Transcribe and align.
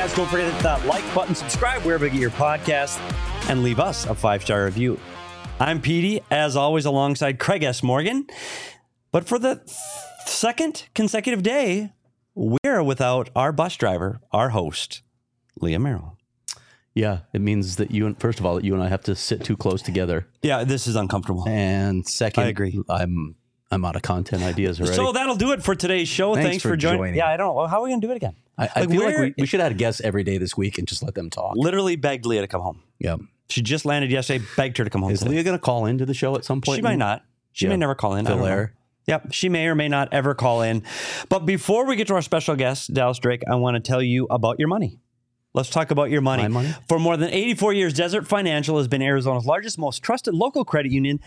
podcast. 0.00 0.16
Don't 0.16 0.28
forget 0.28 0.48
to 0.48 0.54
hit 0.54 0.62
that 0.62 0.86
like 0.86 1.14
button, 1.14 1.34
subscribe 1.34 1.82
wherever 1.82 2.04
you 2.06 2.12
get 2.12 2.20
your 2.20 2.30
podcast, 2.30 2.98
and 3.50 3.62
leave 3.62 3.80
us 3.80 4.06
a 4.06 4.14
five 4.14 4.42
star 4.42 4.64
review. 4.64 4.98
I'm 5.58 5.80
Petey, 5.80 6.22
as 6.30 6.56
always, 6.56 6.86
alongside 6.86 7.38
Craig 7.38 7.62
S. 7.62 7.82
Morgan. 7.82 8.26
But 9.12 9.26
for 9.26 9.38
the 9.38 9.60
second 10.26 10.88
consecutive 10.94 11.42
day, 11.42 11.92
we're 12.34 12.82
without 12.82 13.28
our 13.36 13.52
bus 13.52 13.76
driver, 13.76 14.20
our 14.32 14.50
host, 14.50 15.02
Leah 15.60 15.80
Merrill. 15.80 16.16
Yeah, 16.94 17.20
it 17.32 17.40
means 17.40 17.76
that 17.76 17.90
you 17.90 18.06
and 18.06 18.18
first 18.18 18.40
of 18.40 18.46
all 18.46 18.54
that 18.56 18.64
you 18.64 18.74
and 18.74 18.82
I 18.82 18.88
have 18.88 19.02
to 19.02 19.14
sit 19.14 19.44
too 19.44 19.56
close 19.56 19.82
together, 19.82 20.26
Yeah, 20.42 20.64
this 20.64 20.86
is 20.86 20.96
uncomfortable. 20.96 21.46
and 21.48 22.06
second, 22.06 22.44
I 22.44 22.46
agree. 22.48 22.80
I'm 22.88 23.36
I'm 23.70 23.84
out 23.84 23.94
of 23.96 24.02
content 24.02 24.42
ideas 24.42 24.80
already. 24.80 24.96
So 24.96 25.12
that'll 25.12 25.36
do 25.36 25.52
it 25.52 25.62
for 25.62 25.74
today's 25.76 26.08
show. 26.08 26.34
Thanks 26.34 26.48
Thanks, 26.48 26.62
for 26.62 26.70
for 26.70 26.76
joining. 26.76 26.98
joining. 26.98 27.14
Yeah, 27.16 27.28
I 27.28 27.36
don't 27.36 27.54
know. 27.54 27.66
How 27.68 27.78
are 27.78 27.84
we 27.84 27.90
going 27.90 28.00
to 28.00 28.06
do 28.06 28.10
it 28.12 28.16
again? 28.16 28.34
I, 28.60 28.68
I 28.76 28.80
like, 28.80 28.90
feel 28.90 29.02
like 29.04 29.18
we, 29.18 29.34
we 29.38 29.46
should 29.46 29.60
have 29.60 29.76
guests 29.76 30.00
every 30.02 30.22
day 30.22 30.38
this 30.38 30.56
week 30.56 30.78
and 30.78 30.86
just 30.86 31.02
let 31.02 31.14
them 31.14 31.30
talk. 31.30 31.54
Literally 31.56 31.96
begged 31.96 32.26
Leah 32.26 32.42
to 32.42 32.46
come 32.48 32.60
home. 32.60 32.82
Yeah, 32.98 33.16
She 33.48 33.62
just 33.62 33.84
landed 33.84 34.10
yesterday, 34.10 34.44
begged 34.56 34.76
her 34.78 34.84
to 34.84 34.90
come 34.90 35.02
home. 35.02 35.10
is 35.12 35.20
today. 35.20 35.30
Leah 35.32 35.44
going 35.44 35.56
to 35.58 35.62
call 35.62 35.86
into 35.86 36.04
the 36.06 36.14
show 36.14 36.36
at 36.36 36.44
some 36.44 36.60
point? 36.60 36.76
She 36.76 36.82
might 36.82 36.98
not. 36.98 37.24
She 37.52 37.64
Yeah. 37.64 37.70
may 37.70 37.76
never 37.76 37.94
call 37.94 38.14
in. 38.14 38.26
Fill 38.26 38.44
air. 38.44 38.74
Yep, 39.06 39.32
she 39.32 39.48
may 39.48 39.66
or 39.66 39.74
may 39.74 39.88
not 39.88 40.12
ever 40.12 40.34
call 40.34 40.62
in. 40.62 40.82
But 41.28 41.40
before 41.46 41.86
we 41.86 41.96
get 41.96 42.06
to 42.08 42.14
our 42.14 42.22
special 42.22 42.54
guest, 42.54 42.92
Dallas 42.94 43.18
Drake, 43.18 43.42
I 43.50 43.54
want 43.56 43.74
to 43.74 43.80
tell 43.80 44.02
you 44.02 44.26
about 44.30 44.58
your 44.58 44.68
money. 44.68 44.98
Let's 45.52 45.70
talk 45.70 45.90
about 45.90 46.10
your 46.10 46.20
money. 46.20 46.42
My 46.44 46.48
money? 46.48 46.74
For 46.88 46.98
more 47.00 47.16
than 47.16 47.30
84 47.30 47.72
years, 47.72 47.92
Desert 47.94 48.28
Financial 48.28 48.76
has 48.78 48.86
been 48.86 49.02
Arizona's 49.02 49.46
largest, 49.46 49.78
most 49.78 50.00
trusted 50.02 50.32
local 50.34 50.64
credit 50.64 50.92
union, 50.92 51.18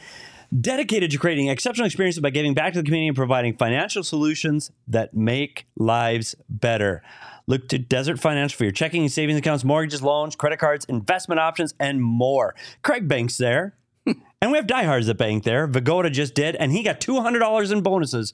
dedicated 0.58 1.12
to 1.12 1.18
creating 1.18 1.48
exceptional 1.50 1.85
experiences 1.85 2.22
by 2.22 2.29
giving 2.29 2.54
back 2.54 2.72
to 2.74 2.79
the 2.79 2.85
community 2.85 3.07
and 3.10 3.18
providing 3.18 3.57
financial 3.57 4.02
solutions 4.04 4.72
that 4.88 5.13
make 5.13 5.66
lives 5.76 6.35
better. 6.48 7.04
Look 7.48 7.68
to 7.70 7.77
Desert 7.77 8.20
Financial 8.20 8.58
for 8.58 8.63
your 8.63 8.72
checking 8.72 9.02
and 9.02 9.12
savings 9.12 9.40
accounts, 9.40 9.63
mortgages, 9.63 10.02
loans, 10.02 10.36
credit 10.36 10.60
cards, 10.60 10.86
investment 10.86 11.40
options, 11.40 11.74
and 11.80 12.02
more. 12.02 12.55
Craig 12.82 13.08
Banks 13.08 13.38
there. 13.38 13.76
And 14.41 14.52
we 14.52 14.58
have 14.58 14.68
diehards 14.68 15.08
that 15.08 15.18
bank 15.18 15.46
there. 15.46 15.66
Vagoda 15.68 16.10
just 16.10 16.35
did, 16.35 16.58
and 16.58 16.74
he 16.74 16.84
got 16.84 17.00
$200 17.00 17.72
in 17.72 17.80
bonuses 17.80 18.34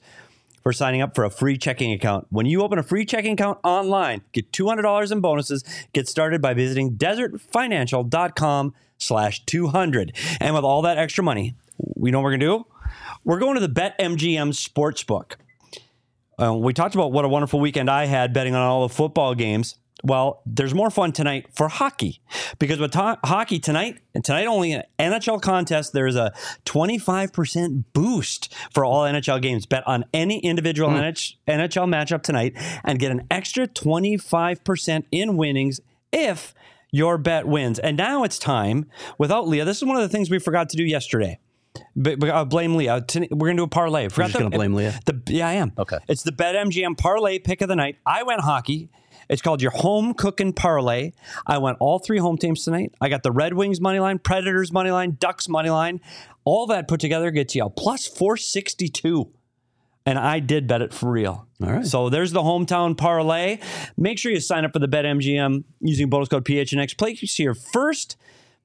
for 0.60 0.72
signing 0.72 1.00
up 1.00 1.14
for 1.14 1.24
a 1.24 1.30
free 1.30 1.56
checking 1.56 1.92
account. 1.92 2.26
When 2.30 2.46
you 2.46 2.62
open 2.62 2.80
a 2.80 2.82
free 2.82 3.04
checking 3.04 3.34
account 3.34 3.58
online, 3.62 4.22
get 4.32 4.50
$200 4.52 5.12
in 5.12 5.20
bonuses. 5.20 5.62
Get 5.92 6.08
started 6.08 6.42
by 6.42 6.54
visiting 6.54 6.96
desertfinancial.com 6.96 8.74
slash 8.98 9.44
200. 9.46 10.16
And 10.40 10.54
with 10.54 10.64
all 10.64 10.82
that 10.82 10.98
extra 10.98 11.24
money, 11.24 11.54
we 11.78 12.10
know 12.10 12.18
what 12.18 12.24
we're 12.24 12.36
going 12.36 12.40
to 12.40 12.46
do? 12.46 12.66
We're 13.24 13.38
going 13.38 13.54
to 13.54 13.60
the 13.60 13.68
BetMGM 13.68 14.52
Sportsbook. 14.52 15.34
Uh, 16.40 16.54
we 16.54 16.72
talked 16.72 16.94
about 16.94 17.12
what 17.12 17.24
a 17.24 17.28
wonderful 17.28 17.60
weekend 17.60 17.90
I 17.90 18.06
had 18.06 18.32
betting 18.32 18.54
on 18.54 18.62
all 18.62 18.86
the 18.88 18.94
football 18.94 19.34
games. 19.34 19.76
Well, 20.02 20.40
there's 20.46 20.72
more 20.72 20.88
fun 20.88 21.12
tonight 21.12 21.48
for 21.52 21.68
hockey 21.68 22.22
because 22.58 22.78
with 22.78 22.92
to- 22.92 23.18
hockey 23.22 23.58
tonight 23.58 23.98
and 24.14 24.24
tonight 24.24 24.46
only 24.46 24.72
an 24.72 24.84
NHL 24.98 25.42
contest, 25.42 25.92
there's 25.92 26.16
a 26.16 26.32
25% 26.64 27.84
boost 27.92 28.54
for 28.72 28.86
all 28.86 29.02
NHL 29.02 29.42
games. 29.42 29.66
Bet 29.66 29.86
on 29.86 30.06
any 30.14 30.38
individual 30.38 30.88
NH- 30.88 31.34
NHL 31.46 31.86
matchup 31.86 32.22
tonight 32.22 32.54
and 32.82 32.98
get 32.98 33.10
an 33.10 33.26
extra 33.30 33.66
25% 33.68 35.04
in 35.10 35.36
winnings 35.36 35.80
if 36.12 36.54
your 36.90 37.18
bet 37.18 37.46
wins. 37.46 37.78
And 37.78 37.98
now 37.98 38.24
it's 38.24 38.38
time 38.38 38.86
without 39.18 39.46
Leah. 39.46 39.66
This 39.66 39.76
is 39.76 39.84
one 39.84 39.96
of 39.96 40.02
the 40.02 40.08
things 40.08 40.30
we 40.30 40.38
forgot 40.38 40.70
to 40.70 40.78
do 40.78 40.84
yesterday. 40.84 41.38
But, 41.94 42.22
uh, 42.24 42.44
blame 42.44 42.76
Leah. 42.76 43.04
We're 43.30 43.48
gonna 43.48 43.56
do 43.56 43.62
a 43.64 43.68
parlay. 43.68 44.08
Forgot 44.08 44.26
just 44.26 44.32
the- 44.34 44.38
gonna 44.40 44.56
blame 44.56 44.74
Leah? 44.74 44.98
The, 45.06 45.22
yeah, 45.28 45.48
I 45.48 45.52
am. 45.54 45.72
Okay. 45.78 45.98
It's 46.08 46.22
the 46.22 46.32
BetMGM 46.32 46.96
parlay 46.98 47.38
pick 47.38 47.60
of 47.60 47.68
the 47.68 47.76
night. 47.76 47.96
I 48.04 48.22
went 48.22 48.40
hockey. 48.40 48.90
It's 49.28 49.42
called 49.42 49.62
your 49.62 49.70
home 49.70 50.14
cooking 50.14 50.52
parlay. 50.52 51.12
I 51.46 51.58
went 51.58 51.76
all 51.78 52.00
three 52.00 52.18
home 52.18 52.36
teams 52.36 52.64
tonight. 52.64 52.92
I 53.00 53.08
got 53.08 53.22
the 53.22 53.30
Red 53.30 53.54
Wings 53.54 53.80
money 53.80 54.00
line, 54.00 54.18
Predators 54.18 54.72
money 54.72 54.90
line, 54.90 55.16
Ducks 55.20 55.48
money 55.48 55.70
line. 55.70 56.00
All 56.44 56.66
that 56.66 56.88
put 56.88 56.98
together 56.98 57.30
gets 57.30 57.54
you 57.54 57.64
a 57.64 57.70
plus 57.70 58.08
462. 58.08 59.30
And 60.06 60.18
I 60.18 60.40
did 60.40 60.66
bet 60.66 60.82
it 60.82 60.92
for 60.92 61.10
real. 61.12 61.46
All 61.62 61.70
right. 61.72 61.86
So 61.86 62.08
there's 62.08 62.32
the 62.32 62.40
hometown 62.40 62.96
parlay. 62.96 63.58
Make 63.96 64.18
sure 64.18 64.32
you 64.32 64.40
sign 64.40 64.64
up 64.64 64.72
for 64.72 64.78
the 64.80 64.88
BetMGM 64.88 65.62
using 65.80 66.08
bonus 66.08 66.28
code 66.28 66.44
PHNX. 66.44 66.96
Place 66.96 67.38
your 67.38 67.54
first 67.54 68.16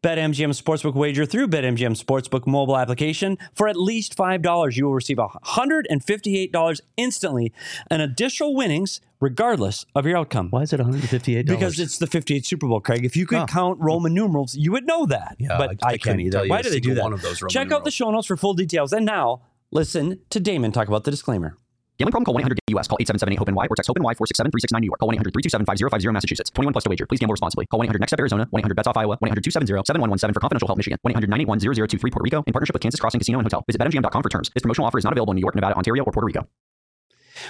BetMGM 0.05 0.49
Sportsbook 0.61 0.93
wager 0.93 1.25
through 1.25 1.47
BetMGM 1.47 1.99
Sportsbook 1.99 2.45
mobile 2.45 2.77
application 2.77 3.39
for 3.55 3.67
at 3.67 3.75
least 3.75 4.15
$5. 4.15 4.75
You 4.77 4.85
will 4.85 4.93
receive 4.93 5.17
$158 5.17 6.81
instantly 6.95 7.51
and 7.89 8.03
additional 8.03 8.53
winnings 8.53 9.01
regardless 9.19 9.83
of 9.95 10.05
your 10.05 10.17
outcome. 10.17 10.49
Why 10.51 10.61
is 10.61 10.73
it 10.73 10.79
$158? 10.79 11.47
Because 11.47 11.79
it's 11.79 11.97
the 11.97 12.05
58th 12.05 12.45
Super 12.45 12.67
Bowl, 12.67 12.81
Craig. 12.81 13.03
If 13.03 13.17
you 13.17 13.25
could 13.25 13.39
Oh. 13.39 13.45
count 13.47 13.79
Roman 13.81 14.13
numerals, 14.13 14.55
you 14.55 14.71
would 14.73 14.85
know 14.85 15.07
that. 15.07 15.37
Yeah, 15.39 15.57
but 15.57 15.69
I- 15.81 15.89
I, 15.89 15.91
I 15.93 15.97
can't 15.97 16.21
either. 16.21 16.45
Why 16.47 16.61
do 16.61 16.69
they 16.69 16.79
do 16.79 16.93
that? 16.93 17.03
one 17.03 17.13
of 17.13 17.23
those 17.23 17.41
Roman 17.41 17.49
Check 17.51 17.71
out 17.71 17.83
the 17.83 17.89
show 17.89 18.11
notes 18.11 18.27
for 18.27 18.37
full 18.37 18.53
details. 18.53 18.93
And 18.93 19.07
now, 19.07 19.41
listen 19.71 20.19
to 20.29 20.39
Damon 20.39 20.71
talk 20.71 20.87
about 20.87 21.05
the 21.05 21.09
disclaimer. 21.11 21.57
Gambling 21.97 22.11
problem? 22.11 22.25
Call 22.25 22.35
1-800-US. 22.73 22.87
Call 22.87 22.97
877-8-HOPE-NY 22.99 23.67
or 23.69 23.75
text 23.75 23.87
HOPE-NY 23.87 24.13
467-369 24.15 24.81
New 24.81 24.87
York. 24.87 24.99
Call 24.99 25.09
1-800-327-5050 25.11 26.13
Massachusetts. 26.13 26.49
21 26.51 26.73
plus 26.73 26.83
to 26.83 26.89
wager. 26.89 27.05
Please 27.05 27.19
gamble 27.19 27.33
responsibly. 27.33 27.65
Call 27.67 27.79
1-800-NEXT-STEP 27.81 28.19
Arizona. 28.19 28.45
1-800-BETS-OFF 28.53 28.97
Iowa. 28.97 29.17
1-800-270-7117 29.23 30.33
for 30.33 30.39
confidential 30.41 30.67
help 30.67 30.77
Michigan. 30.77 30.99
1-800-981-0023 31.07 31.99
Puerto 32.11 32.19
Rico 32.23 32.43
in 32.45 32.53
partnership 32.53 32.73
with 32.75 32.81
Kansas 32.81 32.99
Crossing 32.99 33.19
Casino 33.19 33.39
and 33.39 33.45
Hotel. 33.45 33.63
Visit 33.67 33.79
BetMGM.com 33.81 34.23
for 34.23 34.29
terms. 34.29 34.49
This 34.53 34.61
promotional 34.61 34.87
offer 34.87 34.97
is 34.97 35.03
not 35.05 35.13
available 35.13 35.31
in 35.31 35.35
New 35.35 35.41
York, 35.41 35.55
Nevada, 35.55 35.75
Ontario, 35.77 36.03
or 36.03 36.11
Puerto 36.11 36.25
Rico. 36.25 36.47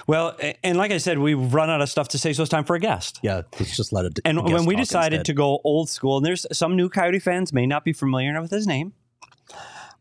Well, 0.08 0.36
a- 0.42 0.58
and 0.66 0.78
like 0.78 0.92
I 0.92 0.98
said, 0.98 1.20
we've 1.20 1.54
run 1.54 1.70
out 1.70 1.82
of 1.82 1.90
stuff 1.90 2.10
to 2.10 2.18
say, 2.18 2.34
so 2.34 2.44
it's 2.44 2.50
time 2.50 2.64
for 2.66 2.76
a 2.76 2.80
guest. 2.80 3.20
yeah. 3.24 3.44
Let's 3.60 3.76
just 3.78 3.94
let 3.94 4.06
it. 4.06 4.20
And 4.26 4.38
the 4.38 4.42
guest 4.44 4.54
when 4.54 4.66
we 4.66 4.76
talk 4.76 4.84
decided 4.84 5.14
instead. 5.20 5.26
to 5.28 5.34
go 5.34 5.60
old 5.64 5.90
school, 5.90 6.18
and 6.18 6.26
there's 6.26 6.46
some 6.52 6.76
new 6.76 6.90
Coyote 6.90 7.20
fans 7.20 7.54
may 7.54 7.66
not 7.68 7.84
be 7.84 7.94
familiar 7.94 8.40
with 8.42 8.52
his 8.52 8.66
name, 8.68 8.94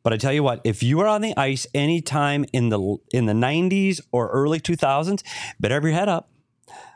but 0.04 0.12
I 0.12 0.16
tell 0.18 0.32
you 0.32 0.44
what, 0.44 0.60
if 0.62 0.82
you 0.82 1.00
are 1.00 1.08
on 1.08 1.22
the 1.22 1.36
ice 1.36 1.66
anytime 1.74 2.44
in 2.52 2.68
the 2.68 2.96
in 3.12 3.26
the 3.26 3.32
90s 3.32 4.00
or 4.12 4.28
early 4.28 4.60
2000s, 4.60 5.24
better 5.58 5.74
have 5.74 5.82
your 5.82 5.92
head 5.92 6.08
up 6.08 6.30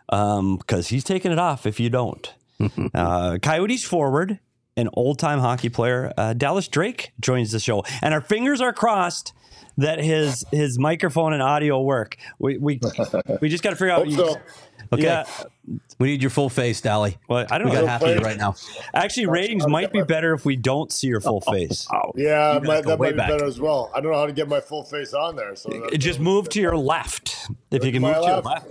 because 0.09 0.89
he's 0.89 1.03
taking 1.03 1.33
it 1.33 1.39
off 1.39 1.67
if 1.67 1.81
you 1.81 1.91
don't. 1.91 2.33
uh, 2.95 3.39
Coyotes 3.43 3.85
forward, 3.85 4.39
an 4.77 4.89
old 4.93 5.19
time 5.19 5.41
hockey 5.41 5.71
player, 5.71 6.13
uh, 6.17 6.35
Dallas 6.35 6.69
Drake 6.69 7.13
joins 7.19 7.51
the 7.51 7.61
show, 7.61 7.83
and 8.03 8.13
our 8.13 8.21
fingers 8.21 8.61
are 8.61 8.73
crossed 8.73 9.33
that 9.79 10.01
his 10.01 10.45
his 10.53 10.79
microphone 10.79 11.33
and 11.33 11.43
audio 11.43 11.81
work. 11.81 12.17
We 12.39 12.59
we, 12.59 12.81
we 13.41 13.49
just 13.49 13.63
got 13.63 13.71
to 13.71 13.77
figure 13.77 13.91
out. 13.91 14.07
Hope 14.07 14.35
so. 14.35 14.41
Okay. 14.93 15.03
Yeah, 15.03 15.25
we 15.99 16.09
need 16.09 16.23
your 16.23 16.31
full 16.31 16.49
face, 16.49 16.81
Dally. 16.81 17.19
well, 17.29 17.47
I 17.51 17.59
don't 17.59 17.69
We 17.69 17.75
know. 17.75 17.83
got 17.83 17.89
half 17.91 18.03
of 18.03 18.09
you 18.17 18.21
right 18.23 18.39
now. 18.39 18.55
Actually, 18.95 19.27
ratings 19.27 19.67
might 19.67 19.93
be 19.93 20.03
better 20.03 20.33
if 20.33 20.45
we 20.45 20.57
don't 20.57 20.91
see 20.91 21.09
your 21.09 21.21
full 21.21 21.43
oh, 21.47 21.51
oh, 21.51 21.53
face. 21.53 21.87
Oh. 21.93 22.13
Yeah, 22.17 22.55
You 22.55 22.61
guys 22.61 22.67
my, 22.67 22.81
that 22.83 22.99
might 22.99 23.11
be 23.11 23.17
back. 23.19 23.29
better 23.29 23.45
as 23.45 23.61
well. 23.61 23.91
I 23.95 24.01
don't 24.01 24.13
know 24.13 24.19
how 24.19 24.27
to 24.27 24.33
get 24.33 24.49
my 24.49 24.61
full 24.61 24.85
face 24.85 25.13
on 25.13 25.37
there. 25.37 25.55
So 25.57 25.69
that's- 25.69 25.99
Just 25.99 26.21
move 26.21 26.49
to 26.51 26.61
your 26.61 26.77
left. 26.77 27.49
If 27.71 27.85
you 27.85 27.93
can 27.93 28.01
My 28.03 28.13
move 28.15 28.23
to 28.23 28.27
your 28.27 28.41
left? 28.41 28.47
left. 28.47 28.67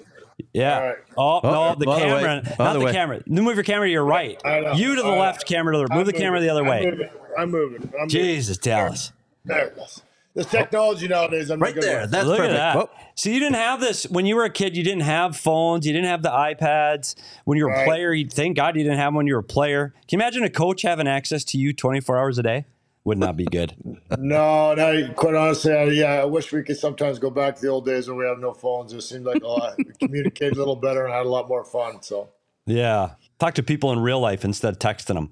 Yeah. 0.54 0.76
All 0.80 0.86
right. 0.88 0.96
Oh, 1.18 1.40
Oh, 1.44 1.50
no, 1.52 1.76
the 1.76 1.90
other 1.90 2.06
way. 2.16 2.22
camera. 2.22 2.44
Not 2.58 2.60
Other 2.60 2.80
the 2.80 2.86
way. 2.86 2.92
camera. 2.94 3.24
Then 3.28 3.44
move 3.44 3.56
your 3.56 3.64
camera 3.64 3.88
to 3.88 3.92
your 3.92 4.06
right. 4.06 4.42
I 4.46 4.60
know. 4.62 4.74
You 4.74 4.96
to 4.96 5.02
the 5.02 5.08
All 5.08 5.14
right. 5.14 5.20
left, 5.22 5.48
camera 5.48 5.74
to 5.74 5.88
the 5.88 5.94
Move 5.96 6.08
the 6.08 6.16
I'm 6.16 6.20
camera 6.20 6.40
the 6.40 6.50
other. 6.50 6.62
I'm 6.62 6.68
way. 6.68 6.86
moving. 6.86 7.10
I'm 7.38 7.52
moving. 7.52 7.82
I'm 7.84 7.90
moving. 7.92 8.10
Jesus, 8.10 8.58
Dallas. 8.58 9.12
There 9.46 9.68
it 9.68 9.78
is. 9.78 10.02
This 10.38 10.46
technology 10.46 11.08
nowadays, 11.08 11.50
I'm 11.50 11.60
Right 11.60 11.74
there. 11.74 12.02
with. 12.02 12.12
That's 12.12 12.28
Look 12.28 12.38
perfect. 12.38 12.54
at 12.54 12.58
that. 12.58 12.78
Whoop. 12.78 12.92
So 13.16 13.32
you 13.32 13.40
didn't 13.40 13.56
have 13.56 13.80
this 13.80 14.04
when 14.04 14.28
you 14.28 14.36
were 14.36 14.44
a 14.44 14.52
kid. 14.52 14.78
You 14.78 14.84
didn't 14.84 15.02
have 15.02 15.36
phones. 15.36 15.88
You 15.88 15.94
didn't 15.94 16.10
have 16.10 16.22
the 16.22 16.30
iPads. 16.30 17.16
When 17.46 17.58
you 17.58 17.66
were 17.66 17.72
a 17.72 17.86
player, 17.86 18.14
you 18.14 18.28
thank 18.30 18.56
God 18.56 18.76
you 18.76 18.84
didn't 18.84 19.00
have 19.00 19.08
them 19.08 19.16
when 19.16 19.26
you 19.26 19.34
were 19.34 19.40
a 19.40 19.44
player. 19.44 19.96
Can 20.08 20.20
you 20.20 20.24
imagine 20.24 20.44
a 20.44 20.50
coach 20.52 20.84
having 20.84 21.08
access 21.08 21.44
to 21.46 21.58
you 21.58 21.74
24 21.74 22.20
hours 22.20 22.38
a 22.38 22.44
day? 22.44 22.66
Would 23.04 23.18
not 23.18 23.36
be 23.36 23.46
good. 23.46 23.74
No, 24.20 24.76
no. 24.76 25.12
Quite 25.16 25.34
honestly, 25.34 25.74
I, 25.74 25.84
yeah, 25.86 26.22
I 26.22 26.26
wish 26.26 26.52
we 26.54 26.62
could 26.62 26.78
sometimes 26.78 27.18
go 27.18 27.32
back 27.32 27.56
to 27.56 27.62
the 27.64 27.70
old 27.70 27.86
days 27.88 28.08
when 28.08 28.18
we 28.18 28.26
had 28.28 28.38
no 28.38 28.54
phones. 28.54 28.94
It 28.94 29.02
seemed 29.02 29.26
like 29.26 29.42
oh, 29.44 29.74
we 29.80 29.86
communicated 30.00 30.54
a 30.54 30.60
little 30.60 30.76
better 30.76 31.06
and 31.06 31.14
had 31.14 31.26
a 31.26 31.30
lot 31.30 31.48
more 31.48 31.64
fun. 31.66 32.04
So 32.04 32.30
yeah. 32.68 33.14
Talk 33.40 33.56
to 33.56 33.64
people 33.64 33.92
in 33.92 34.00
real 34.00 34.20
life 34.20 34.46
instead 34.46 34.74
of 34.74 34.78
texting 34.80 35.16
them. 35.16 35.32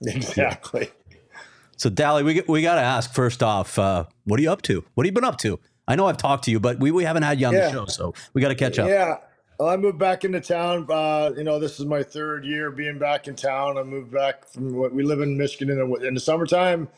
exactly. 0.02 0.90
So, 1.78 1.88
Dally, 1.88 2.24
we 2.24 2.42
we 2.48 2.60
got 2.60 2.74
to 2.74 2.80
ask 2.82 3.14
first 3.14 3.42
off, 3.42 3.78
uh, 3.78 4.04
what 4.24 4.38
are 4.38 4.42
you 4.42 4.50
up 4.50 4.62
to? 4.62 4.84
What 4.94 5.06
have 5.06 5.10
you 5.10 5.14
been 5.14 5.24
up 5.24 5.38
to? 5.38 5.58
I 5.86 5.94
know 5.94 6.06
I've 6.06 6.16
talked 6.18 6.44
to 6.44 6.50
you, 6.50 6.60
but 6.60 6.78
we, 6.80 6.90
we 6.90 7.04
haven't 7.04 7.22
had 7.22 7.40
you 7.40 7.46
on 7.46 7.54
Yeah. 7.54 7.66
the 7.66 7.72
show, 7.72 7.86
so 7.86 8.14
we 8.34 8.42
got 8.42 8.48
to 8.48 8.56
catch 8.56 8.78
up. 8.78 8.88
Yeah. 8.88 9.18
Well, 9.58 9.68
I 9.70 9.76
moved 9.76 9.98
back 9.98 10.24
into 10.24 10.40
town. 10.40 10.86
Uh, 10.90 11.30
you 11.36 11.44
know, 11.44 11.58
this 11.58 11.80
is 11.80 11.86
my 11.86 12.02
third 12.02 12.44
year 12.44 12.70
being 12.70 12.98
back 12.98 13.26
in 13.26 13.34
town. 13.36 13.78
I 13.78 13.84
moved 13.84 14.12
back 14.12 14.46
from 14.46 14.74
what 14.74 14.92
we 14.92 15.02
live 15.02 15.20
in 15.20 15.38
Michigan 15.38 15.70
in 15.70 15.78
the, 15.78 16.06
in 16.06 16.14
the 16.14 16.20
summertime. 16.20 16.88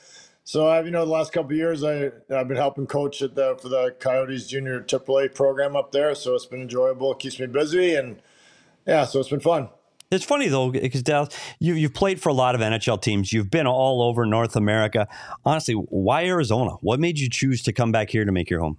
So 0.44 0.68
I've 0.68 0.86
you 0.86 0.90
know 0.90 1.04
the 1.04 1.12
last 1.12 1.32
couple 1.32 1.52
of 1.52 1.56
years 1.58 1.84
I 1.84 2.10
I've 2.34 2.48
been 2.48 2.56
helping 2.56 2.86
coach 2.86 3.20
at 3.22 3.34
the 3.34 3.56
for 3.60 3.68
the 3.68 3.94
Coyotes 4.00 4.46
Junior 4.48 4.80
AAA 4.80 5.34
program 5.34 5.76
up 5.76 5.92
there. 5.92 6.14
So 6.14 6.34
it's 6.34 6.46
been 6.46 6.62
enjoyable. 6.62 7.12
It 7.12 7.18
keeps 7.18 7.38
me 7.38 7.46
busy 7.46 7.94
and 7.94 8.20
yeah, 8.86 9.04
so 9.04 9.20
it's 9.20 9.28
been 9.28 9.40
fun. 9.40 9.68
It's 10.10 10.24
funny 10.24 10.48
though, 10.48 10.72
because 10.72 11.04
Dallas, 11.04 11.28
you, 11.60 11.74
you've 11.74 11.94
played 11.94 12.20
for 12.20 12.30
a 12.30 12.32
lot 12.32 12.56
of 12.56 12.60
NHL 12.60 13.00
teams. 13.00 13.32
You've 13.32 13.48
been 13.48 13.68
all 13.68 14.02
over 14.02 14.26
North 14.26 14.56
America. 14.56 15.06
Honestly, 15.44 15.74
why 15.74 16.24
Arizona? 16.24 16.72
What 16.80 16.98
made 16.98 17.20
you 17.20 17.30
choose 17.30 17.62
to 17.62 17.72
come 17.72 17.92
back 17.92 18.10
here 18.10 18.24
to 18.24 18.32
make 18.32 18.50
your 18.50 18.58
home? 18.58 18.78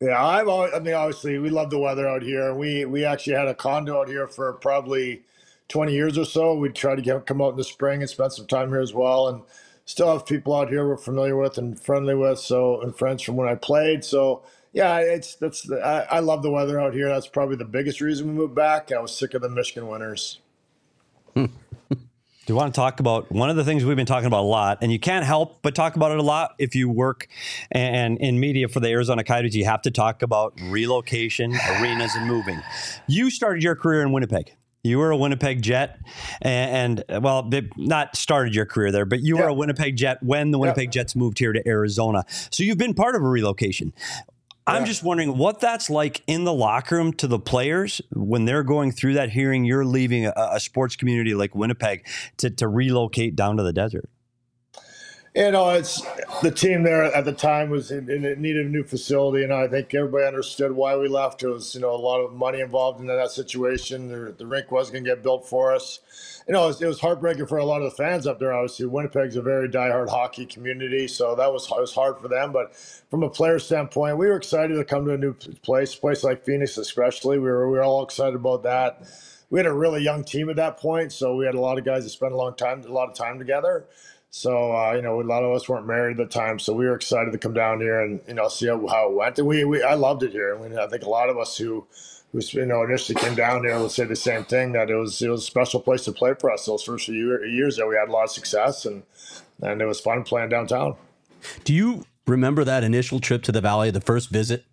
Yeah, 0.00 0.24
I've 0.24 0.46
always, 0.46 0.72
I 0.72 0.78
mean, 0.78 0.94
obviously, 0.94 1.38
we 1.38 1.50
love 1.50 1.70
the 1.70 1.78
weather 1.78 2.08
out 2.08 2.22
here. 2.22 2.54
We 2.54 2.84
we 2.84 3.04
actually 3.04 3.34
had 3.34 3.48
a 3.48 3.54
condo 3.54 4.00
out 4.00 4.08
here 4.08 4.28
for 4.28 4.52
probably 4.54 5.22
20 5.70 5.92
years 5.92 6.16
or 6.16 6.24
so. 6.24 6.54
We'd 6.54 6.76
try 6.76 6.94
to 6.94 7.02
get, 7.02 7.26
come 7.26 7.42
out 7.42 7.50
in 7.50 7.56
the 7.56 7.64
spring 7.64 8.00
and 8.00 8.08
spend 8.08 8.32
some 8.32 8.46
time 8.46 8.68
here 8.68 8.80
as 8.80 8.94
well. 8.94 9.26
And 9.26 9.42
still 9.86 10.12
have 10.12 10.24
people 10.24 10.54
out 10.54 10.68
here 10.68 10.86
we're 10.86 10.96
familiar 10.96 11.36
with 11.36 11.58
and 11.58 11.78
friendly 11.80 12.14
with. 12.14 12.38
So, 12.38 12.80
and 12.80 12.96
friends 12.96 13.22
from 13.22 13.34
when 13.34 13.48
I 13.48 13.56
played. 13.56 14.04
So, 14.04 14.44
yeah, 14.72 14.98
it's 14.98 15.34
that's 15.34 15.68
I, 15.68 16.06
I 16.08 16.18
love 16.20 16.44
the 16.44 16.50
weather 16.52 16.80
out 16.80 16.94
here. 16.94 17.08
That's 17.08 17.26
probably 17.26 17.56
the 17.56 17.64
biggest 17.64 18.00
reason 18.00 18.28
we 18.28 18.34
moved 18.34 18.54
back. 18.54 18.92
I 18.92 19.00
was 19.00 19.16
sick 19.16 19.34
of 19.34 19.42
the 19.42 19.48
Michigan 19.48 19.88
winters. 19.88 20.38
Do 22.46 22.54
you 22.54 22.56
want 22.56 22.74
to 22.74 22.80
talk 22.80 22.98
about 22.98 23.30
one 23.30 23.48
of 23.50 23.56
the 23.56 23.64
things 23.64 23.84
we've 23.84 23.96
been 23.96 24.06
talking 24.06 24.26
about 24.26 24.40
a 24.40 24.48
lot, 24.48 24.78
and 24.82 24.90
you 24.90 24.98
can't 24.98 25.24
help 25.24 25.60
but 25.62 25.74
talk 25.74 25.94
about 25.94 26.10
it 26.10 26.18
a 26.18 26.22
lot 26.22 26.54
if 26.58 26.74
you 26.74 26.88
work 26.88 27.28
and 27.70 28.18
in 28.18 28.40
media 28.40 28.66
for 28.66 28.80
the 28.80 28.88
Arizona 28.88 29.22
Coyotes. 29.22 29.54
You 29.54 29.66
have 29.66 29.82
to 29.82 29.90
talk 29.90 30.22
about 30.22 30.58
relocation, 30.62 31.54
arenas, 31.54 32.14
and 32.16 32.26
moving. 32.26 32.60
You 33.06 33.30
started 33.30 33.62
your 33.62 33.76
career 33.76 34.02
in 34.02 34.10
Winnipeg. 34.10 34.52
You 34.82 34.98
were 34.98 35.10
a 35.10 35.16
Winnipeg 35.16 35.60
Jet, 35.60 36.00
and, 36.40 37.04
and 37.10 37.22
well, 37.22 37.42
they 37.42 37.68
not 37.76 38.16
started 38.16 38.54
your 38.54 38.64
career 38.64 38.90
there, 38.90 39.04
but 39.04 39.20
you 39.20 39.36
were 39.36 39.46
a 39.46 39.54
Winnipeg 39.54 39.96
Jet 39.96 40.22
when 40.22 40.50
the 40.50 40.58
Winnipeg 40.58 40.90
Jets 40.90 41.14
moved 41.14 41.38
here 41.38 41.52
to 41.52 41.68
Arizona. 41.68 42.24
So 42.50 42.62
you've 42.64 42.78
been 42.78 42.94
part 42.94 43.14
of 43.14 43.22
a 43.22 43.28
relocation. 43.28 43.92
I'm 44.70 44.84
just 44.84 45.02
wondering 45.02 45.36
what 45.36 45.60
that's 45.60 45.90
like 45.90 46.22
in 46.26 46.44
the 46.44 46.52
locker 46.52 46.96
room 46.96 47.12
to 47.14 47.26
the 47.26 47.38
players 47.38 48.00
when 48.12 48.44
they're 48.44 48.62
going 48.62 48.92
through 48.92 49.14
that, 49.14 49.30
hearing 49.30 49.64
you're 49.64 49.84
leaving 49.84 50.26
a, 50.26 50.32
a 50.36 50.60
sports 50.60 50.96
community 50.96 51.34
like 51.34 51.54
Winnipeg 51.54 52.06
to, 52.38 52.50
to 52.50 52.68
relocate 52.68 53.36
down 53.36 53.56
to 53.56 53.62
the 53.62 53.72
desert. 53.72 54.08
You 55.40 55.52
know, 55.52 55.70
it's 55.70 56.02
the 56.42 56.50
team 56.50 56.82
there 56.82 57.02
at 57.02 57.24
the 57.24 57.32
time 57.32 57.70
was 57.70 57.90
in, 57.90 58.10
in 58.10 58.26
it 58.26 58.38
needed 58.38 58.66
a 58.66 58.68
new 58.68 58.84
facility, 58.84 59.42
and 59.42 59.54
I 59.54 59.68
think 59.68 59.94
everybody 59.94 60.26
understood 60.26 60.72
why 60.72 60.98
we 60.98 61.08
left. 61.08 61.42
It 61.42 61.48
was 61.48 61.74
you 61.74 61.80
know 61.80 61.94
a 61.94 61.96
lot 61.96 62.20
of 62.20 62.34
money 62.34 62.60
involved 62.60 63.00
in 63.00 63.06
that 63.06 63.30
situation. 63.30 64.08
The, 64.08 64.32
the 64.32 64.46
rink 64.46 64.70
was 64.70 64.90
going 64.90 65.02
to 65.02 65.08
get 65.08 65.22
built 65.22 65.48
for 65.48 65.74
us. 65.74 66.00
You 66.46 66.52
know, 66.52 66.64
it 66.64 66.66
was, 66.66 66.82
it 66.82 66.86
was 66.86 67.00
heartbreaking 67.00 67.46
for 67.46 67.56
a 67.56 67.64
lot 67.64 67.80
of 67.80 67.90
the 67.90 67.96
fans 67.96 68.26
up 68.26 68.38
there. 68.38 68.52
Obviously, 68.52 68.84
Winnipeg's 68.84 69.36
a 69.36 69.40
very 69.40 69.66
diehard 69.66 70.10
hockey 70.10 70.44
community, 70.44 71.08
so 71.08 71.34
that 71.34 71.50
was 71.50 71.70
it 71.70 71.80
was 71.80 71.94
hard 71.94 72.18
for 72.18 72.28
them. 72.28 72.52
But 72.52 72.76
from 73.08 73.22
a 73.22 73.30
player 73.30 73.58
standpoint, 73.58 74.18
we 74.18 74.26
were 74.26 74.36
excited 74.36 74.74
to 74.74 74.84
come 74.84 75.06
to 75.06 75.14
a 75.14 75.16
new 75.16 75.32
place, 75.32 75.94
place 75.94 76.22
like 76.22 76.44
Phoenix, 76.44 76.76
especially. 76.76 77.38
We 77.38 77.46
were 77.46 77.66
we 77.66 77.78
were 77.78 77.82
all 77.82 78.02
excited 78.02 78.34
about 78.34 78.62
that. 78.64 79.08
We 79.48 79.58
had 79.58 79.66
a 79.66 79.72
really 79.72 80.02
young 80.02 80.22
team 80.22 80.50
at 80.50 80.56
that 80.56 80.76
point, 80.76 81.12
so 81.12 81.34
we 81.34 81.46
had 81.46 81.54
a 81.54 81.60
lot 81.60 81.78
of 81.78 81.84
guys 81.86 82.04
that 82.04 82.10
spent 82.10 82.32
a 82.32 82.36
long 82.36 82.54
time, 82.56 82.84
a 82.84 82.92
lot 82.92 83.08
of 83.08 83.14
time 83.14 83.38
together. 83.38 83.86
So 84.30 84.72
uh, 84.72 84.92
you 84.92 85.02
know, 85.02 85.20
a 85.20 85.22
lot 85.22 85.42
of 85.42 85.52
us 85.52 85.68
weren't 85.68 85.86
married 85.86 86.20
at 86.20 86.30
the 86.30 86.32
time, 86.32 86.58
so 86.58 86.72
we 86.72 86.86
were 86.86 86.94
excited 86.94 87.32
to 87.32 87.38
come 87.38 87.52
down 87.52 87.80
here 87.80 88.00
and 88.00 88.20
you 88.28 88.34
know 88.34 88.48
see 88.48 88.68
how, 88.68 88.86
how 88.86 89.10
it 89.10 89.16
went. 89.16 89.38
And 89.38 89.46
we, 89.46 89.64
we 89.64 89.82
I 89.82 89.94
loved 89.94 90.22
it 90.22 90.32
here. 90.32 90.54
I 90.54 90.62
mean, 90.62 90.78
I 90.78 90.86
think 90.86 91.02
a 91.02 91.08
lot 91.08 91.28
of 91.28 91.36
us 91.36 91.56
who 91.56 91.86
who 92.32 92.40
you 92.40 92.64
know 92.64 92.84
initially 92.84 93.20
came 93.20 93.34
down 93.34 93.64
here 93.64 93.78
would 93.80 93.90
say 93.90 94.04
the 94.04 94.14
same 94.14 94.44
thing 94.44 94.72
that 94.72 94.88
it 94.88 94.94
was 94.94 95.20
it 95.20 95.28
was 95.28 95.42
a 95.42 95.46
special 95.46 95.80
place 95.80 96.04
to 96.04 96.12
play 96.12 96.34
for 96.38 96.50
us. 96.52 96.66
Those 96.66 96.84
first 96.84 97.06
few 97.06 97.14
year, 97.14 97.44
years 97.44 97.76
that 97.76 97.88
we 97.88 97.96
had 97.96 98.08
a 98.08 98.12
lot 98.12 98.24
of 98.24 98.30
success 98.30 98.84
and 98.84 99.02
and 99.62 99.82
it 99.82 99.86
was 99.86 100.00
fun 100.00 100.22
playing 100.22 100.50
downtown. 100.50 100.94
Do 101.64 101.74
you 101.74 102.04
remember 102.26 102.62
that 102.64 102.84
initial 102.84 103.18
trip 103.18 103.42
to 103.44 103.52
the 103.52 103.60
Valley, 103.60 103.90
the 103.90 104.00
first 104.00 104.30
visit? 104.30 104.64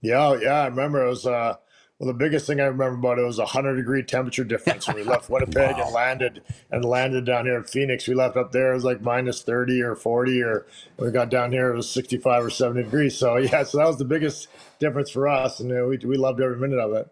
Yeah, 0.00 0.36
yeah, 0.40 0.60
I 0.60 0.66
remember 0.66 1.04
it 1.04 1.08
was. 1.08 1.26
Uh, 1.26 1.56
well, 2.04 2.12
the 2.12 2.18
biggest 2.18 2.46
thing 2.46 2.60
I 2.60 2.64
remember 2.64 2.98
about 2.98 3.18
it 3.18 3.24
was 3.24 3.38
a 3.38 3.46
hundred 3.46 3.76
degree 3.76 4.02
temperature 4.02 4.44
difference 4.44 4.86
when 4.86 4.96
we 4.96 5.02
left 5.04 5.30
Winnipeg 5.30 5.78
and 5.78 5.92
landed 5.92 6.42
and 6.70 6.84
landed 6.84 7.24
down 7.24 7.46
here 7.46 7.56
in 7.56 7.64
Phoenix. 7.64 8.06
We 8.06 8.14
left 8.14 8.36
up 8.36 8.52
there 8.52 8.72
it 8.72 8.74
was 8.74 8.84
like 8.84 9.00
minus 9.00 9.42
thirty 9.42 9.80
or 9.82 9.94
forty, 9.94 10.42
or 10.42 10.66
we 10.98 11.10
got 11.10 11.30
down 11.30 11.52
here 11.52 11.72
it 11.72 11.76
was 11.76 11.88
sixty 11.90 12.18
five 12.18 12.44
or 12.44 12.50
seventy 12.50 12.82
degrees. 12.82 13.16
So 13.16 13.36
yeah, 13.38 13.62
so 13.64 13.78
that 13.78 13.86
was 13.86 13.98
the 13.98 14.04
biggest 14.04 14.48
difference 14.78 15.10
for 15.10 15.26
us, 15.28 15.60
and 15.60 15.72
uh, 15.72 15.86
we 15.86 15.98
we 15.98 16.16
loved 16.16 16.40
every 16.40 16.58
minute 16.58 16.78
of 16.78 16.92
it. 16.92 17.08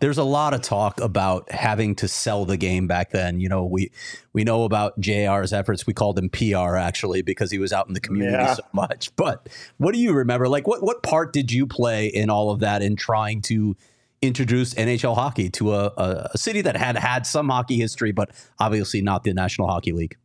There's 0.00 0.16
a 0.16 0.24
lot 0.24 0.54
of 0.54 0.62
talk 0.62 0.98
about 1.00 1.52
having 1.52 1.94
to 1.96 2.08
sell 2.08 2.46
the 2.46 2.56
game 2.56 2.86
back 2.86 3.10
then. 3.10 3.40
You 3.40 3.50
know, 3.50 3.66
we 3.66 3.90
we 4.32 4.42
know 4.42 4.64
about 4.64 4.98
JR's 4.98 5.52
efforts. 5.52 5.86
We 5.86 5.92
called 5.92 6.18
him 6.18 6.30
PR 6.30 6.76
actually 6.76 7.20
because 7.20 7.50
he 7.50 7.58
was 7.58 7.70
out 7.70 7.86
in 7.86 7.92
the 7.92 8.00
community 8.00 8.32
Yeah. 8.32 8.54
so 8.54 8.62
much. 8.72 9.14
But 9.16 9.48
what 9.76 9.92
do 9.92 10.00
you 10.00 10.14
remember? 10.14 10.48
Like 10.48 10.66
what 10.66 10.82
what 10.82 11.02
part 11.02 11.34
did 11.34 11.52
you 11.52 11.66
play 11.66 12.06
in 12.06 12.30
all 12.30 12.50
of 12.50 12.60
that 12.60 12.80
in 12.80 12.96
trying 12.96 13.42
to 13.42 13.76
introduce 14.22 14.74
NHL 14.74 15.14
hockey 15.14 15.48
to 15.50 15.74
a, 15.74 15.86
a, 15.96 16.30
a 16.34 16.38
city 16.38 16.60
that 16.62 16.76
had 16.76 16.96
had 16.96 17.26
some 17.26 17.48
hockey 17.48 17.76
history, 17.76 18.12
but 18.12 18.30
obviously 18.58 19.00
not 19.00 19.24
the 19.24 19.32
National 19.32 19.68
Hockey 19.68 19.92
League? 19.92 20.16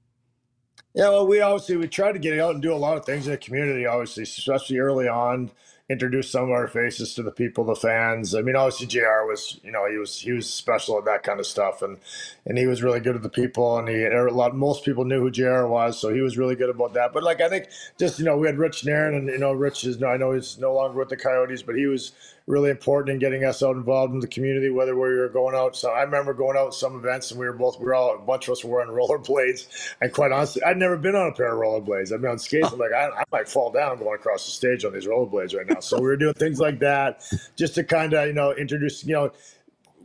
Yeah, 0.93 1.09
well, 1.09 1.27
we 1.27 1.41
obviously 1.41 1.75
we 1.75 1.87
tried 1.87 2.13
to 2.13 2.19
get 2.19 2.39
out 2.39 2.53
and 2.53 2.61
do 2.61 2.73
a 2.73 2.75
lot 2.75 2.97
of 2.97 3.05
things 3.05 3.25
in 3.25 3.31
the 3.31 3.37
community. 3.37 3.85
Obviously, 3.85 4.23
especially 4.23 4.77
early 4.77 5.09
on, 5.09 5.51
introduce 5.89 6.31
some 6.31 6.45
of 6.45 6.51
our 6.51 6.67
faces 6.67 7.13
to 7.13 7.21
the 7.21 7.31
people, 7.31 7.63
the 7.63 7.75
fans. 7.75 8.33
I 8.33 8.41
mean, 8.41 8.55
obviously, 8.55 8.87
Jr. 8.87 9.25
was 9.27 9.59
you 9.61 9.73
know 9.73 9.89
he 9.89 9.97
was 9.97 10.19
he 10.19 10.31
was 10.31 10.49
special 10.49 10.97
at 10.97 11.03
that 11.03 11.23
kind 11.23 11.41
of 11.41 11.45
stuff, 11.45 11.81
and 11.81 11.97
and 12.45 12.57
he 12.57 12.65
was 12.65 12.81
really 12.81 13.01
good 13.01 13.17
at 13.17 13.23
the 13.23 13.29
people, 13.29 13.77
and 13.77 13.89
he 13.89 14.05
a 14.05 14.23
lot 14.31 14.55
most 14.55 14.85
people 14.85 15.03
knew 15.03 15.19
who 15.19 15.31
Jr. 15.31 15.65
was, 15.65 15.99
so 15.99 16.13
he 16.13 16.21
was 16.21 16.37
really 16.37 16.55
good 16.55 16.69
about 16.69 16.93
that. 16.93 17.11
But 17.11 17.23
like 17.23 17.41
I 17.41 17.49
think 17.49 17.67
just 17.99 18.17
you 18.17 18.23
know 18.23 18.37
we 18.37 18.47
had 18.47 18.57
Rich 18.57 18.85
Nairn, 18.85 19.15
and 19.15 19.27
you 19.27 19.37
know 19.37 19.51
Rich 19.51 19.83
is 19.83 20.01
I 20.01 20.15
know 20.15 20.31
he's 20.31 20.57
no 20.57 20.73
longer 20.73 20.97
with 20.97 21.09
the 21.09 21.17
Coyotes, 21.17 21.61
but 21.61 21.75
he 21.75 21.87
was 21.87 22.13
really 22.47 22.69
important 22.69 23.13
in 23.13 23.19
getting 23.19 23.43
us 23.43 23.63
out 23.63 23.75
involved 23.75 24.13
in 24.13 24.19
the 24.19 24.27
community, 24.27 24.69
whether 24.69 24.93
we 24.93 25.01
were 25.15 25.29
going 25.29 25.55
out. 25.55 25.75
So 25.75 25.89
I 25.89 26.03
remember 26.03 26.33
going 26.33 26.57
out 26.57 26.75
some 26.75 26.95
events 26.95 27.31
and 27.31 27.39
we 27.39 27.45
were 27.47 27.53
both, 27.53 27.79
we 27.79 27.85
were 27.85 27.95
all, 27.95 28.15
a 28.15 28.19
bunch 28.19 28.47
of 28.47 28.51
us 28.53 28.63
were 28.63 28.71
wearing 28.77 28.91
rollerblades. 28.91 29.95
And 30.01 30.13
quite 30.13 30.31
honestly, 30.31 30.61
I'd 30.63 30.77
never 30.77 30.95
been 30.97 31.15
on 31.15 31.27
a 31.27 31.31
pair 31.33 31.53
of 31.53 31.59
rollerblades. 31.59 32.13
I've 32.13 32.21
been 32.21 32.29
on 32.31 32.39
skates. 32.39 32.71
I'm 32.71 32.77
like, 32.77 32.91
I, 32.93 33.09
I 33.09 33.23
might 33.31 33.49
fall 33.49 33.71
down 33.71 33.97
going 33.97 34.15
across 34.15 34.45
the 34.45 34.51
stage 34.51 34.85
on 34.85 34.93
these 34.93 35.07
rollerblades 35.07 35.55
right 35.55 35.65
now. 35.67 35.79
So 35.79 35.97
we 35.97 36.05
were 36.05 36.17
doing 36.17 36.35
things 36.35 36.59
like 36.59 36.79
that 36.79 37.23
just 37.55 37.75
to 37.75 37.83
kind 37.83 38.13
of, 38.13 38.27
you 38.27 38.33
know, 38.33 38.51
introduce, 38.53 39.03
you 39.03 39.13
know, 39.13 39.31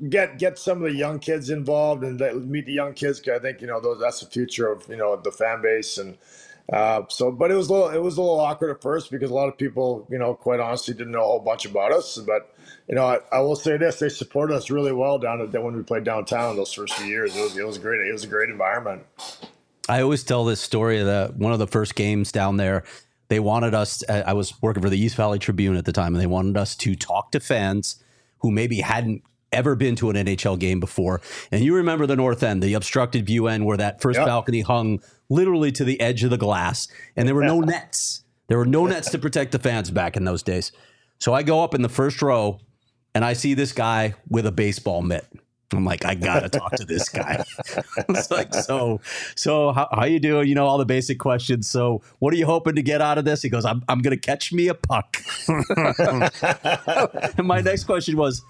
get 0.09 0.39
get 0.39 0.59
some 0.59 0.79
of 0.83 0.91
the 0.91 0.97
young 0.97 1.19
kids 1.19 1.51
involved 1.51 2.03
and 2.05 2.19
meet 2.51 2.65
the 2.65 2.73
young 2.73 2.95
kids. 2.95 3.21
'cause 3.21 3.35
I 3.35 3.39
think 3.39 3.61
you 3.61 3.67
know 3.67 3.81
those 3.81 4.01
that's 4.01 4.21
the 4.21 4.27
future 4.27 4.73
of 4.73 4.89
you 4.89 4.97
know 4.97 5.15
the 5.17 5.31
fan 5.31 5.61
base 5.61 5.99
and 5.99 6.17
uh, 6.73 7.03
so. 7.09 7.31
But 7.33 7.51
it 7.51 7.55
was 7.55 7.69
a 7.69 7.73
little 7.73 7.89
it 7.89 8.03
was 8.03 8.17
a 8.17 8.23
little 8.23 8.41
awkward 8.41 8.71
at 8.71 8.83
first 8.83 9.11
because 9.11 9.31
a 9.31 9.35
lot 9.35 9.49
of 9.49 9.59
people 9.59 10.07
you 10.11 10.19
know 10.19 10.35
quite 10.35 10.61
honestly 10.61 10.95
didn't 10.95 11.13
know 11.13 11.21
a 11.21 11.25
whole 11.25 11.41
bunch 11.41 11.67
about 11.67 11.93
us. 11.93 12.19
But 12.19 12.55
you 12.89 12.95
know 12.95 13.07
I, 13.07 13.19
I 13.33 13.41
will 13.41 13.57
say 13.57 13.77
this: 13.77 13.99
they 13.99 14.09
supported 14.09 14.55
us 14.55 14.71
really 14.71 14.93
well 14.93 15.19
down 15.19 15.41
at 15.41 15.63
when 15.63 15.77
we 15.77 15.83
played 15.83 16.05
downtown 16.05 16.57
those 16.57 16.73
first 16.73 16.95
few 16.95 17.07
years. 17.07 17.37
It 17.37 17.43
was 17.43 17.57
it 17.57 17.67
was 17.67 17.79
great. 17.79 18.07
It 18.07 18.13
was 18.13 18.25
a 18.25 18.29
great 18.29 18.51
environment. 18.51 19.03
I 19.89 20.03
always 20.03 20.23
tell 20.23 20.45
this 20.45 20.61
story 20.61 21.03
that 21.03 21.37
one 21.37 21.53
of 21.53 21.59
the 21.59 21.67
first 21.67 21.97
games 21.97 22.31
down 22.31 22.59
there, 22.59 22.85
they 23.29 23.41
wanted 23.41 23.75
us. 23.75 24.05
uh, 24.09 24.23
I 24.25 24.35
was 24.35 24.55
working 24.63 24.83
for 24.83 24.91
the 24.91 24.99
East 24.99 25.17
Valley 25.17 25.41
Tribune 25.41 25.77
at 25.77 25.85
the 25.85 25.93
time, 25.93 26.15
and 26.15 26.23
they 26.23 26.29
wanted 26.29 26.57
us 26.57 26.77
to 26.77 26.95
talk 26.95 27.33
to 27.33 27.41
fans 27.41 28.03
who 28.39 28.51
maybe 28.51 28.81
hadn't 28.81 29.23
ever 29.53 29.75
been 29.75 29.97
to 29.97 30.11
an 30.11 30.17
NHL 30.17 30.59
game 30.59 30.81
before. 30.81 31.21
And 31.51 31.65
you 31.65 31.75
remember 31.75 32.07
the 32.07 32.17
north 32.17 32.43
end, 32.43 32.63
the 32.63 32.75
obstructed 32.75 33.27
view 33.27 33.47
end, 33.47 33.67
where 33.67 33.77
that 33.77 34.01
first 34.01 34.19
Yep. 34.19 34.27
balcony 34.27 34.61
hung 34.61 35.01
literally 35.29 35.73
to 35.73 35.85
the 35.85 36.01
edge 36.01 36.25
of 36.25 36.31
the 36.31 36.39
glass, 36.39 36.89
and 37.17 37.27
there 37.27 37.35
were 37.35 37.45
no 37.45 37.61
nets. 37.61 38.25
There 38.49 38.59
were 38.59 38.67
no 38.67 38.87
nets 38.87 39.11
to 39.11 39.19
protect 39.19 39.53
the 39.53 39.59
fans 39.59 39.91
back 39.91 40.17
in 40.17 40.25
those 40.25 40.43
days. 40.43 40.73
So 41.19 41.33
I 41.35 41.43
go 41.43 41.63
up 41.63 41.75
in 41.75 41.83
the 41.83 41.89
first 41.89 42.21
row, 42.23 42.59
and 43.15 43.25
I 43.25 43.33
see 43.35 43.55
this 43.55 43.73
guy 43.73 44.15
with 44.29 44.47
a 44.47 44.53
baseball 44.53 45.03
mitt. 45.03 45.27
I'm 45.73 45.85
like, 45.85 46.05
I 46.05 46.17
gotta 46.17 46.49
talk 46.49 46.73
to 46.73 46.85
this 46.85 47.09
guy. 47.09 47.45
it's 48.09 48.29
like, 48.31 48.53
so, 48.55 49.01
so 49.37 49.71
how, 49.71 49.89
how 49.93 50.05
you 50.05 50.19
doing? 50.19 50.49
You 50.49 50.57
know 50.57 50.67
all 50.67 50.79
the 50.79 50.85
basic 50.85 51.21
questions. 51.21 51.71
So, 51.71 52.03
what 52.19 52.35
are 52.35 52.37
you 52.37 52.47
hoping 52.47 52.75
to 52.75 52.83
get 52.83 53.01
out 53.01 53.19
of 53.19 53.25
this? 53.25 53.43
He 53.43 53.49
goes, 53.49 53.65
I'm, 53.65 53.85
I'm 53.89 54.01
gonna 54.01 54.17
catch 54.17 54.53
me 54.53 54.67
a 54.67 54.75
puck. 54.75 55.19
and 57.39 57.47
my 57.47 57.61
next 57.61 57.85
question 57.85 58.17
was, 58.17 58.43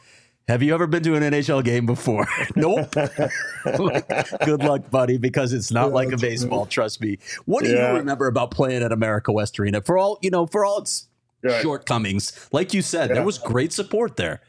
have 0.51 0.63
you 0.63 0.75
ever 0.75 0.87
been 0.87 1.03
to 1.05 1.15
an 1.15 1.23
NHL 1.23 1.65
game 1.65 1.87
before? 1.87 2.27
nope. 2.57 2.91
Good 4.45 4.63
luck, 4.63 4.91
buddy, 4.91 5.17
because 5.19 5.53
it's 5.53 5.71
not 5.71 5.93
like 5.93 6.13
a 6.13 6.17
baseball. 6.17 6.67
Trust 6.67 7.01
me. 7.01 7.19
What 7.47 7.65
do 7.65 7.71
Yeah. 7.71 7.93
you 7.93 7.99
remember 7.99 8.27
about 8.27 8.51
playing 8.51 8.83
at 8.83 8.93
America 8.93 9.33
West 9.33 9.59
Arena? 9.59 9.81
For 9.81 9.97
all 9.99 10.19
you 10.23 10.31
know, 10.31 10.47
for 10.47 10.65
all 10.65 10.79
its 10.79 11.07
Right. 11.43 11.63
shortcomings, 11.63 12.49
like 12.53 12.75
you 12.75 12.83
said, 12.83 13.09
there 13.15 13.25
was 13.25 13.39
great 13.39 13.73
support 13.73 14.17
there. 14.17 14.43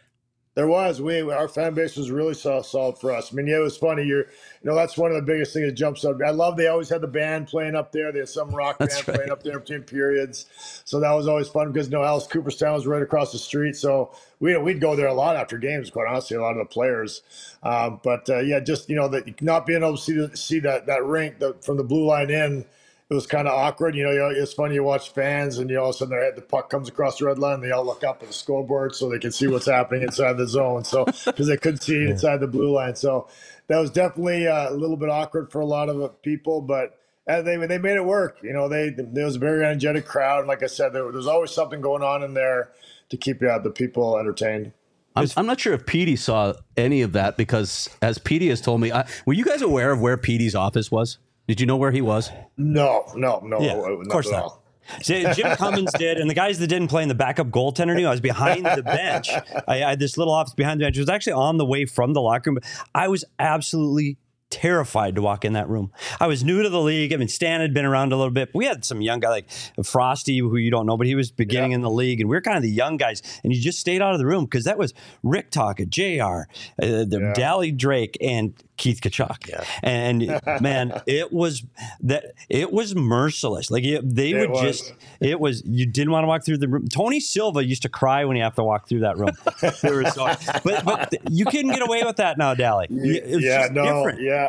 There 0.54 0.68
was. 0.68 1.02
We 1.02 1.22
our 1.22 1.48
fan 1.48 1.74
base 1.74 1.96
was 1.96 2.12
really 2.12 2.34
solid, 2.34 2.66
solid 2.66 2.98
for 2.98 3.14
us. 3.14 3.32
I 3.32 3.36
mean, 3.36 3.48
yeah, 3.48 3.58
it 3.58 3.62
was 3.62 3.78
funny. 3.78 4.04
You're, 4.04 4.26
you 4.26 4.70
know, 4.70 4.76
that's 4.76 4.98
one 4.98 5.10
of 5.10 5.16
the 5.16 5.22
biggest 5.22 5.54
things 5.54 5.68
that 5.68 5.74
jumps 5.74 6.04
up. 6.04 6.18
I 6.26 6.32
love 6.32 6.58
they 6.58 6.68
always 6.68 6.90
had 6.90 7.00
the 7.00 7.08
band 7.08 7.48
playing 7.48 7.74
up 7.74 7.94
there. 7.94 8.12
They 8.12 8.20
had 8.20 8.28
some 8.28 8.50
rock 8.50 8.78
band 8.80 8.92
right. 8.92 9.16
playing 9.16 9.32
up 9.32 9.44
there 9.44 9.60
between 9.60 9.84
periods, 9.84 10.48
so 10.84 11.00
that 11.00 11.12
was 11.14 11.30
always 11.30 11.48
fun 11.48 11.72
because 11.72 11.88
you 11.88 11.94
know 11.94 12.04
Alice 12.04 12.28
Cooperstown 12.28 12.74
was 12.74 12.86
right 12.86 13.02
across 13.02 13.32
the 13.32 13.38
street. 13.40 13.78
So 13.78 14.12
we 14.42 14.58
we'd 14.58 14.82
go 14.82 14.94
there 14.98 15.08
a 15.08 15.14
lot 15.14 15.38
after 15.38 15.58
games. 15.58 15.90
Quite 15.90 16.08
honestly, 16.10 16.36
a 16.36 16.42
lot 16.42 16.58
of 16.58 16.68
the 16.68 16.74
players. 16.74 17.22
Um, 17.64 18.02
but 18.04 18.30
uh, 18.30 18.40
yeah, 18.40 18.60
just 18.60 18.90
you 18.90 18.98
know 18.98 19.08
that 19.08 19.42
not 19.42 19.66
being 19.66 19.84
able 19.84 19.96
to 19.96 20.04
see 20.04 20.14
the, 20.14 20.36
see 20.36 20.60
that 20.60 20.86
that 20.88 21.06
rink 21.06 21.40
the, 21.40 21.56
from 21.62 21.78
the 21.78 21.84
blue 21.86 22.06
line 22.06 22.30
in 22.30 22.66
it 23.12 23.14
was 23.14 23.28
kind 23.28 23.46
of 23.46 23.54
awkward. 23.54 23.94
You 23.94 24.06
know, 24.06 24.12
you 24.12 24.20
know, 24.20 24.30
it's 24.30 24.54
funny 24.54 24.76
you 24.76 24.84
watch 24.86 25.10
fans 25.10 25.58
and 25.58 25.70
you 25.70 25.78
all 25.78 25.90
of 25.90 25.96
a 25.96 25.98
sudden 25.98 26.12
they're- 26.18 26.32
the 26.32 26.42
puck 26.42 26.70
comes 26.70 26.88
across 26.88 27.20
the 27.20 27.26
red 27.26 27.38
line, 27.40 27.60
they 27.60 27.72
all 27.72 27.84
look 27.84 28.06
up 28.06 28.22
at 28.22 28.30
the 28.30 28.34
scoreboard 28.34 28.96
so 28.96 29.10
they 29.10 29.20
can 29.20 29.34
see 29.34 29.48
what's 29.48 29.66
happening 29.66 30.04
inside 30.04 30.38
the 30.38 30.48
zone. 30.48 30.86
So 30.86 31.04
because 31.26 31.48
they 31.48 31.58
couldn't 31.58 31.82
see 31.82 32.06
inside 32.06 32.40
the 32.40 32.48
blue 32.48 32.72
line, 32.72 32.96
so 32.96 33.28
that 33.68 33.80
was 33.80 33.92
definitely 33.92 34.48
uh, 34.48 34.70
a 34.70 34.74
little 34.74 34.96
bit 34.96 35.10
awkward 35.10 35.52
for 35.52 35.60
a 35.60 35.66
lot 35.66 35.90
of 35.90 36.02
uh, 36.02 36.08
people, 36.24 36.62
but. 36.62 36.98
And 37.28 37.46
they, 37.46 37.56
they 37.68 37.78
made 37.78 37.98
it 37.98 38.04
work. 38.04 38.40
You 38.42 38.52
know, 38.52 38.68
they 38.68 38.90
there 38.90 39.26
was 39.26 39.36
a 39.36 39.40
very 39.40 39.64
energetic 39.64 40.06
crowd. 40.08 40.48
Like 40.48 40.64
I 40.64 40.66
said, 40.66 40.92
there, 40.92 41.10
there's 41.12 41.28
always 41.28 41.52
something 41.52 41.80
going 41.80 42.02
on 42.02 42.24
in 42.24 42.34
there 42.34 42.72
to 43.10 43.16
keep 43.16 43.44
uh, 43.44 43.60
the 43.60 43.70
people 43.70 44.18
entertained. 44.18 44.74
I'm, 45.16 45.28
I'm 45.38 45.46
not 45.46 45.60
sure 45.60 45.74
if 45.74 45.86
Petey 45.86 46.16
saw 46.16 46.54
any 46.76 47.04
of 47.04 47.14
that 47.14 47.38
because, 47.38 47.90
as 48.02 48.18
Petey 48.18 48.50
has 48.50 48.60
told 48.60 48.82
me, 48.82 48.92
I, 48.92 49.08
were 49.28 49.34
you 49.34 49.46
guys 49.46 49.62
aware 49.62 49.92
of 49.92 50.02
where 50.02 50.18
Petey's 50.18 50.56
office 50.56 50.90
was? 50.90 51.20
Did 51.52 51.60
you 51.60 51.66
know 51.66 51.76
where 51.76 51.92
he 51.92 52.00
was? 52.00 52.32
No, 52.56 53.04
no, 53.14 53.42
no. 53.44 53.60
Yeah, 53.60 53.74
uh, 53.74 53.90
not 53.90 54.02
of 54.04 54.08
course 54.08 54.32
not. 54.32 54.62
Jim 55.02 55.36
Cummins 55.58 55.92
did, 55.98 56.18
and 56.18 56.30
the 56.30 56.34
guys 56.34 56.60
that 56.60 56.68
didn't 56.68 56.88
play 56.88 57.04
in 57.04 57.10
the 57.10 57.14
backup 57.14 57.50
goaltender 57.50 57.94
knew 57.94 58.08
I 58.08 58.12
was 58.12 58.22
behind 58.22 58.66
the 58.66 58.82
bench. 58.82 59.30
I, 59.68 59.84
I 59.84 59.90
had 59.90 60.00
this 60.00 60.16
little 60.16 60.34
office 60.34 60.54
behind 60.54 60.80
the 60.80 60.86
bench. 60.86 60.96
It 60.96 61.02
was 61.02 61.10
actually 61.10 61.34
on 61.34 61.58
the 61.58 61.66
way 61.66 61.84
from 61.84 62.14
the 62.14 62.22
locker 62.22 62.52
room. 62.52 62.56
But 62.56 62.88
I 62.96 63.10
was 63.10 63.26
absolutely 63.38 64.18
terrified 64.52 65.16
to 65.16 65.22
walk 65.22 65.44
in 65.46 65.54
that 65.54 65.68
room. 65.70 65.92
I 66.20 66.28
was 66.28 66.44
new 66.44 66.62
to 66.62 66.70
the 66.70 66.80
league. 66.82 67.14
I 67.14 67.18
mean, 67.18 67.28
Stan 67.28 67.62
had 67.62 67.74
been 67.74 67.86
around 67.86 68.14
a 68.14 68.18
little 68.18 68.32
bit. 68.34 68.50
We 68.54 68.66
had 68.66 68.86
some 68.86 69.02
young 69.02 69.20
guy 69.22 69.30
like 69.30 69.50
Frosty, 69.84 70.38
who 70.40 70.58
you 70.58 70.70
don't 70.70 70.86
know, 70.86 70.98
but 70.98 71.08
he 71.08 71.16
was 71.16 71.32
beginning 71.32 71.72
Yeah. 71.72 71.76
in 71.76 71.82
the 71.82 71.90
league, 71.90 72.20
and 72.22 72.30
we 72.30 72.36
were 72.36 72.42
kind 72.42 72.58
of 72.58 72.64
the 72.64 72.70
young 72.70 72.98
guys. 72.98 73.22
And 73.44 73.54
you 73.54 73.60
just 73.62 73.80
stayed 73.80 74.02
out 74.02 74.14
of 74.14 74.20
the 74.20 74.26
room 74.26 74.46
because 74.46 74.66
that 74.66 74.78
was 74.78 74.94
Rick 75.24 75.52
Tocchet, 75.52 75.90
Jr., 75.90 76.02
uh, 76.22 76.46
the 76.80 77.20
Yeah. 77.22 77.34
Dally 77.34 77.72
Drake, 77.72 78.18
and 78.22 78.54
Keith 78.78 79.00
Tkachuk. 79.02 79.64
And 79.84 80.40
man, 80.62 81.02
it 81.06 81.32
was 81.32 81.64
that 82.02 82.26
it 82.50 82.72
was 82.74 82.96
merciless. 82.96 83.70
Like 83.72 83.84
it, 83.84 84.02
they 84.04 84.32
It 84.32 84.40
would 84.40 84.50
was. 84.50 84.62
just 84.62 84.94
it 85.22 85.40
was 85.40 85.64
you 85.66 85.86
didn't 85.86 86.12
want 86.12 86.24
to 86.24 86.28
walk 86.28 86.44
through 86.46 86.58
the 86.58 86.68
room. 86.68 86.88
Tony 86.88 87.20
Silva 87.20 87.64
used 87.66 87.84
to 87.84 87.90
cry 87.90 88.26
when 88.26 88.36
he 88.36 88.42
have 88.42 88.56
to 88.56 88.64
walk 88.64 88.88
through 88.90 89.02
that 89.02 89.18
room. 89.18 89.32
So- 90.12 90.34
but 90.64 90.84
but 90.86 91.14
you 91.30 91.46
couldn't 91.46 91.72
get 91.72 91.82
away 91.82 92.04
with 92.04 92.16
that 92.18 92.38
now, 92.38 92.54
Dally. 92.56 92.88
Yeah, 92.90 93.68
no, 93.72 93.84
different. 94.06 94.22
yeah. 94.22 94.41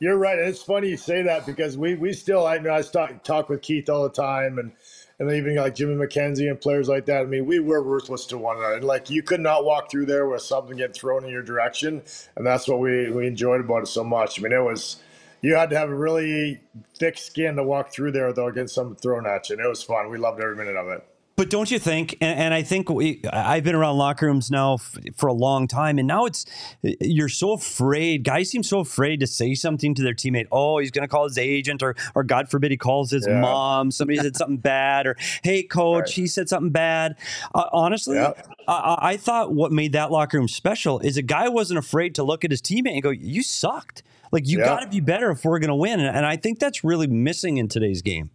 You're 0.00 0.18
right. 0.18 0.38
And 0.38 0.48
it's 0.48 0.62
funny 0.62 0.90
you 0.90 0.96
say 0.96 1.22
that 1.22 1.46
because 1.46 1.78
we 1.78 1.94
we 1.94 2.12
still 2.12 2.46
I 2.46 2.58
know 2.58 2.74
I 2.74 2.82
talk, 2.82 3.22
talk 3.22 3.48
with 3.48 3.62
Keith 3.62 3.88
all 3.88 4.02
the 4.02 4.10
time 4.10 4.58
and 4.58 4.72
and 5.18 5.30
even 5.30 5.54
like 5.54 5.76
Jimmy 5.76 5.94
McKenzie 5.94 6.50
and 6.50 6.60
players 6.60 6.88
like 6.88 7.06
that. 7.06 7.22
I 7.22 7.24
mean, 7.24 7.46
we 7.46 7.60
were 7.60 7.82
ruthless 7.82 8.26
to 8.26 8.38
one 8.38 8.56
another. 8.56 8.74
And 8.74 8.84
like 8.84 9.10
you 9.10 9.22
could 9.22 9.40
not 9.40 9.64
walk 9.64 9.90
through 9.90 10.06
there 10.06 10.26
with 10.26 10.42
something 10.42 10.76
getting 10.76 10.94
thrown 10.94 11.24
in 11.24 11.30
your 11.30 11.42
direction, 11.42 12.02
and 12.36 12.46
that's 12.46 12.66
what 12.66 12.80
we 12.80 13.10
we 13.10 13.26
enjoyed 13.26 13.60
about 13.60 13.82
it 13.82 13.86
so 13.86 14.02
much. 14.02 14.38
I 14.38 14.42
mean, 14.42 14.52
it 14.52 14.62
was 14.62 14.96
you 15.42 15.54
had 15.54 15.70
to 15.70 15.78
have 15.78 15.90
a 15.90 15.94
really 15.94 16.60
thick 16.98 17.16
skin 17.18 17.56
to 17.56 17.62
walk 17.62 17.92
through 17.92 18.12
there 18.12 18.32
though 18.32 18.48
against 18.48 18.74
something 18.74 18.96
thrown 18.96 19.26
at 19.26 19.48
you. 19.48 19.56
And 19.56 19.64
it 19.64 19.68
was 19.68 19.82
fun. 19.82 20.10
We 20.10 20.18
loved 20.18 20.40
every 20.40 20.56
minute 20.56 20.76
of 20.76 20.88
it. 20.88 21.06
But 21.36 21.50
don't 21.50 21.68
you 21.68 21.80
think? 21.80 22.16
And, 22.20 22.38
and 22.38 22.54
I 22.54 22.62
think 22.62 22.88
we, 22.88 23.20
I've 23.32 23.64
been 23.64 23.74
around 23.74 23.96
locker 23.98 24.26
rooms 24.26 24.52
now 24.52 24.74
f- 24.74 24.96
for 25.16 25.26
a 25.26 25.32
long 25.32 25.66
time, 25.66 25.98
and 25.98 26.06
now 26.06 26.26
it's 26.26 26.46
you're 26.82 27.28
so 27.28 27.54
afraid. 27.54 28.22
Guys 28.22 28.50
seem 28.50 28.62
so 28.62 28.78
afraid 28.78 29.18
to 29.18 29.26
say 29.26 29.54
something 29.54 29.94
to 29.96 30.02
their 30.02 30.14
teammate. 30.14 30.46
Oh, 30.52 30.78
he's 30.78 30.92
going 30.92 31.02
to 31.02 31.08
call 31.08 31.24
his 31.24 31.36
agent, 31.36 31.82
or 31.82 31.96
or 32.14 32.22
God 32.22 32.48
forbid 32.50 32.70
he 32.70 32.76
calls 32.76 33.10
his 33.10 33.26
Yeah. 33.26 33.40
mom. 33.40 33.90
Somebody 33.90 34.20
said 34.20 34.36
something 34.36 34.56
bad, 34.74 35.06
or 35.08 35.16
hey, 35.42 35.64
coach, 35.64 36.02
Right. 36.02 36.10
he 36.10 36.26
said 36.28 36.48
something 36.48 36.70
bad. 36.70 37.16
Uh, 37.52 37.64
honestly, 37.72 38.16
Yeah. 38.16 38.32
I, 38.68 38.72
I 38.72 39.08
I 39.14 39.16
thought 39.16 39.52
what 39.52 39.72
made 39.72 39.92
that 39.92 40.12
locker 40.12 40.38
room 40.38 40.46
special 40.48 41.00
is 41.00 41.16
a 41.16 41.22
guy 41.22 41.48
wasn't 41.48 41.78
afraid 41.78 42.14
to 42.14 42.22
look 42.22 42.44
at 42.44 42.52
his 42.52 42.62
teammate 42.62 42.92
and 42.92 43.02
go, 43.02 43.10
"You 43.10 43.42
sucked." 43.42 44.04
Like 44.30 44.48
you 44.48 44.58
Yeah. 44.60 44.64
got 44.66 44.80
to 44.80 44.88
be 44.88 45.00
better 45.00 45.30
if 45.30 45.44
we're 45.44 45.58
going 45.58 45.68
to 45.68 45.74
win, 45.76 45.98
and, 46.00 46.16
and 46.16 46.24
I 46.26 46.36
think 46.36 46.58
that's 46.60 46.82
really 46.84 47.06
missing 47.08 47.56
in 47.56 47.66
today's 47.68 48.02
game. 48.02 48.30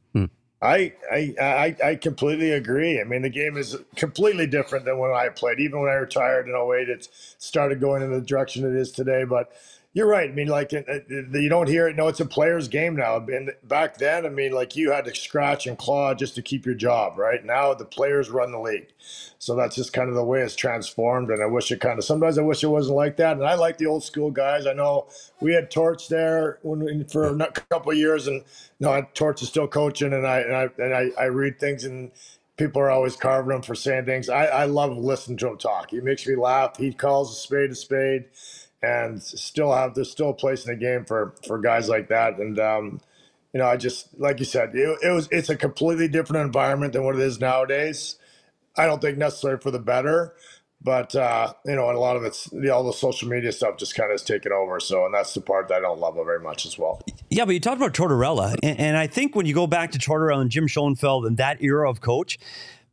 I, 0.61 0.93
I 1.09 1.35
I 1.41 1.75
I 1.83 1.95
completely 1.95 2.51
agree. 2.51 2.99
I 2.99 3.05
mean, 3.05 3.21
the 3.21 3.29
game 3.29 3.57
is 3.57 3.77
completely 3.95 4.45
different 4.45 4.85
than 4.85 4.97
when 4.97 5.11
I 5.11 5.29
played. 5.29 5.59
Even 5.59 5.79
when 5.81 5.89
I 5.89 5.95
retired 5.95 6.47
in 6.49 6.55
08, 6.55 6.89
it 6.89 7.07
started 7.37 7.79
going 7.79 8.03
in 8.03 8.11
the 8.11 8.21
direction 8.21 8.65
it 8.65 8.77
is 8.77 8.91
today. 8.91 9.23
But 9.23 9.53
you're 9.93 10.07
right. 10.07 10.29
I 10.29 10.33
mean, 10.33 10.47
like 10.47 10.71
you 10.71 11.49
don't 11.49 11.67
hear 11.67 11.87
it. 11.87 11.95
No, 11.95 12.07
it's 12.07 12.19
a 12.19 12.25
player's 12.25 12.67
game 12.67 12.95
now. 12.95 13.17
And 13.17 13.51
back 13.63 13.97
then, 13.97 14.23
I 14.23 14.29
mean, 14.29 14.51
like 14.51 14.75
you 14.75 14.91
had 14.91 15.05
to 15.05 15.15
scratch 15.15 15.65
and 15.65 15.77
claw 15.77 16.13
just 16.13 16.35
to 16.35 16.43
keep 16.43 16.65
your 16.65 16.75
job. 16.75 17.17
Right 17.17 17.43
now, 17.43 17.73
the 17.73 17.85
players 17.85 18.29
run 18.29 18.51
the 18.51 18.59
league. 18.59 18.89
So 19.39 19.55
that's 19.55 19.75
just 19.75 19.91
kind 19.91 20.07
of 20.07 20.15
the 20.15 20.23
way 20.23 20.41
it's 20.41 20.55
transformed. 20.55 21.31
And 21.31 21.41
I 21.41 21.47
wish 21.47 21.71
it 21.71 21.81
kind 21.81 21.97
of 21.97 22.05
sometimes 22.05 22.37
I 22.37 22.43
wish 22.43 22.63
it 22.63 22.67
wasn't 22.67 22.97
like 22.97 23.17
that. 23.17 23.37
And 23.37 23.45
I 23.45 23.55
like 23.55 23.79
the 23.79 23.87
old 23.87 24.03
school 24.03 24.29
guys. 24.29 24.67
I 24.67 24.73
know 24.73 25.07
we 25.41 25.55
had 25.55 25.71
Torch 25.71 26.07
there 26.07 26.59
when 26.61 27.05
for 27.05 27.35
a 27.35 27.51
couple 27.71 27.91
of 27.91 27.97
years, 27.97 28.27
and 28.27 28.43
no, 28.79 29.05
Torch 29.15 29.41
is 29.41 29.47
still 29.49 29.67
coaching, 29.67 30.13
and 30.13 30.27
I 30.27 30.39
and 30.41 30.55
I 30.55 30.69
and 30.77 30.93
I, 30.93 31.09
I 31.19 31.25
read 31.25 31.59
things 31.59 31.83
and. 31.83 32.11
People 32.57 32.81
are 32.81 32.91
always 32.91 33.15
carving 33.15 33.55
him 33.55 33.61
for 33.61 33.73
saying 33.73 34.03
things. 34.03 34.27
I, 34.27 34.47
I 34.47 34.65
love 34.65 34.97
listening 34.97 35.37
to 35.37 35.47
him 35.47 35.57
talk. 35.57 35.91
He 35.91 36.01
makes 36.01 36.27
me 36.27 36.35
laugh. 36.35 36.75
He 36.75 36.91
calls 36.91 37.31
a 37.31 37.35
spade 37.39 37.71
a 37.71 37.75
spade, 37.75 38.25
and 38.81 39.21
still 39.21 39.73
have 39.73 39.93
there's 39.95 40.11
still 40.11 40.29
a 40.29 40.33
place 40.33 40.65
in 40.65 40.73
the 40.73 40.79
game 40.79 41.05
for 41.05 41.33
for 41.45 41.59
guys 41.59 41.89
like 41.89 42.09
that. 42.09 42.37
And 42.37 42.59
um, 42.59 43.01
you 43.53 43.59
know, 43.59 43.67
I 43.67 43.77
just 43.77 44.17
like 44.19 44.39
you 44.39 44.45
said, 44.45 44.75
it, 44.75 44.97
it 45.01 45.11
was 45.11 45.27
it's 45.31 45.49
a 45.49 45.55
completely 45.55 46.07
different 46.07 46.45
environment 46.45 46.93
than 46.93 47.03
what 47.03 47.15
it 47.15 47.21
is 47.21 47.39
nowadays. 47.39 48.17
I 48.77 48.85
don't 48.85 49.01
think 49.01 49.17
necessarily 49.17 49.59
for 49.59 49.71
the 49.71 49.79
better, 49.79 50.35
but 50.81 51.13
uh, 51.15 51.53
you 51.65 51.75
know, 51.75 51.89
and 51.89 51.97
a 51.97 51.99
lot 51.99 52.15
of 52.15 52.23
it's 52.23 52.45
the, 52.45 52.69
all 52.69 52.83
the 52.83 52.93
social 52.93 53.27
media 53.27 53.51
stuff 53.51 53.77
just 53.77 53.95
kind 53.95 54.09
of 54.09 54.13
has 54.13 54.23
taken 54.23 54.53
over. 54.53 54.79
So, 54.79 55.05
and 55.05 55.13
that's 55.13 55.33
the 55.33 55.41
part 55.41 55.67
that 55.67 55.75
I 55.75 55.81
don't 55.81 55.99
love 55.99 56.15
very 56.15 56.39
much 56.39 56.65
as 56.65 56.77
well. 56.77 57.01
Yeah, 57.29 57.45
but 57.45 57.53
you 57.53 57.59
talked 57.59 57.77
about 57.77 57.93
Tortorella, 57.93 58.55
and, 58.63 58.79
and 58.79 58.97
I 58.97 59.07
think 59.07 59.35
when 59.35 59.45
you 59.45 59.53
go 59.53 59.67
back 59.67 59.91
to 59.91 59.99
Tortorella 59.99 60.41
and 60.41 60.49
Jim 60.49 60.67
Schoenfeld 60.67 61.25
and 61.25 61.37
that 61.37 61.61
era 61.61 61.89
of 61.89 61.99
coach, 61.99 62.39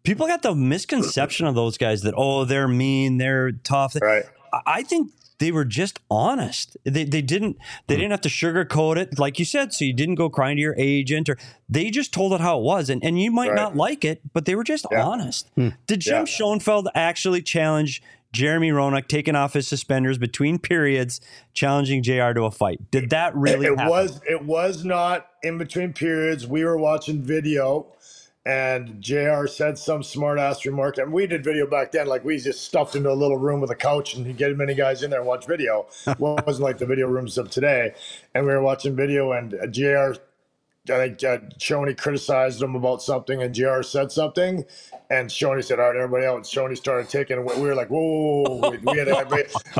people 0.02 0.26
got 0.26 0.42
the 0.42 0.54
misconception 0.54 1.46
of 1.46 1.54
those 1.54 1.78
guys 1.78 2.02
that 2.02 2.14
oh 2.16 2.44
they're 2.44 2.68
mean, 2.68 3.18
they're 3.18 3.52
tough. 3.52 3.94
Right. 4.00 4.24
I 4.64 4.82
think 4.82 5.12
they 5.38 5.52
were 5.52 5.64
just 5.64 6.00
honest. 6.10 6.76
They, 6.84 7.04
they 7.04 7.22
didn't 7.22 7.58
they 7.86 7.94
hmm. 7.94 8.00
didn't 8.00 8.10
have 8.12 8.20
to 8.22 8.28
sugarcoat 8.28 8.96
it, 8.96 9.18
like 9.18 9.38
you 9.38 9.44
said. 9.44 9.72
So 9.72 9.84
you 9.84 9.92
didn't 9.92 10.14
go 10.16 10.28
crying 10.28 10.56
to 10.56 10.62
your 10.62 10.74
agent, 10.78 11.28
or 11.28 11.36
they 11.68 11.90
just 11.90 12.12
told 12.12 12.32
it 12.32 12.40
how 12.40 12.58
it 12.58 12.62
was. 12.62 12.90
And 12.90 13.04
and 13.04 13.20
you 13.20 13.30
might 13.30 13.48
Right. 13.48 13.56
not 13.56 13.76
like 13.76 14.04
it, 14.04 14.20
but 14.32 14.44
they 14.44 14.54
were 14.54 14.64
just 14.64 14.86
Yeah. 14.90 15.04
honest. 15.04 15.48
Hmm. 15.54 15.70
Did 15.86 16.00
Jim 16.00 16.20
Yeah. 16.20 16.24
Schoenfeld 16.24 16.88
actually 16.94 17.42
challenge? 17.42 18.02
Jeremy 18.32 18.70
Roenick 18.70 19.08
taking 19.08 19.34
off 19.34 19.54
his 19.54 19.66
suspenders 19.66 20.18
between 20.18 20.58
periods, 20.58 21.22
challenging 21.54 22.02
JR 22.02 22.32
to 22.32 22.44
a 22.44 22.50
fight. 22.50 22.90
Did 22.90 23.08
that 23.08 23.34
really 23.34 23.66
it, 23.66 23.72
it 23.72 23.78
happen? 23.78 23.90
was 23.90 24.20
it 24.28 24.44
was 24.44 24.84
not 24.84 25.28
in 25.42 25.56
between 25.56 25.94
periods. 25.94 26.46
We 26.46 26.62
were 26.64 26.76
watching 26.76 27.22
video, 27.22 27.86
and 28.46 29.02
Jr. 29.02 29.48
said 29.48 29.76
some 29.76 30.04
smart 30.04 30.38
ass 30.38 30.64
remark. 30.64 30.98
And 30.98 31.12
we 31.12 31.26
did 31.26 31.42
video 31.42 31.66
back 31.66 31.90
then, 31.90 32.06
like 32.06 32.24
we 32.24 32.38
just 32.38 32.62
stuffed 32.62 32.94
into 32.94 33.10
a 33.10 33.12
little 33.12 33.36
room 33.36 33.60
with 33.60 33.72
a 33.72 33.74
couch 33.74 34.14
and 34.14 34.24
you 34.24 34.32
get 34.32 34.56
many 34.56 34.72
guys 34.72 35.02
in 35.02 35.10
there 35.10 35.18
and 35.18 35.28
watch 35.28 35.46
video. 35.46 35.86
well, 36.20 36.38
it 36.38 36.46
wasn't 36.46 36.62
like 36.62 36.78
the 36.78 36.86
video 36.86 37.08
rooms 37.08 37.38
of 37.38 37.50
today. 37.50 37.92
And 38.34 38.46
we 38.46 38.52
were 38.52 38.62
watching 38.62 38.94
video, 38.94 39.32
and 39.32 39.56
Jr. 39.72 40.12
I 40.90 41.08
think 41.08 41.24
uh, 41.24 41.38
Shoney 41.58 41.96
criticized 41.96 42.62
him 42.62 42.74
about 42.74 43.02
something, 43.02 43.42
and 43.42 43.54
Jr. 43.54 43.82
said 43.82 44.12
something, 44.12 44.64
and 45.10 45.28
Shoney 45.28 45.64
said, 45.64 45.78
"All 45.78 45.86
right, 45.86 45.96
everybody 45.96 46.26
out." 46.26 46.36
And 46.36 46.44
Shoney 46.44 46.76
started 46.76 47.08
taking. 47.08 47.44
We 47.44 47.60
were 47.60 47.74
like, 47.74 47.88
"Whoa!" 47.88 48.44
whoa. 48.44 48.70
We 48.70 48.98
had 48.98 49.08
to 49.08 49.16
have, 49.16 49.30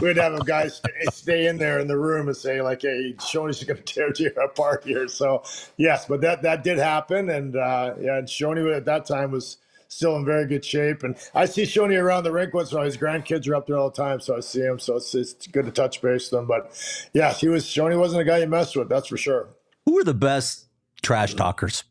we 0.01 0.09
had 0.09 0.17
to 0.17 0.23
have 0.23 0.35
a 0.35 0.45
guy 0.45 0.69
stay, 0.69 0.91
stay 1.11 1.47
in 1.47 1.57
there 1.57 1.79
in 1.79 1.89
the 1.89 1.99
room 1.99 2.29
and 2.29 2.37
say, 2.37 2.61
"Like, 2.61 2.83
hey, 2.83 3.15
Shoney's 3.19 3.63
going 3.65 3.83
to 3.83 3.83
tear 3.83 4.13
you 4.19 4.31
apart 4.43 4.85
here." 4.85 5.09
So, 5.09 5.43
yes, 5.77 6.07
but 6.07 6.21
that 6.23 6.43
that 6.43 6.65
did 6.65 6.79
happen, 6.79 7.31
and 7.31 7.57
uh, 7.57 7.95
yeah, 8.01 8.19
and 8.19 8.29
Shoney 8.29 8.75
at 8.75 8.85
that 8.85 9.07
time 9.07 9.31
was 9.31 9.59
still 9.89 10.17
in 10.17 10.25
very 10.25 10.47
good 10.47 10.65
shape. 10.65 11.03
And 11.03 11.17
I 11.35 11.47
see 11.47 11.63
Shoney 11.63 12.01
around 12.01 12.25
the 12.25 12.33
rink 12.33 12.55
once 12.55 12.71
in 12.71 12.77
a 12.77 12.79
while. 12.79 12.87
His 12.87 12.97
grandkids 12.97 13.49
are 13.49 13.55
up 13.55 13.67
there 13.67 13.77
all 13.77 13.91
the 13.91 13.97
time, 13.97 14.21
so 14.21 14.37
I 14.37 14.41
see 14.41 14.61
him. 14.61 14.79
So 14.79 14.97
it's, 14.97 15.15
it's 15.15 15.47
good 15.47 15.65
to 15.67 15.71
touch 15.71 16.03
base 16.03 16.31
with 16.31 16.39
them. 16.39 16.47
But 16.47 17.09
yeah, 17.13 17.33
he 17.33 17.49
was 17.49 17.65
Shoney 17.65 17.99
wasn't 17.99 18.23
a 18.23 18.25
guy 18.25 18.39
you 18.39 18.47
messed 18.47 18.77
with, 18.77 18.89
that's 18.89 19.09
for 19.09 19.17
sure. 19.17 19.49
Who 19.85 19.99
are 19.99 20.05
the 20.05 20.15
best 20.15 20.66
trash 21.07 21.35
talkers? 21.35 21.85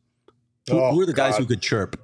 Who, 0.69 0.77
Oh, 0.79 0.91
who 0.91 1.01
are 1.01 1.05
the 1.05 1.13
guys 1.13 1.34
God. 1.34 1.39
who 1.41 1.45
could 1.48 1.62
chirp? 1.62 2.00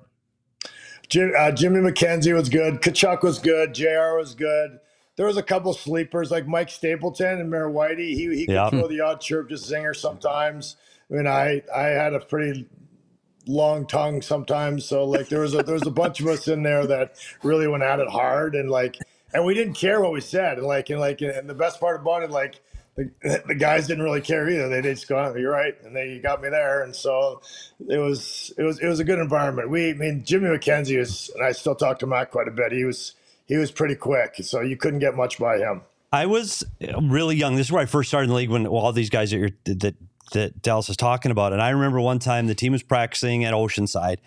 Jim, 1.10 1.34
uh, 1.38 1.51
Jimmy 1.51 1.80
McKenzie 1.82 2.34
was 2.34 2.48
good. 2.48 2.75
Tkachuk 2.82 3.22
was 3.22 3.38
good. 3.39 3.74
Jr. 3.74 4.15
was 4.18 4.34
good. 4.34 4.80
There 5.18 5.25
was 5.25 5.36
a 5.36 5.44
couple 5.44 5.74
sleepers 5.74 6.32
like 6.32 6.48
Mike 6.48 6.70
Stapleton 6.70 7.39
and 7.41 7.50
Mayor 7.50 7.70
Whitey. 7.70 8.12
He 8.13 8.34
he 8.36 8.46
could 8.46 8.53
Yeah. 8.56 8.70
throw 8.70 8.88
the 8.88 9.01
odd 9.01 9.20
chirp, 9.20 9.50
just 9.50 9.70
zinger 9.70 9.94
sometimes. 9.96 10.77
I 11.12 11.13
mean, 11.15 11.27
I 11.27 11.62
I 11.75 11.88
had 11.88 12.13
a 12.13 12.20
pretty 12.22 12.65
long 13.46 13.86
tongue 13.88 14.22
sometimes, 14.22 14.86
so 14.86 15.03
like 15.03 15.27
there 15.27 15.41
was 15.41 15.53
a 15.53 15.63
there 15.63 15.74
was 15.74 15.86
a 15.86 15.91
bunch 15.91 16.22
of 16.22 16.27
us 16.27 16.48
in 16.48 16.63
there 16.63 16.88
that 16.88 17.15
really 17.44 17.68
went 17.68 17.84
at 17.84 18.00
it 18.00 18.08
hard 18.08 18.56
and 18.56 18.70
like 18.72 18.98
and 19.34 19.44
we 19.44 19.53
didn't 19.53 19.74
care 19.74 20.00
what 20.00 20.13
we 20.13 20.22
said 20.22 20.60
and 20.60 20.65
like 20.68 20.89
and 20.89 21.00
like 21.01 21.20
and 21.22 21.50
the 21.50 21.53
best 21.56 21.80
part 21.82 22.00
about 22.00 22.24
it 22.24 22.32
like. 22.32 22.62
The, 22.95 23.12
the 23.48 23.55
guys 23.55 23.88
didn't 23.88 24.03
really 24.03 24.21
care 24.21 24.50
either. 24.50 24.69
They 24.69 24.81
just 24.81 25.07
go, 25.07 25.17
"Oh, 25.17 25.36
"You're 25.36 25.51
right," 25.51 25.75
and 25.83 25.95
they 25.95 26.19
got 26.19 26.41
me 26.41 26.50
there, 26.50 26.83
and 26.83 26.95
so 26.95 27.41
it 27.88 27.98
was 27.98 28.53
it 28.57 28.63
was 28.63 28.79
it 28.79 28.88
was 28.88 29.00
a 29.00 29.03
good 29.03 29.19
environment. 29.19 29.69
We, 29.69 29.91
I 29.91 29.93
mean, 29.93 30.24
Jimmy 30.24 30.50
McKenzie 30.50 31.00
is, 31.00 31.31
and 31.36 31.43
I 31.43 31.51
still 31.51 31.75
talk 31.75 32.00
to 32.00 32.07
Matt 32.07 32.31
quite 32.31 32.48
a 32.48 32.51
bit. 32.51 32.71
He 32.71 32.83
was 32.83 33.13
he 33.48 33.57
was 33.57 33.71
pretty 33.71 33.95
quick, 33.95 34.36
so 34.41 34.62
you 34.62 34.77
couldn't 34.77 35.00
get 35.00 35.15
much 35.15 35.39
by 35.39 35.57
him. 35.57 35.81
I 36.13 36.25
was 36.25 36.63
uh, 36.81 37.01
really 37.01 37.38
young. 37.38 37.55
This 37.55 37.67
is 37.67 37.71
where 37.71 37.81
I 37.81 37.86
first 37.86 38.10
started 38.10 38.25
in 38.25 38.29
the 38.31 38.36
league 38.36 38.50
when 38.50 38.67
all 38.67 38.91
these 38.91 39.10
guys 39.10 39.31
that 39.31 39.38
you're, 39.38 39.51
that 39.65 39.95
that 40.33 40.62
Dallas 40.62 40.89
is 40.89 40.98
talking 40.98 41.31
about. 41.31 41.53
And 41.53 41.62
I 41.62 41.69
remember 41.69 42.00
one 42.00 42.19
time 42.19 42.48
the 42.48 42.55
team 42.55 42.71
was 42.71 42.83
practicing 42.83 43.45
at 43.45 43.53
Oceanside, 43.53 44.17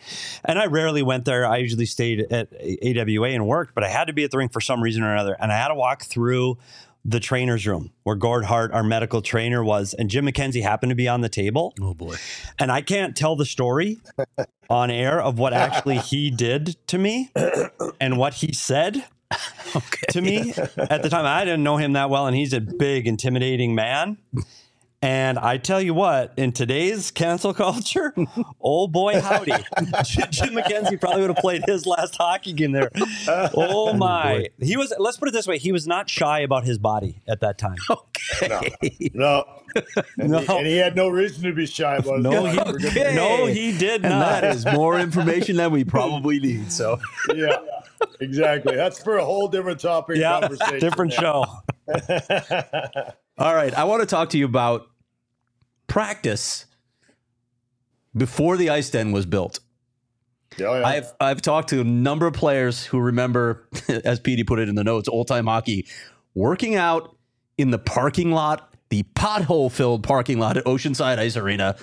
and 0.44 0.58
I 0.58 0.66
rarely 0.66 1.02
went 1.02 1.24
there. 1.24 1.46
I 1.46 1.58
usually 1.58 1.86
stayed 1.86 2.32
at 2.32 2.48
AWA 2.52 3.28
and 3.28 3.46
worked, 3.46 3.74
but 3.74 3.84
I 3.84 3.88
had 3.88 4.06
to 4.06 4.12
be 4.12 4.24
at 4.24 4.30
the 4.30 4.38
rink 4.38 4.52
for 4.52 4.60
some 4.60 4.82
reason 4.82 5.02
or 5.02 5.12
another, 5.12 5.36
and 5.38 5.52
I 5.52 5.56
had 5.56 5.68
to 5.68 5.74
walk 5.74 6.04
through 6.04 6.58
the 7.04 7.20
trainer's 7.20 7.66
room 7.66 7.90
where 8.02 8.16
Gord 8.16 8.44
Hart, 8.46 8.72
our 8.72 8.82
medical 8.82 9.20
trainer, 9.20 9.62
was, 9.62 9.94
and 9.94 10.08
Jim 10.08 10.26
McKenzie 10.26 10.62
happened 10.62 10.90
to 10.90 10.96
be 10.96 11.08
on 11.08 11.20
the 11.20 11.28
table. 11.28 11.74
Oh 11.80 11.94
boy. 11.94 12.16
And 12.58 12.72
I 12.72 12.80
can't 12.80 13.16
tell 13.16 13.36
the 13.36 13.44
story 13.44 14.00
on 14.70 14.90
air 14.90 15.20
of 15.20 15.38
what 15.38 15.52
actually 15.52 15.98
he 15.98 16.30
did 16.30 16.76
to 16.88 16.98
me 16.98 17.30
and 18.00 18.16
what 18.16 18.34
he 18.34 18.52
said. 18.52 19.04
To 20.10 20.20
me, 20.20 20.52
at 20.76 21.02
the 21.02 21.08
time, 21.08 21.26
I 21.26 21.44
didn't 21.44 21.64
know 21.64 21.76
him 21.76 21.94
that 21.94 22.08
well, 22.08 22.28
and 22.28 22.36
he's 22.36 22.52
a 22.52 22.60
big, 22.60 23.08
intimidating 23.08 23.74
man. 23.74 24.18
And 25.04 25.38
I 25.38 25.58
tell 25.58 25.82
you 25.82 25.92
what, 25.92 26.32
in 26.38 26.52
today's 26.52 27.10
cancel 27.10 27.52
culture, 27.64 28.14
oh 28.62 28.88
boy, 28.88 29.20
howdy. 29.20 29.50
Jim 30.02 30.54
McKenzie 30.54 30.98
probably 30.98 31.20
would 31.20 31.28
have 31.30 31.36
played 31.36 31.62
his 31.66 31.84
last 31.84 32.16
hockey 32.16 32.54
game 32.54 32.72
there. 32.72 32.90
Oh, 33.28 33.50
oh 33.56 33.92
my. 33.92 34.48
He 34.58 34.78
was, 34.78 34.94
let's 34.98 35.18
put 35.18 35.28
it 35.28 35.32
this 35.32 35.46
way, 35.46 35.58
he 35.58 35.72
was 35.72 35.86
not 35.86 36.08
shy 36.08 36.40
about 36.40 36.64
his 36.64 36.78
body 36.78 37.20
at 37.28 37.40
that 37.40 37.58
time. 37.58 37.76
Okay. 37.90 39.10
No. 39.12 39.44
And, 40.18 40.30
No. 40.30 40.38
He, 40.40 40.46
and 40.56 40.66
he 40.66 40.76
had 40.78 40.96
no 40.96 41.08
reason 41.08 41.42
to 41.44 41.52
be 41.52 41.66
shy 41.66 41.96
about 41.96 42.20
it. 42.20 42.22
No, 42.22 42.46
he, 42.46 42.58
Okay. 42.58 43.12
no, 43.14 43.44
he 43.44 43.76
did 43.76 44.04
And 44.06 44.14
not. 44.14 44.40
that 44.40 44.44
is 44.56 44.64
more 44.64 44.98
information 44.98 45.56
than 45.56 45.70
we 45.70 45.84
probably 45.84 46.40
need. 46.40 46.72
So 46.72 46.98
Yeah, 47.34 47.56
exactly. 48.20 48.74
That's 48.74 49.02
for 49.02 49.18
a 49.18 49.24
whole 49.24 49.48
different 49.48 49.80
topic. 49.80 50.16
yeah, 50.16 50.40
conversation. 50.40 50.78
different 50.80 51.12
show. 51.12 51.44
All 53.36 53.54
right, 53.54 53.74
I 53.74 53.84
want 53.84 54.00
to 54.00 54.06
talk 54.06 54.30
to 54.30 54.38
you 54.38 54.44
about 54.46 54.86
practice 55.86 56.66
before 58.16 58.56
the 58.56 58.70
ice 58.70 58.90
den 58.90 59.12
was 59.12 59.26
built. 59.26 59.60
Yeah, 60.56 60.78
yeah. 60.78 60.86
I've 60.86 61.12
I've 61.20 61.42
talked 61.42 61.70
to 61.70 61.80
a 61.80 61.84
number 61.84 62.26
of 62.26 62.34
players 62.34 62.84
who 62.84 63.00
remember, 63.00 63.68
as 64.04 64.20
Petey 64.20 64.44
put 64.44 64.58
it 64.58 64.68
in 64.68 64.74
the 64.74 64.84
notes, 64.84 65.08
old 65.08 65.28
time 65.28 65.46
hockey, 65.46 65.86
working 66.34 66.76
out 66.76 67.16
in 67.58 67.70
the 67.70 67.78
parking 67.78 68.30
lot, 68.30 68.72
the 68.90 69.04
pothole 69.14 69.70
filled 69.70 70.02
parking 70.02 70.38
lot 70.38 70.56
at 70.56 70.64
Oceanside 70.64 71.18
Ice 71.18 71.36
Arena, 71.36 71.76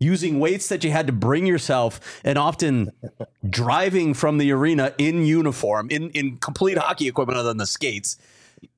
using 0.00 0.40
weights 0.40 0.68
that 0.68 0.82
you 0.84 0.90
had 0.90 1.06
to 1.06 1.12
bring 1.12 1.46
yourself, 1.46 2.20
and 2.24 2.38
often 2.38 2.90
driving 3.50 4.14
from 4.14 4.38
the 4.38 4.50
arena 4.52 4.94
in 4.98 5.24
uniform, 5.24 5.88
in 5.90 6.10
in 6.10 6.38
complete 6.38 6.78
hockey 6.78 7.08
equipment 7.08 7.38
other 7.38 7.48
than 7.48 7.58
the 7.58 7.66
skates. 7.66 8.16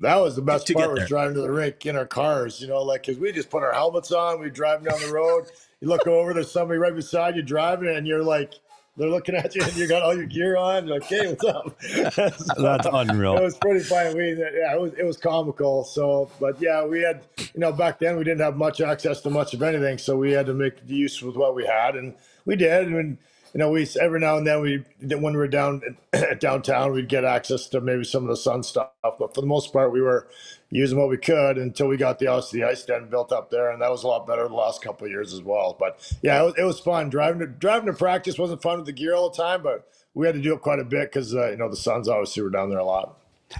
That 0.01 0.17
was 0.17 0.37
the 0.37 0.43
best 0.43 0.73
part 0.73 0.93
was 0.93 1.09
driving 1.09 1.35
to 1.35 1.41
the 1.41 1.51
rink 1.51 1.87
in 1.87 1.97
our 1.97 2.07
cars, 2.07 2.61
you 2.61 2.69
know, 2.69 2.83
like 2.83 3.07
because 3.07 3.19
we 3.19 3.33
just 3.33 3.51
put 3.51 3.63
our 3.63 3.73
helmets 3.73 4.13
on, 4.13 4.41
we 4.41 4.51
drive 4.51 4.85
down 4.85 5.01
the 5.01 5.13
road. 5.13 5.47
You 5.81 5.89
look 5.89 6.07
over, 6.07 6.35
there's 6.35 6.51
somebody 6.51 6.79
right 6.79 6.95
beside 6.95 7.37
you 7.37 7.43
driving, 7.43 7.95
and 7.95 8.07
you're 8.07 8.23
like, 8.23 8.55
they're 8.97 9.09
looking 9.09 9.35
at 9.35 9.55
you, 9.55 9.63
and 9.63 9.75
you 9.77 9.87
got 9.87 10.03
all 10.03 10.15
your 10.15 10.27
gear 10.27 10.57
on. 10.57 10.87
You're 10.87 10.99
like, 10.99 11.09
hey, 11.09 11.29
what's 11.33 11.45
up? 11.45 11.79
That's 12.59 12.87
unreal. 12.93 13.37
It 13.37 13.43
was 13.43 13.57
pretty 13.57 13.81
funny. 13.81 14.15
We, 14.15 14.33
yeah, 14.33 14.75
it 14.75 14.81
was 14.81 14.93
it 14.95 15.05
was 15.05 15.17
comical. 15.17 15.85
So, 15.85 16.31
but 16.39 16.61
yeah, 16.61 16.85
we 16.85 17.01
had, 17.01 17.23
you 17.39 17.61
know, 17.61 17.73
back 17.73 17.99
then 17.99 18.19
we 18.19 18.25
didn't 18.25 18.41
have 18.41 18.57
much 18.57 18.81
access 18.81 19.21
to 19.23 19.31
much 19.31 19.55
of 19.55 19.63
anything, 19.63 19.97
so 19.97 20.17
we 20.17 20.33
had 20.33 20.47
to 20.47 20.55
make 20.55 20.75
use 20.87 21.23
with 21.23 21.37
what 21.37 21.55
we 21.55 21.65
had, 21.65 21.97
and 21.97 22.15
we 22.45 22.57
did. 22.57 22.89
And 22.89 23.17
you 23.52 23.59
know, 23.59 23.71
we 23.71 23.87
every 24.00 24.21
now 24.21 24.37
and 24.37 24.47
then 24.47 24.61
we 24.61 24.85
when 25.00 25.33
we 25.33 25.38
were 25.38 25.49
down 25.49 25.83
downtown, 26.38 26.92
we'd 26.92 27.09
get 27.09 27.25
access 27.25 27.66
to 27.69 27.80
maybe 27.80 28.04
some 28.04 28.23
of 28.23 28.28
the 28.28 28.37
sun 28.37 28.62
stuff, 28.62 28.90
but 29.02 29.35
for 29.35 29.40
the 29.40 29.47
most 29.47 29.73
part, 29.73 29.92
we 29.92 30.00
were 30.00 30.28
using 30.71 30.97
what 30.99 31.09
we 31.09 31.16
could 31.16 31.59
until 31.59 31.88
we 31.88 31.97
got 31.97 32.19
the 32.21 32.28
ice 32.28 32.50
the 32.50 32.62
ice 32.64 32.85
den 32.85 33.09
built 33.11 33.33
up 33.33 33.50
there, 33.50 33.71
and 33.71 33.83
that 33.83 33.90
was 33.90 34.04
a 34.04 34.07
lot 34.07 34.26
better 34.26 34.47
the 34.47 34.54
last 34.54 34.83
couple 34.83 35.04
of 35.07 35.11
years 35.11 35.33
as 35.33 35.42
well. 35.42 35.76
But 35.78 35.99
yeah, 36.23 36.40
it 36.42 36.45
was, 36.45 36.54
it 36.59 36.62
was 36.64 36.80
fun 36.80 37.11
driving 37.11 37.40
to 37.40 37.47
driving 37.47 37.87
to 37.87 37.92
practice 37.92 38.38
wasn't 38.38 38.62
fun 38.62 38.78
with 38.78 38.87
the 38.87 38.92
gear 38.92 39.14
all 39.14 39.30
the 39.30 39.37
time, 39.37 39.62
but 39.62 39.88
we 40.14 40.26
had 40.26 40.35
to 40.37 40.42
do 40.42 40.54
it 40.54 40.61
quite 40.61 40.78
a 40.78 40.85
bit 40.85 41.11
because 41.12 41.35
uh, 41.35 41.50
you 41.50 41.57
know 41.57 41.69
the 41.69 41.76
Suns 41.76 42.09
obviously 42.09 42.42
were 42.42 42.50
down 42.50 42.71
there 42.71 42.78
a 42.78 42.85
lot. 42.85 43.16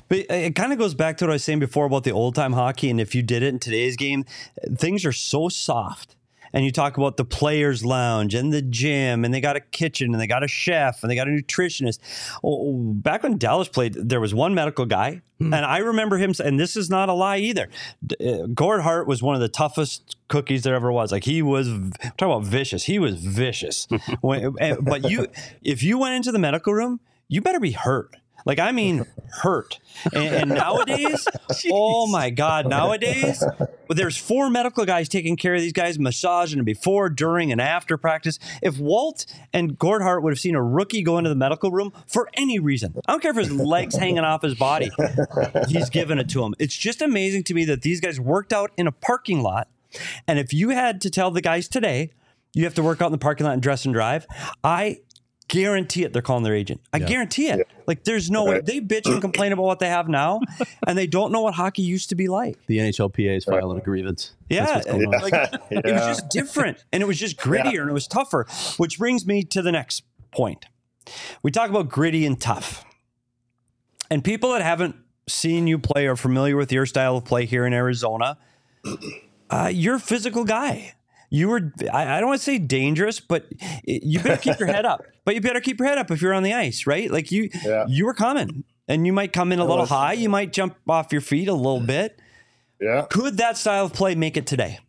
But 0.09 0.19
it- 0.19 0.31
it 0.31 0.55
kind 0.55 0.73
of 0.73 0.79
goes 0.79 0.95
back 0.95 1.17
to 1.17 1.25
what 1.25 1.31
I 1.31 1.35
was 1.35 1.43
saying 1.45 1.59
before 1.59 1.87
about 1.87 2.05
the 2.05 2.13
old 2.13 2.37
time 2.37 2.53
hockey. 2.53 2.91
And 2.91 3.01
if 3.01 3.13
you 3.15 3.23
did 3.25 3.43
it 3.43 3.49
in 3.49 3.59
today's 3.59 3.97
game, 3.97 4.25
things 4.77 5.05
are 5.05 5.11
so 5.13 5.49
soft. 5.49 6.15
And 6.53 6.65
you 6.65 6.73
talk 6.73 6.97
about 6.97 7.17
the 7.17 7.25
players' 7.25 7.85
lounge 7.85 8.35
and 8.35 8.53
the 8.53 8.63
gym, 8.63 9.25
and 9.25 9.33
they 9.33 9.41
got 9.41 9.57
a 9.57 9.61
kitchen, 9.61 10.13
and 10.13 10.21
they 10.21 10.27
got 10.27 10.43
a 10.43 10.49
chef, 10.49 11.03
and 11.03 11.11
they 11.11 11.15
got 11.15 11.29
a 11.29 11.31
nutritionist. 11.31 11.99
Oh, 12.43 12.75
back 12.75 13.23
when 13.23 13.39
Dallas 13.39 13.69
played, 13.69 13.95
there 13.95 14.21
was 14.21 14.35
one 14.35 14.55
medical 14.55 14.87
guy, 14.87 15.23
and 15.41 15.55
I 15.55 15.79
remember 15.79 16.19
him. 16.19 16.33
And 16.45 16.61
this 16.61 16.77
is 16.77 16.91
not 16.91 17.09
a 17.09 17.15
lie 17.15 17.39
either. 17.39 17.69
Uh, 18.21 18.47
Gord 18.53 18.83
Hart 18.83 19.07
was 19.07 19.23
one 19.23 19.35
of 19.35 19.41
the 19.41 19.49
toughest 19.49 20.17
cookies 20.29 20.63
there 20.63 20.75
ever 20.75 20.93
was. 20.93 21.13
Like 21.13 21.25
he 21.25 21.41
was 21.43 21.69
talk 22.19 22.27
about 22.27 22.45
vicious. 22.45 22.85
He 22.85 22.99
was 22.99 23.17
vicious. 23.17 23.89
when, 24.21 24.55
but 24.81 25.11
you, 25.11 25.29
if 25.63 25.83
you 25.83 25.99
went 25.99 26.15
into 26.17 26.33
the 26.33 26.39
medical 26.39 26.75
room, 26.75 27.01
you 27.29 27.41
better 27.41 27.61
be 27.61 27.73
hurt. 27.73 28.17
Like 28.45 28.59
I 28.59 28.73
mean, 28.73 29.07
hurt. 29.43 29.79
And, 30.15 30.35
and 30.35 30.51
nowadays, 30.55 31.27
oh 31.71 32.07
my 32.07 32.31
God, 32.31 32.69
nowadays, 32.69 33.45
there's 33.89 34.17
four 34.17 34.51
medical 34.51 34.85
guys 34.85 35.09
taking 35.09 35.37
care 35.37 35.55
of 35.55 35.61
these 35.61 35.73
guys, 35.73 35.99
massaging 35.99 36.59
them 36.59 36.65
before, 36.65 37.09
during, 37.09 37.53
and 37.53 37.61
after 37.61 37.97
practice. 37.97 38.39
If 38.63 38.79
Walt 38.79 39.27
and 39.53 39.79
Gord 39.79 40.03
Hart 40.03 40.23
would 40.23 40.33
have 40.33 40.41
seen 40.41 40.55
a 40.55 40.63
rookie 40.63 41.03
go 41.03 41.19
into 41.19 41.31
the 41.31 41.37
medical 41.37 41.71
room 41.71 41.93
for 42.07 42.29
any 42.35 42.59
reason, 42.59 42.95
I 43.07 43.13
don't 43.13 43.21
care 43.21 43.33
if 43.33 43.37
his 43.37 43.53
legs 43.53 43.97
hanging 43.97 44.25
off 44.25 44.43
his 44.43 44.55
body, 44.55 44.91
he's 45.69 45.91
giving 45.91 46.19
it 46.19 46.29
to 46.31 46.45
him. 46.45 46.55
It's 46.59 46.77
just 46.77 47.03
amazing 47.03 47.45
to 47.45 47.55
me 47.55 47.65
that 47.67 47.83
these 47.83 48.01
guys 48.01 48.21
worked 48.21 48.53
out 48.53 48.71
in 48.77 48.87
a 48.87 48.93
parking 48.93 49.43
lot. 49.43 49.69
And 50.27 50.39
if 50.39 50.53
you 50.53 50.71
had 50.71 51.01
to 51.03 51.11
tell 51.11 51.31
the 51.31 51.41
guys 51.41 51.69
today, 51.69 52.11
you 52.53 52.65
have 52.65 52.75
to 52.75 52.83
work 52.83 53.01
out 53.01 53.07
in 53.07 53.13
the 53.13 53.19
parking 53.19 53.47
lot 53.47 53.53
and 53.53 53.63
dress 53.63 53.85
and 53.85 53.95
drive, 53.95 54.27
I 54.63 55.01
guarantee 55.51 56.05
it 56.05 56.13
they're 56.13 56.23
calling 56.23 56.45
their 56.45 56.55
agent. 56.55 56.81
I 56.93 57.01
guarantee 57.01 57.49
it. 57.49 57.67
Like 57.87 58.05
there's 58.05 58.31
no 58.31 58.45
way 58.45 58.61
they 58.61 58.81
bitch 58.81 59.11
and 59.11 59.21
complain 59.21 59.53
about 59.53 59.65
what 59.65 59.81
they 59.81 59.89
have 59.89 60.09
now 60.09 60.41
and 60.87 60.97
they 60.97 61.07
don't 61.09 61.33
know 61.33 61.43
what 61.43 61.55
hockey 61.55 61.83
used 61.83 62.11
to 62.11 62.15
be 62.15 62.29
like. 62.29 62.57
The 62.67 62.79
NHLPA 62.79 63.37
is 63.37 63.45
filing 63.45 63.79
a 63.79 63.81
grievance. 63.81 64.33
Yeah, 64.49 64.67
That's 64.67 64.87
what's 64.87 64.99
going 64.99 65.15
on. 65.15 65.21
like, 65.21 65.61
it 65.71 65.93
was 65.93 66.19
just 66.19 66.29
different 66.31 66.85
and 66.93 67.03
it 67.03 67.07
was 67.07 67.19
just 67.19 67.37
grittier 67.37 67.81
and 67.81 67.91
it 67.91 67.93
was 67.93 68.07
tougher, 68.07 68.47
which 68.77 68.99
brings 68.99 69.27
me 69.27 69.43
to 69.45 69.61
the 69.61 69.73
next 69.73 70.05
point. 70.31 70.67
We 71.43 71.51
talk 71.51 71.69
about 71.69 71.89
gritty 71.89 72.25
and 72.25 72.41
tough. 72.41 72.85
And 74.11 74.23
people 74.23 74.53
that 74.53 74.63
haven't 74.63 74.97
seen 75.29 75.67
you 75.67 75.79
play 75.79 76.07
or 76.07 76.17
familiar 76.17 76.57
with 76.57 76.73
your 76.73 76.87
style 76.87 77.17
of 77.17 77.25
play 77.25 77.47
here 77.47 77.67
in 77.67 77.73
Arizona, 77.73 78.39
uh, 79.51 79.71
you're 79.73 79.97
a 79.97 80.01
physical 80.01 80.45
guy. 80.45 80.95
You 81.31 81.49
were, 81.49 81.73
I, 81.93 82.17
I 82.17 82.21
don't 82.21 82.29
want 82.29 82.41
to 82.41 82.45
say 82.45 82.59
dangerous, 82.59 83.21
but 83.21 83.47
you 83.85 84.19
better 84.21 84.37
keep 84.37 84.59
your 84.59 84.67
head 84.69 84.85
up. 84.85 85.05
But 85.25 85.37
you 85.37 85.41
better 85.41 85.61
keep 85.61 85.79
your 85.79 85.87
head 85.89 85.97
up 85.97 86.11
if 86.11 86.21
you're 86.21 86.35
on 86.35 86.43
the 86.43 86.53
ice, 86.55 86.87
right? 86.89 87.09
Like 87.11 87.31
you, 87.31 87.49
Yeah. 87.65 87.85
you 87.89 88.05
were 88.05 88.15
coming 88.15 88.65
and 88.89 89.07
you 89.07 89.13
might 89.13 89.33
come 89.33 89.53
in 89.53 89.61
a 89.61 89.65
little 89.65 89.87
high. 89.87 90.15
You 90.15 90.29
might 90.29 90.53
jump 90.53 90.75
off 90.89 91.13
your 91.13 91.21
feet 91.21 91.47
a 91.47 91.55
little 91.55 91.81
bit. 91.81 92.19
Yeah. 92.81 93.07
Could 93.11 93.37
that 93.37 93.57
style 93.57 93.85
of 93.85 93.93
play 93.93 94.15
make 94.17 94.37
it 94.37 94.47
today? 94.47 94.81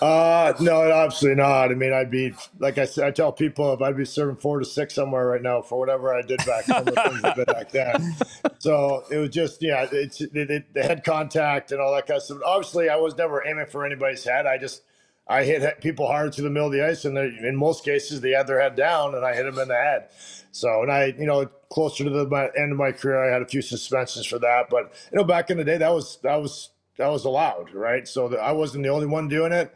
Uh, 0.00 0.52
no, 0.60 0.82
absolutely 0.90 1.40
not. 1.40 1.70
I 1.70 1.74
mean, 1.74 1.92
I'd 1.92 2.10
be 2.10 2.34
like 2.58 2.76
I 2.76 2.84
said. 2.84 3.04
I 3.04 3.10
tell 3.12 3.32
people 3.32 3.72
if 3.72 3.80
I'd 3.80 3.96
be 3.96 4.04
serving 4.04 4.36
four 4.36 4.58
to 4.58 4.64
six 4.64 4.94
somewhere 4.94 5.26
right 5.26 5.40
now 5.40 5.62
for 5.62 5.78
whatever 5.78 6.12
I 6.14 6.22
did 6.22 6.38
back 6.44 6.64
some 6.64 6.78
of 6.78 6.84
the 6.86 6.92
things 6.92 7.24
I 7.24 7.34
did 7.34 7.46
back 7.46 7.70
then. 7.70 8.14
So 8.58 9.04
it 9.10 9.16
was 9.18 9.30
just 9.30 9.62
yeah, 9.62 9.86
it's 9.90 10.20
it, 10.20 10.34
it, 10.34 10.74
the 10.74 10.82
head 10.82 11.04
contact 11.04 11.70
and 11.72 11.80
all 11.80 11.94
that 11.94 12.06
kind 12.06 12.16
of 12.18 12.22
stuff. 12.24 12.38
Obviously, 12.44 12.88
I 12.88 12.96
was 12.96 13.16
never 13.16 13.46
aiming 13.46 13.66
for 13.66 13.86
anybody's 13.86 14.24
head. 14.24 14.44
I 14.46 14.58
just 14.58 14.82
I 15.28 15.44
hit 15.44 15.80
people 15.80 16.06
hard 16.06 16.34
through 16.34 16.44
the 16.44 16.50
middle 16.50 16.68
of 16.68 16.72
the 16.72 16.86
ice, 16.86 17.04
and 17.04 17.18
in 17.18 17.56
most 17.56 17.84
cases 17.84 18.20
they 18.20 18.30
had 18.30 18.46
their 18.46 18.60
head 18.60 18.76
down, 18.76 19.14
and 19.14 19.24
I 19.24 19.34
hit 19.34 19.44
them 19.44 19.58
in 19.58 19.68
the 19.68 19.74
head. 19.74 20.08
So, 20.52 20.82
and 20.82 20.90
I, 20.90 21.06
you 21.18 21.26
know, 21.26 21.46
closer 21.70 22.04
to 22.04 22.10
the 22.10 22.52
end 22.56 22.72
of 22.72 22.78
my 22.78 22.92
career, 22.92 23.28
I 23.28 23.32
had 23.32 23.42
a 23.42 23.46
few 23.46 23.60
suspensions 23.60 24.26
for 24.26 24.38
that. 24.38 24.70
But 24.70 24.92
you 25.12 25.18
know, 25.18 25.24
back 25.24 25.50
in 25.50 25.58
the 25.58 25.64
day, 25.64 25.78
that 25.78 25.92
was 25.92 26.18
that 26.22 26.36
was 26.36 26.70
that 26.98 27.08
was 27.08 27.24
allowed, 27.24 27.74
right? 27.74 28.06
So 28.06 28.28
the, 28.28 28.38
I 28.38 28.52
wasn't 28.52 28.84
the 28.84 28.90
only 28.90 29.06
one 29.06 29.28
doing 29.28 29.52
it, 29.52 29.74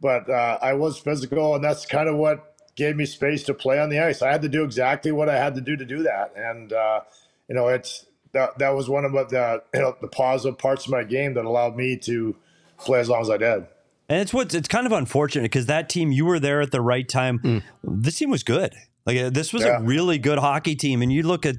but 0.00 0.28
uh, 0.28 0.58
I 0.60 0.74
was 0.74 0.98
physical, 0.98 1.54
and 1.54 1.64
that's 1.64 1.86
kind 1.86 2.08
of 2.08 2.16
what 2.16 2.54
gave 2.76 2.96
me 2.96 3.06
space 3.06 3.42
to 3.44 3.54
play 3.54 3.80
on 3.80 3.88
the 3.88 3.98
ice. 3.98 4.22
I 4.22 4.30
had 4.30 4.42
to 4.42 4.48
do 4.48 4.64
exactly 4.64 5.12
what 5.12 5.28
I 5.28 5.36
had 5.36 5.54
to 5.54 5.60
do 5.62 5.76
to 5.76 5.84
do 5.84 6.02
that, 6.02 6.32
and 6.36 6.72
uh, 6.74 7.00
you 7.48 7.54
know, 7.54 7.68
it's 7.68 8.06
that 8.32 8.58
that 8.58 8.70
was 8.70 8.88
one 8.88 9.06
of 9.06 9.12
the 9.12 9.62
you 9.74 9.80
know, 9.80 9.96
the 10.00 10.08
positive 10.08 10.58
parts 10.58 10.84
of 10.84 10.92
my 10.92 11.04
game 11.04 11.34
that 11.34 11.46
allowed 11.46 11.74
me 11.74 11.96
to 11.96 12.36
play 12.78 13.00
as 13.00 13.08
long 13.08 13.22
as 13.22 13.30
I 13.30 13.38
did. 13.38 13.66
And 14.10 14.18
it's 14.20 14.34
what's 14.34 14.54
it's 14.54 14.68
kind 14.68 14.86
of 14.86 14.92
unfortunate 14.92 15.44
because 15.44 15.66
that 15.66 15.88
team 15.88 16.10
you 16.10 16.26
were 16.26 16.40
there 16.40 16.60
at 16.60 16.72
the 16.72 16.80
right 16.80 17.08
time. 17.08 17.38
Mm. 17.38 17.62
This 17.84 18.18
team 18.18 18.28
was 18.28 18.42
good. 18.42 18.74
Like 19.06 19.16
uh, 19.18 19.30
this 19.30 19.52
was 19.52 19.62
Yeah. 19.62 19.78
a 19.78 19.82
really 19.82 20.18
good 20.18 20.38
hockey 20.38 20.74
team, 20.74 21.00
and 21.00 21.10
you 21.12 21.22
look 21.22 21.46
at, 21.46 21.56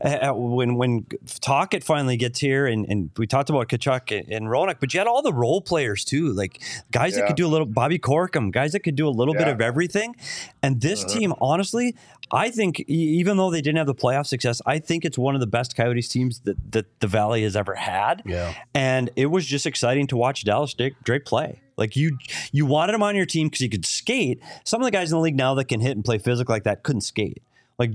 at 0.00 0.36
when 0.36 0.74
when 0.74 1.06
Tocchet 1.40 1.82
finally 1.82 2.16
gets 2.16 2.40
here, 2.40 2.66
and, 2.66 2.84
and 2.88 3.10
we 3.16 3.26
talked 3.26 3.48
about 3.50 3.68
Tkachuk 3.68 4.16
and, 4.18 4.28
and 4.30 4.46
Roenick, 4.48 4.76
but 4.80 4.92
you 4.92 5.00
had 5.00 5.06
all 5.06 5.22
the 5.22 5.32
role 5.32 5.62
players 5.62 6.04
too, 6.04 6.32
like 6.32 6.60
guys 6.90 7.14
that 7.14 7.26
could 7.26 7.36
do 7.36 7.46
a 7.46 7.48
little 7.48 7.66
Bobby 7.66 7.98
Corkum, 7.98 8.50
guys 8.52 8.72
that 8.72 8.80
could 8.80 8.96
do 8.96 9.08
a 9.08 9.10
little 9.10 9.32
bit 9.32 9.48
of 9.48 9.60
everything. 9.60 10.14
And 10.62 10.80
this 10.80 11.04
uh-huh. 11.04 11.18
team, 11.18 11.34
honestly, 11.40 11.96
I 12.30 12.50
think 12.50 12.80
even 12.80 13.36
though 13.36 13.50
they 13.50 13.60
didn't 13.60 13.78
have 13.78 13.86
the 13.86 13.94
playoff 13.94 14.26
success, 14.26 14.62
I 14.64 14.78
think 14.78 15.04
it's 15.04 15.18
one 15.18 15.34
of 15.34 15.40
the 15.40 15.46
best 15.46 15.76
Coyotes 15.76 16.08
teams 16.08 16.40
that 16.40 16.72
that 16.72 17.00
the 17.00 17.06
Valley 17.06 17.42
has 17.42 17.56
ever 17.56 17.74
had. 17.74 18.22
Yeah. 18.24 18.54
And 18.74 19.10
it 19.16 19.26
was 19.26 19.44
just 19.44 19.66
exciting 19.66 20.06
to 20.08 20.16
watch 20.16 20.44
Dallas 20.44 20.72
Drake, 20.72 20.94
Drake 21.02 21.24
play. 21.24 21.60
Like 21.76 21.96
you, 21.96 22.16
you 22.52 22.64
wanted 22.64 22.94
him 22.94 23.02
on 23.02 23.16
your 23.16 23.26
team 23.26 23.48
because 23.48 23.60
he 23.60 23.68
could 23.68 23.84
skate. 23.84 24.40
Some 24.64 24.80
of 24.80 24.84
the 24.84 24.90
guys 24.90 25.10
in 25.10 25.16
the 25.16 25.22
league 25.22 25.36
now 25.36 25.54
that 25.54 25.64
can 25.66 25.80
hit 25.80 25.92
and 25.92 26.04
play 26.04 26.18
physical 26.18 26.54
like 26.54 26.64
that 26.64 26.82
couldn't 26.82 27.00
skate. 27.00 27.42
Like 27.78 27.92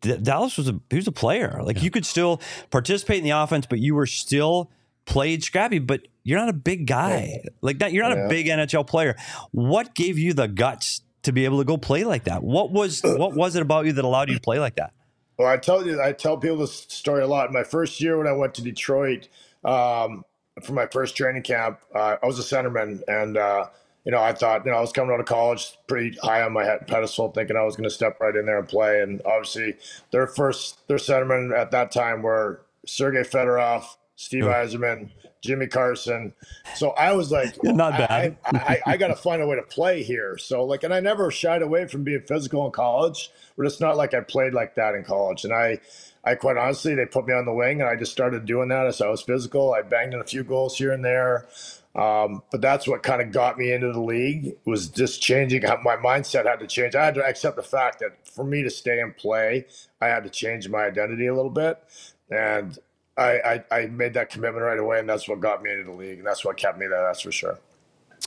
Dallas 0.00 0.56
was 0.56 0.68
a 0.68 0.80
he 0.88 0.96
was 0.96 1.06
a 1.06 1.12
player. 1.12 1.60
Like 1.62 1.82
you 1.82 1.90
could 1.90 2.06
still 2.06 2.40
participate 2.70 3.18
in 3.18 3.24
the 3.24 3.30
offense, 3.30 3.66
but 3.66 3.78
you 3.78 3.94
were 3.94 4.06
still 4.06 4.70
played 5.04 5.44
scrappy. 5.44 5.78
But 5.78 6.08
you're 6.24 6.38
not 6.38 6.48
a 6.48 6.54
big 6.54 6.86
guy. 6.86 7.42
Like 7.60 7.78
that, 7.80 7.92
you're 7.92 8.08
not 8.08 8.16
a 8.16 8.28
big 8.28 8.46
NHL 8.46 8.86
player. 8.86 9.16
What 9.50 9.94
gave 9.94 10.18
you 10.18 10.32
the 10.32 10.48
guts 10.48 11.02
to 11.28 11.32
be 11.32 11.44
able 11.44 11.58
to 11.58 11.64
go 11.64 11.76
play 11.76 12.04
like 12.04 12.24
that? 12.24 12.42
What 12.42 12.72
was 12.72 13.02
what 13.02 13.34
was 13.34 13.54
it 13.54 13.62
about 13.62 13.86
you 13.86 13.92
that 13.92 14.04
allowed 14.04 14.28
you 14.28 14.34
to 14.34 14.40
play 14.40 14.58
like 14.58 14.76
that? 14.76 14.92
Well, 15.38 15.48
I 15.48 15.56
tell 15.56 15.86
you, 15.86 16.02
I 16.02 16.12
tell 16.12 16.36
people 16.36 16.56
this 16.56 16.86
story 16.88 17.22
a 17.22 17.26
lot. 17.26 17.52
My 17.52 17.62
first 17.62 18.00
year 18.00 18.18
when 18.18 18.26
I 18.26 18.32
went 18.32 18.54
to 18.54 18.62
Detroit 18.62 19.28
um, 19.64 20.24
for 20.62 20.72
my 20.72 20.86
first 20.86 21.16
training 21.16 21.42
camp, 21.42 21.80
uh, 21.94 22.16
I 22.20 22.26
was 22.26 22.38
a 22.38 22.42
centerman, 22.42 23.02
and 23.06 23.36
uh, 23.36 23.66
you 24.04 24.12
know, 24.12 24.20
I 24.20 24.32
thought, 24.32 24.64
you 24.64 24.70
know, 24.70 24.78
I 24.78 24.80
was 24.80 24.90
coming 24.90 25.12
out 25.12 25.20
of 25.20 25.26
college 25.26 25.76
pretty 25.86 26.16
high 26.22 26.42
on 26.42 26.54
my 26.54 26.78
pedestal, 26.86 27.30
thinking 27.30 27.56
I 27.56 27.62
was 27.62 27.76
going 27.76 27.88
to 27.88 27.94
step 27.94 28.18
right 28.20 28.34
in 28.34 28.46
there 28.46 28.58
and 28.58 28.66
play. 28.66 29.02
And 29.02 29.20
obviously, 29.26 29.76
their 30.12 30.26
first, 30.26 30.88
their 30.88 30.96
centermen 30.96 31.54
at 31.54 31.70
that 31.72 31.92
time 31.92 32.22
were 32.22 32.62
Sergei 32.86 33.20
Fedorov, 33.20 33.84
Steve. 34.16 34.44
Yzerman, 34.44 35.10
Jimmy 35.40 35.66
Carson. 35.66 36.32
So 36.74 36.90
I 36.90 37.12
was 37.12 37.30
like, 37.30 37.56
not 37.62 37.92
bad. 37.92 38.36
I, 38.44 38.58
I, 38.58 38.92
I 38.92 38.96
got 38.96 39.08
to 39.08 39.16
find 39.16 39.42
a 39.42 39.46
way 39.46 39.56
to 39.56 39.62
play 39.62 40.02
here. 40.02 40.36
So 40.38 40.64
like, 40.64 40.82
and 40.82 40.92
I 40.92 41.00
never 41.00 41.30
shied 41.30 41.62
away 41.62 41.86
from 41.86 42.04
being 42.04 42.22
physical 42.22 42.66
in 42.66 42.72
college, 42.72 43.30
but 43.56 43.66
it's 43.66 43.80
not 43.80 43.96
like 43.96 44.14
I 44.14 44.20
played 44.20 44.54
like 44.54 44.74
that 44.76 44.94
in 44.94 45.04
college. 45.04 45.44
And 45.44 45.52
I, 45.52 45.80
I 46.24 46.34
quite 46.34 46.56
honestly, 46.56 46.94
they 46.94 47.06
put 47.06 47.26
me 47.26 47.34
on 47.34 47.44
the 47.44 47.52
wing, 47.52 47.80
and 47.80 47.88
I 47.88 47.96
just 47.96 48.12
started 48.12 48.44
doing 48.44 48.68
that 48.68 48.86
as 48.86 49.00
I 49.00 49.08
was 49.08 49.22
physical. 49.22 49.72
I 49.72 49.82
banged 49.82 50.14
in 50.14 50.20
a 50.20 50.24
few 50.24 50.44
goals 50.44 50.76
here 50.76 50.92
and 50.92 51.04
there. 51.04 51.46
Um, 51.94 52.42
but 52.52 52.60
that's 52.60 52.86
what 52.86 53.02
kind 53.02 53.20
of 53.20 53.32
got 53.32 53.58
me 53.58 53.72
into 53.72 53.92
the 53.92 54.00
league 54.00 54.54
was 54.64 54.88
just 54.88 55.20
changing 55.20 55.62
how 55.62 55.80
my 55.82 55.96
mindset 55.96 56.46
had 56.46 56.60
to 56.60 56.66
change. 56.66 56.94
I 56.94 57.04
had 57.04 57.14
to 57.14 57.24
accept 57.24 57.56
the 57.56 57.62
fact 57.62 58.00
that 58.00 58.28
for 58.28 58.44
me 58.44 58.62
to 58.62 58.70
stay 58.70 59.00
and 59.00 59.16
play, 59.16 59.66
I 60.00 60.06
had 60.06 60.22
to 60.22 60.30
change 60.30 60.68
my 60.68 60.84
identity 60.84 61.26
a 61.26 61.34
little 61.34 61.50
bit. 61.50 61.82
And 62.30 62.78
I, 63.18 63.54
I, 63.54 63.64
I 63.70 63.86
made 63.86 64.14
that 64.14 64.30
commitment 64.30 64.64
right 64.64 64.78
away, 64.78 65.00
and 65.00 65.08
that's 65.08 65.28
what 65.28 65.40
got 65.40 65.62
me 65.62 65.72
into 65.72 65.84
the 65.84 65.92
league, 65.92 66.18
and 66.18 66.26
that's 66.26 66.44
what 66.44 66.56
kept 66.56 66.78
me 66.78 66.86
there. 66.86 67.02
That's 67.02 67.20
for 67.20 67.32
sure. 67.32 67.58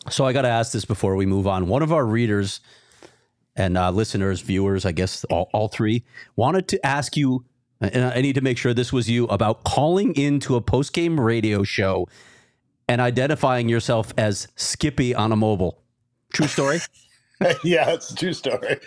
So 0.10 0.26
I 0.26 0.34
got 0.34 0.42
to 0.42 0.50
ask 0.50 0.72
this 0.74 0.86
before 0.86 1.16
we 1.16 1.26
move 1.26 1.48
on. 1.48 1.68
One 1.68 1.82
of 1.82 1.94
our 1.94 2.06
readers 2.06 2.60
and 3.56 3.78
uh, 3.78 3.92
listeners, 3.92 4.42
viewers, 4.42 4.86
I 4.86 4.92
guess 4.92 5.24
all, 5.26 5.50
all 5.54 5.68
three, 5.68 6.04
wanted 6.36 6.68
to 6.70 6.86
ask 6.86 7.16
you, 7.16 7.46
and 7.80 8.04
I 8.06 8.22
need 8.22 8.36
to 8.36 8.42
make 8.42 8.58
sure 8.58 8.74
this 8.74 8.92
was 8.92 9.10
you, 9.10 9.26
about 9.28 9.64
calling 9.64 10.16
into 10.16 10.56
a 10.56 10.62
post 10.62 10.94
game 10.94 11.20
radio 11.20 11.64
show 11.64 12.08
and 12.88 13.00
identifying 13.00 13.70
yourself 13.70 14.14
as 14.18 14.48
Skippy 14.56 15.16
on 15.16 15.32
a 15.32 15.36
mobile. 15.36 15.82
True 16.34 16.48
story. 16.48 16.80
yeah, 17.64 17.92
it's 17.92 18.12
a 18.12 18.16
true 18.16 18.34
story. 18.34 18.80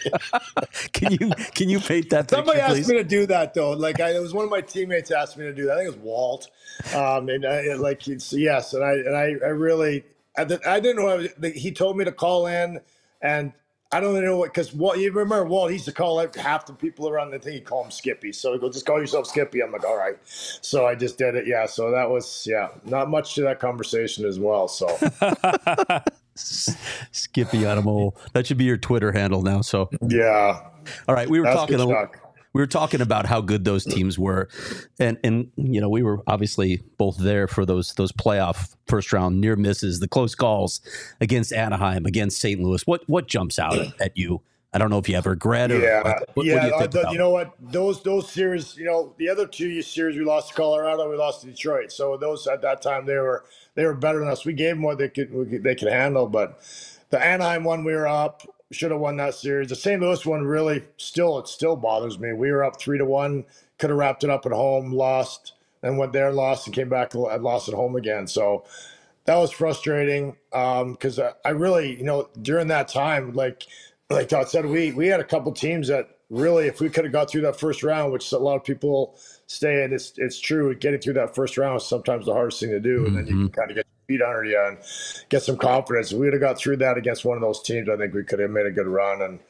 can 0.92 1.12
you 1.12 1.30
can 1.54 1.68
you 1.68 1.80
paint 1.80 2.10
that? 2.10 2.30
Somebody 2.30 2.58
picture, 2.58 2.72
asked 2.72 2.74
please? 2.74 2.88
me 2.88 2.96
to 2.98 3.04
do 3.04 3.26
that 3.26 3.54
though. 3.54 3.72
Like 3.72 4.00
I, 4.00 4.14
it 4.14 4.20
was 4.20 4.34
one 4.34 4.44
of 4.44 4.50
my 4.50 4.60
teammates 4.60 5.10
asked 5.10 5.36
me 5.36 5.44
to 5.44 5.54
do 5.54 5.66
that. 5.66 5.72
I 5.72 5.84
think 5.84 5.94
it 5.94 5.98
was 5.98 6.04
Walt. 6.04 6.50
Um, 6.94 7.28
and 7.28 7.46
I, 7.46 7.74
like 7.74 8.02
yes, 8.06 8.74
and 8.74 8.84
I 8.84 8.92
and 8.92 9.16
I, 9.16 9.34
I 9.44 9.50
really 9.50 10.04
I, 10.36 10.42
I 10.42 10.80
didn't 10.80 10.96
know. 10.96 11.16
Was, 11.16 11.52
he 11.54 11.72
told 11.72 11.96
me 11.96 12.04
to 12.04 12.12
call 12.12 12.46
in, 12.46 12.80
and 13.22 13.52
I 13.90 14.00
don't 14.00 14.22
know 14.22 14.36
what 14.36 14.52
because 14.52 14.72
Walt. 14.72 14.98
You 14.98 15.10
remember 15.10 15.44
Walt? 15.44 15.70
He 15.70 15.76
used 15.76 15.86
to 15.86 15.92
call 15.92 16.24
half 16.36 16.66
the 16.66 16.74
people 16.74 17.08
around 17.08 17.30
the 17.30 17.38
thing. 17.38 17.54
He 17.54 17.60
call 17.60 17.84
him 17.84 17.90
Skippy. 17.90 18.32
So 18.32 18.52
he 18.52 18.58
goes, 18.58 18.74
"Just 18.74 18.86
call 18.86 19.00
yourself 19.00 19.26
Skippy." 19.26 19.62
I'm 19.62 19.72
like, 19.72 19.84
"All 19.84 19.96
right." 19.96 20.16
So 20.24 20.86
I 20.86 20.94
just 20.94 21.18
did 21.18 21.34
it. 21.34 21.46
Yeah. 21.46 21.66
So 21.66 21.90
that 21.90 22.08
was 22.08 22.46
yeah, 22.48 22.68
not 22.84 23.10
much 23.10 23.34
to 23.34 23.42
that 23.42 23.58
conversation 23.58 24.24
as 24.24 24.38
well. 24.38 24.68
So. 24.68 24.96
Skippy 27.12 27.66
Animal. 27.66 28.16
That 28.32 28.46
should 28.46 28.58
be 28.58 28.64
your 28.64 28.76
Twitter 28.76 29.12
handle 29.12 29.42
now. 29.42 29.60
So 29.60 29.88
yeah. 30.08 30.68
All 31.08 31.14
right, 31.14 31.28
we 31.28 31.40
were 31.40 31.46
That's 31.46 31.56
talking. 31.56 32.08
We 32.52 32.60
were 32.60 32.68
talking 32.68 33.00
about 33.00 33.26
how 33.26 33.40
good 33.40 33.64
those 33.64 33.84
teams 33.84 34.16
were, 34.16 34.48
and 35.00 35.18
and 35.24 35.50
you 35.56 35.80
know 35.80 35.88
we 35.88 36.04
were 36.04 36.22
obviously 36.28 36.84
both 36.98 37.18
there 37.18 37.48
for 37.48 37.66
those 37.66 37.94
those 37.94 38.12
playoff 38.12 38.76
first 38.86 39.12
round 39.12 39.40
near 39.40 39.56
misses, 39.56 39.98
the 39.98 40.06
close 40.06 40.36
calls 40.36 40.80
against 41.20 41.52
Anaheim, 41.52 42.06
against 42.06 42.40
St. 42.40 42.60
Louis. 42.60 42.86
What 42.86 43.02
what 43.08 43.26
jumps 43.26 43.58
out 43.58 43.78
at 44.00 44.16
you? 44.16 44.40
I 44.74 44.78
don't 44.78 44.90
know 44.90 44.98
if 44.98 45.08
you 45.08 45.14
have 45.14 45.26
regret 45.26 45.70
or 45.70 45.78
yeah, 45.78 46.02
what, 46.02 46.44
yeah. 46.44 46.70
What 46.70 46.92
you, 46.92 47.02
the, 47.02 47.08
you, 47.12 47.18
know 47.18 47.30
what? 47.30 47.54
Those 47.60 48.02
those 48.02 48.28
series, 48.28 48.76
you 48.76 48.84
know, 48.84 49.14
the 49.18 49.28
other 49.28 49.46
two 49.46 49.80
series 49.82 50.18
we 50.18 50.24
lost 50.24 50.48
to 50.48 50.54
Colorado, 50.54 51.08
we 51.08 51.16
lost 51.16 51.42
to 51.42 51.46
Detroit. 51.46 51.92
So 51.92 52.16
those 52.16 52.48
at 52.48 52.60
that 52.62 52.82
time 52.82 53.06
they 53.06 53.14
were 53.14 53.44
they 53.76 53.84
were 53.84 53.94
better 53.94 54.18
than 54.18 54.28
us. 54.28 54.44
We 54.44 54.52
gave 54.52 54.74
them 54.74 54.82
what 54.82 54.98
they 54.98 55.08
could, 55.08 55.30
could 55.30 55.62
they 55.62 55.76
could 55.76 55.92
handle, 55.92 56.26
but 56.26 56.60
the 57.10 57.24
Anaheim 57.24 57.62
one 57.62 57.84
we 57.84 57.94
were 57.94 58.08
up 58.08 58.42
should 58.72 58.90
have 58.90 58.98
won 58.98 59.16
that 59.18 59.34
series. 59.34 59.68
The 59.68 59.76
St. 59.76 60.02
Louis 60.02 60.26
one 60.26 60.42
really 60.42 60.82
still 60.96 61.38
it 61.38 61.46
still 61.46 61.76
bothers 61.76 62.18
me. 62.18 62.32
We 62.32 62.50
were 62.50 62.64
up 62.64 62.80
three 62.80 62.98
to 62.98 63.04
one, 63.04 63.44
could 63.78 63.90
have 63.90 63.98
wrapped 63.98 64.24
it 64.24 64.30
up 64.30 64.44
at 64.44 64.50
home, 64.50 64.92
lost, 64.92 65.52
and 65.84 65.98
went 65.98 66.12
there, 66.12 66.32
lost, 66.32 66.66
and 66.66 66.74
came 66.74 66.88
back 66.88 67.14
and 67.14 67.42
lost 67.44 67.68
at 67.68 67.74
home 67.74 67.94
again. 67.94 68.26
So 68.26 68.64
that 69.26 69.36
was 69.36 69.52
frustrating 69.52 70.36
because 70.50 71.18
um, 71.18 71.32
I 71.44 71.50
really, 71.50 71.96
you 71.96 72.04
know, 72.04 72.28
during 72.42 72.68
that 72.68 72.88
time, 72.88 73.32
like 73.34 73.64
like 74.10 74.28
Todd 74.28 74.48
said, 74.48 74.66
we 74.66 74.92
we 74.92 75.06
had 75.06 75.20
a 75.20 75.24
couple 75.24 75.52
teams 75.52 75.88
that 75.88 76.18
really, 76.30 76.66
if 76.66 76.80
we 76.80 76.90
could 76.90 77.04
have 77.04 77.12
got 77.12 77.30
through 77.30 77.42
that 77.42 77.58
first 77.58 77.82
round, 77.82 78.12
which 78.12 78.30
a 78.32 78.38
lot 78.38 78.56
of 78.56 78.64
people 78.64 79.18
stay 79.46 79.84
and 79.84 79.92
it's 79.92 80.12
it's 80.16 80.38
true, 80.38 80.74
getting 80.74 81.00
through 81.00 81.14
that 81.14 81.34
first 81.34 81.56
round 81.56 81.76
is 81.76 81.86
sometimes 81.86 82.26
the 82.26 82.32
hardest 82.32 82.60
thing 82.60 82.70
to 82.70 82.80
do, 82.80 82.98
mm-hmm. 83.00 83.06
and 83.06 83.16
then 83.16 83.26
you 83.26 83.32
can 83.32 83.48
mm-hmm. 83.48 83.60
kind 83.60 83.70
of 83.70 83.76
get 83.76 83.86
your 84.08 84.18
feet 84.18 84.24
under 84.24 84.44
you 84.44 84.62
and 84.66 84.78
get 85.28 85.42
some 85.42 85.56
confidence. 85.56 86.12
If 86.12 86.18
we 86.18 86.26
would 86.26 86.34
have 86.34 86.42
got 86.42 86.58
through 86.58 86.78
that 86.78 86.98
against 86.98 87.24
one 87.24 87.36
of 87.36 87.42
those 87.42 87.62
teams, 87.62 87.88
I 87.88 87.96
think 87.96 88.14
we 88.14 88.24
could 88.24 88.40
have 88.40 88.50
made 88.50 88.66
a 88.66 88.70
good 88.70 88.86
run. 88.86 89.22
And 89.22 89.40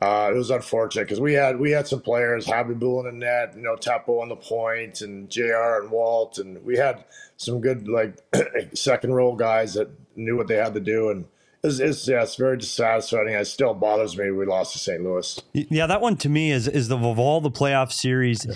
uh, 0.00 0.32
it 0.32 0.36
was 0.36 0.50
unfortunate 0.50 1.04
because 1.04 1.20
we 1.20 1.34
had 1.34 1.60
we 1.60 1.70
had 1.70 1.86
some 1.86 2.00
players, 2.00 2.46
Bull 2.46 3.06
in 3.06 3.06
the 3.06 3.24
net, 3.24 3.54
you 3.54 3.62
know, 3.62 3.76
Teppo 3.76 4.20
on 4.20 4.28
the 4.28 4.36
point, 4.36 5.00
and 5.00 5.30
Jr. 5.30 5.80
and 5.80 5.90
Walt, 5.92 6.38
and 6.38 6.64
we 6.64 6.76
had 6.76 7.04
some 7.36 7.60
good 7.60 7.86
like 7.86 8.18
second 8.74 9.14
row 9.14 9.36
guys 9.36 9.74
that 9.74 9.90
knew 10.16 10.36
what 10.36 10.48
they 10.48 10.56
had 10.56 10.74
to 10.74 10.80
do 10.80 11.10
and 11.10 11.24
it's, 11.62 11.78
it's, 11.78 12.08
yeah, 12.08 12.22
it's 12.22 12.36
very 12.36 12.56
dissatisfying. 12.56 13.28
It 13.28 13.44
still 13.46 13.74
bothers 13.74 14.16
me 14.16 14.30
we 14.30 14.46
lost 14.46 14.72
to 14.72 14.78
St. 14.78 15.02
Louis. 15.02 15.40
Yeah, 15.52 15.86
that 15.86 16.00
one 16.00 16.16
to 16.18 16.28
me 16.28 16.50
is 16.50 16.66
is 16.66 16.88
the 16.88 16.98
of 16.98 17.18
all 17.18 17.40
the 17.40 17.50
playoff 17.50 17.92
series, 17.92 18.46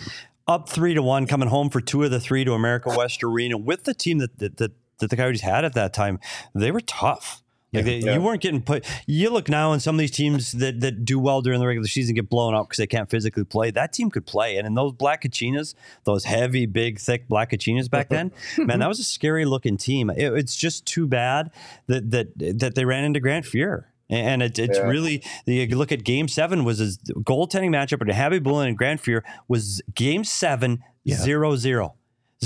up 0.48 0.68
three 0.68 0.94
to 0.94 1.02
one, 1.02 1.26
coming 1.26 1.48
home 1.48 1.70
for 1.70 1.80
two 1.80 2.02
of 2.02 2.10
the 2.10 2.20
three 2.20 2.44
to 2.44 2.52
America 2.52 2.92
West 2.96 3.22
Arena 3.22 3.56
with 3.56 3.84
the 3.84 3.94
team 3.94 4.18
that 4.18 4.38
that, 4.38 4.56
that, 4.56 4.72
that 4.98 5.10
the 5.10 5.16
Coyotes 5.16 5.42
had 5.42 5.64
at 5.64 5.74
that 5.74 5.92
time. 5.92 6.18
They 6.54 6.70
were 6.70 6.80
tough. 6.80 7.42
Like 7.72 7.84
they, 7.84 7.98
yeah. 7.98 8.14
you 8.14 8.20
weren't 8.20 8.40
getting 8.40 8.62
put. 8.62 8.84
You 9.06 9.30
look 9.30 9.48
now, 9.48 9.72
and 9.72 9.82
some 9.82 9.96
of 9.96 9.98
these 9.98 10.10
teams 10.10 10.52
that, 10.52 10.80
that 10.80 11.04
do 11.04 11.18
well 11.18 11.42
during 11.42 11.60
the 11.60 11.66
regular 11.66 11.88
season 11.88 12.14
get 12.14 12.28
blown 12.28 12.54
out 12.54 12.68
because 12.68 12.78
they 12.78 12.86
can't 12.86 13.10
physically 13.10 13.44
play. 13.44 13.70
That 13.70 13.92
team 13.92 14.10
could 14.10 14.24
play, 14.24 14.56
and 14.56 14.66
in 14.66 14.74
those 14.74 14.92
black 14.92 15.22
Kachinas, 15.22 15.74
those 16.04 16.24
heavy, 16.24 16.66
big, 16.66 16.98
thick 16.98 17.28
black 17.28 17.50
Kachinas 17.50 17.90
back 17.90 18.08
then, 18.08 18.32
man, 18.58 18.78
that 18.78 18.88
was 18.88 18.98
a 18.98 19.04
scary 19.04 19.44
looking 19.44 19.76
team. 19.76 20.10
It, 20.10 20.32
it's 20.32 20.56
just 20.56 20.86
too 20.86 21.06
bad 21.06 21.50
that 21.88 22.10
that 22.12 22.58
that 22.58 22.74
they 22.74 22.84
ran 22.84 23.04
into 23.04 23.20
Grant 23.20 23.44
Fuhr. 23.44 23.84
And 24.08 24.40
it, 24.40 24.56
it's 24.56 24.78
yeah. 24.78 24.84
really 24.84 25.24
you 25.46 25.76
look 25.76 25.90
at 25.90 26.04
Game 26.04 26.28
Seven 26.28 26.64
was 26.64 26.80
a 26.80 26.96
goaltending 27.14 27.70
matchup, 27.70 28.00
and 28.00 28.10
Khabibulin 28.10 28.68
and 28.68 28.78
Grant 28.78 29.02
Fuhr 29.02 29.22
was 29.48 29.82
Game 29.94 30.22
Seven 30.22 30.84
zero 31.08 31.56
zero. 31.56 31.94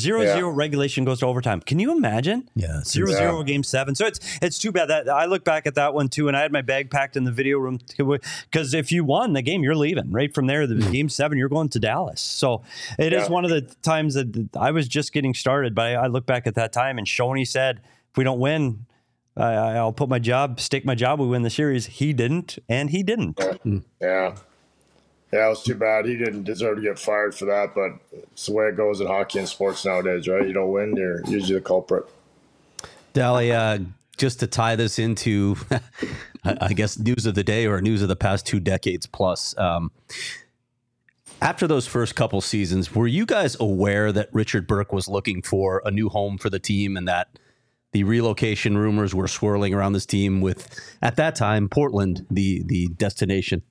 Zero 0.00 0.22
yeah. 0.22 0.34
zero 0.34 0.50
regulation 0.50 1.04
goes 1.04 1.20
to 1.20 1.26
overtime. 1.26 1.60
Can 1.60 1.78
you 1.78 1.92
imagine? 1.92 2.48
Yeah, 2.54 2.82
zero 2.82 3.10
yeah. 3.10 3.16
zero 3.16 3.42
game 3.42 3.62
seven. 3.62 3.94
So 3.94 4.06
it's 4.06 4.20
it's 4.40 4.58
too 4.58 4.72
bad 4.72 4.86
that 4.86 5.08
I 5.08 5.26
look 5.26 5.44
back 5.44 5.66
at 5.66 5.74
that 5.74 5.94
one 5.94 6.08
too, 6.08 6.28
and 6.28 6.36
I 6.36 6.40
had 6.40 6.52
my 6.52 6.62
bag 6.62 6.90
packed 6.90 7.16
in 7.16 7.24
the 7.24 7.32
video 7.32 7.58
room 7.58 7.78
because 7.96 8.74
if 8.74 8.90
you 8.90 9.04
won 9.04 9.32
the 9.32 9.42
game, 9.42 9.62
you're 9.62 9.76
leaving 9.76 10.10
right 10.10 10.34
from 10.34 10.46
there. 10.46 10.66
The 10.66 10.74
mm. 10.74 10.92
game 10.92 11.08
seven, 11.08 11.38
you're 11.38 11.48
going 11.48 11.68
to 11.70 11.78
Dallas. 11.78 12.20
So 12.20 12.62
it 12.98 13.12
yeah. 13.12 13.22
is 13.22 13.28
one 13.28 13.44
of 13.44 13.50
the 13.50 13.62
times 13.82 14.14
that 14.14 14.48
I 14.56 14.70
was 14.70 14.88
just 14.88 15.12
getting 15.12 15.34
started, 15.34 15.74
but 15.74 15.86
I, 15.86 15.92
I 15.94 16.06
look 16.06 16.26
back 16.26 16.46
at 16.46 16.54
that 16.54 16.72
time, 16.72 16.98
and 16.98 17.06
Shoney 17.06 17.46
said, 17.46 17.80
"If 18.10 18.16
we 18.16 18.24
don't 18.24 18.40
win, 18.40 18.86
I, 19.36 19.82
will 19.82 19.92
put 19.92 20.08
my 20.08 20.18
job, 20.18 20.60
stake 20.60 20.84
my 20.84 20.94
job. 20.94 21.20
We 21.20 21.26
win 21.26 21.42
the 21.42 21.50
series." 21.50 21.86
He 21.86 22.12
didn't, 22.12 22.58
and 22.68 22.90
he 22.90 23.02
didn't. 23.02 23.40
Yeah. 24.00 24.36
Yeah, 25.32 25.46
it 25.46 25.50
was 25.50 25.62
too 25.62 25.76
bad. 25.76 26.06
He 26.06 26.16
didn't 26.16 26.44
deserve 26.44 26.76
to 26.76 26.82
get 26.82 26.98
fired 26.98 27.34
for 27.34 27.44
that, 27.44 27.74
but 27.74 27.92
it's 28.12 28.46
the 28.46 28.52
way 28.52 28.66
it 28.66 28.76
goes 28.76 29.00
in 29.00 29.06
hockey 29.06 29.38
and 29.38 29.48
sports 29.48 29.84
nowadays, 29.84 30.26
right? 30.26 30.46
You 30.46 30.52
don't 30.52 30.72
win, 30.72 30.96
you're 30.96 31.24
usually 31.26 31.54
the 31.54 31.60
culprit. 31.60 32.04
Dally, 33.12 33.52
uh, 33.52 33.78
just 34.16 34.40
to 34.40 34.46
tie 34.46 34.76
this 34.76 34.98
into, 34.98 35.56
I 36.44 36.72
guess, 36.72 36.98
news 36.98 37.26
of 37.26 37.34
the 37.34 37.44
day 37.44 37.66
or 37.66 37.80
news 37.80 38.02
of 38.02 38.08
the 38.08 38.16
past 38.16 38.44
two 38.44 38.60
decades 38.60 39.06
plus. 39.06 39.56
Um, 39.56 39.92
after 41.40 41.66
those 41.66 41.86
first 41.86 42.16
couple 42.16 42.40
seasons, 42.40 42.94
were 42.94 43.06
you 43.06 43.24
guys 43.24 43.56
aware 43.58 44.12
that 44.12 44.28
Richard 44.32 44.66
Burke 44.66 44.92
was 44.92 45.08
looking 45.08 45.42
for 45.42 45.80
a 45.84 45.90
new 45.90 46.08
home 46.08 46.38
for 46.38 46.50
the 46.50 46.58
team 46.58 46.96
and 46.96 47.08
that 47.08 47.38
the 47.92 48.04
relocation 48.04 48.76
rumors 48.76 49.14
were 49.14 49.26
swirling 49.26 49.74
around 49.74 49.94
this 49.94 50.06
team 50.06 50.40
with, 50.40 50.68
at 51.00 51.16
that 51.16 51.34
time, 51.34 51.68
Portland, 51.68 52.26
the 52.30 52.62
the 52.66 52.88
destination? 52.88 53.62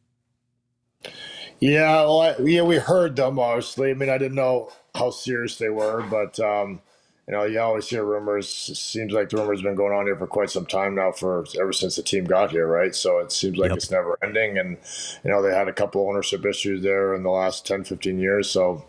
Yeah, 1.60 2.02
well, 2.02 2.22
I, 2.22 2.36
yeah, 2.42 2.62
we 2.62 2.78
heard 2.78 3.16
them 3.16 3.40
obviously. 3.40 3.92
I 3.92 3.94
mean, 3.94 4.10
I 4.10 4.18
didn't 4.18 4.36
know 4.36 4.72
how 4.96 5.10
serious 5.10 5.58
they 5.58 5.70
were, 5.70 6.04
but 6.10 6.40
um, 6.40 6.82
you 7.28 7.34
know, 7.34 7.44
you 7.44 7.60
always 7.60 7.88
hear 7.88 8.04
rumors. 8.04 8.70
It 8.72 8.78
seems 8.78 9.14
like 9.14 9.30
the 9.30 9.38
rumors 9.38 9.60
have 9.60 9.66
been 9.66 9.76
going 9.76 9.94
on 9.94 10.06
here 10.06 10.16
for 10.16 10.28
quite 10.28 10.50
some 10.50 10.66
time 10.66 10.96
now, 10.96 11.12
for 11.12 11.46
ever 11.60 11.74
since 11.74 11.96
the 11.96 12.04
team 12.04 12.26
got 12.26 12.52
here, 12.52 12.66
right? 12.66 12.96
So 12.96 13.20
it 13.20 13.32
seems 13.32 13.58
like 13.58 13.70
yep. 13.70 13.78
it's 13.78 13.92
never 13.92 14.18
ending, 14.24 14.58
and 14.58 14.78
you 15.24 15.30
know, 15.30 15.42
they 15.42 15.54
had 15.54 15.68
a 15.68 15.74
couple 15.74 16.08
ownership 16.08 16.46
issues 16.46 16.82
there 16.82 17.14
in 17.14 17.24
the 17.24 17.30
last 17.30 17.68
10, 17.68 17.84
15 17.84 18.20
years. 18.20 18.50
So 18.50 18.86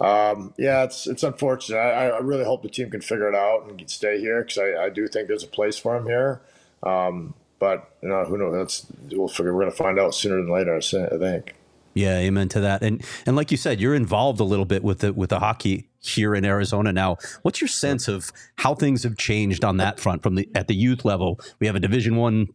um, 0.00 0.54
yeah, 0.56 0.84
it's 0.84 1.06
it's 1.06 1.22
unfortunate. 1.22 1.78
I, 1.78 2.10
I, 2.10 2.18
really 2.18 2.44
hope 2.44 2.62
the 2.62 2.68
team 2.68 2.88
can 2.88 3.00
figure 3.00 3.28
it 3.28 3.34
out 3.34 3.66
and 3.68 3.90
stay 3.90 4.20
here 4.20 4.42
because 4.42 4.58
I, 4.58 4.84
I 4.84 4.88
do 4.90 5.08
think 5.08 5.26
there's 5.26 5.42
a 5.42 5.48
place 5.48 5.76
for 5.76 5.96
him 5.96 6.06
here. 6.06 6.40
Um, 6.84 7.34
but 7.58 7.90
you 8.00 8.08
know, 8.08 8.24
who 8.24 8.38
knows? 8.38 8.54
That's 8.54 8.86
we'll 9.16 9.26
figure. 9.26 9.52
We're 9.54 9.62
gonna 9.62 9.72
find 9.72 9.98
out 9.98 10.14
sooner 10.14 10.36
than 10.36 10.52
later. 10.52 10.76
I 10.76 11.18
think. 11.18 11.54
Yeah, 11.98 12.18
amen 12.18 12.48
to 12.50 12.60
that. 12.60 12.82
And 12.82 13.04
and 13.26 13.34
like 13.34 13.50
you 13.50 13.56
said, 13.56 13.80
you're 13.80 13.94
involved 13.96 14.38
a 14.38 14.44
little 14.44 14.64
bit 14.64 14.84
with 14.84 15.00
the 15.00 15.12
with 15.12 15.30
the 15.30 15.40
hockey 15.40 15.88
here 16.00 16.32
in 16.32 16.44
Arizona 16.44 16.92
now. 16.92 17.16
What's 17.42 17.60
your 17.60 17.66
sense 17.66 18.06
of 18.06 18.30
how 18.56 18.76
things 18.76 19.02
have 19.02 19.16
changed 19.16 19.64
on 19.64 19.78
that 19.78 19.98
front 19.98 20.22
from 20.22 20.36
the 20.36 20.48
at 20.54 20.68
the 20.68 20.76
youth 20.76 21.04
level? 21.04 21.40
We 21.58 21.66
have 21.66 21.74
a 21.74 21.80
Division 21.80 22.14
One 22.14 22.46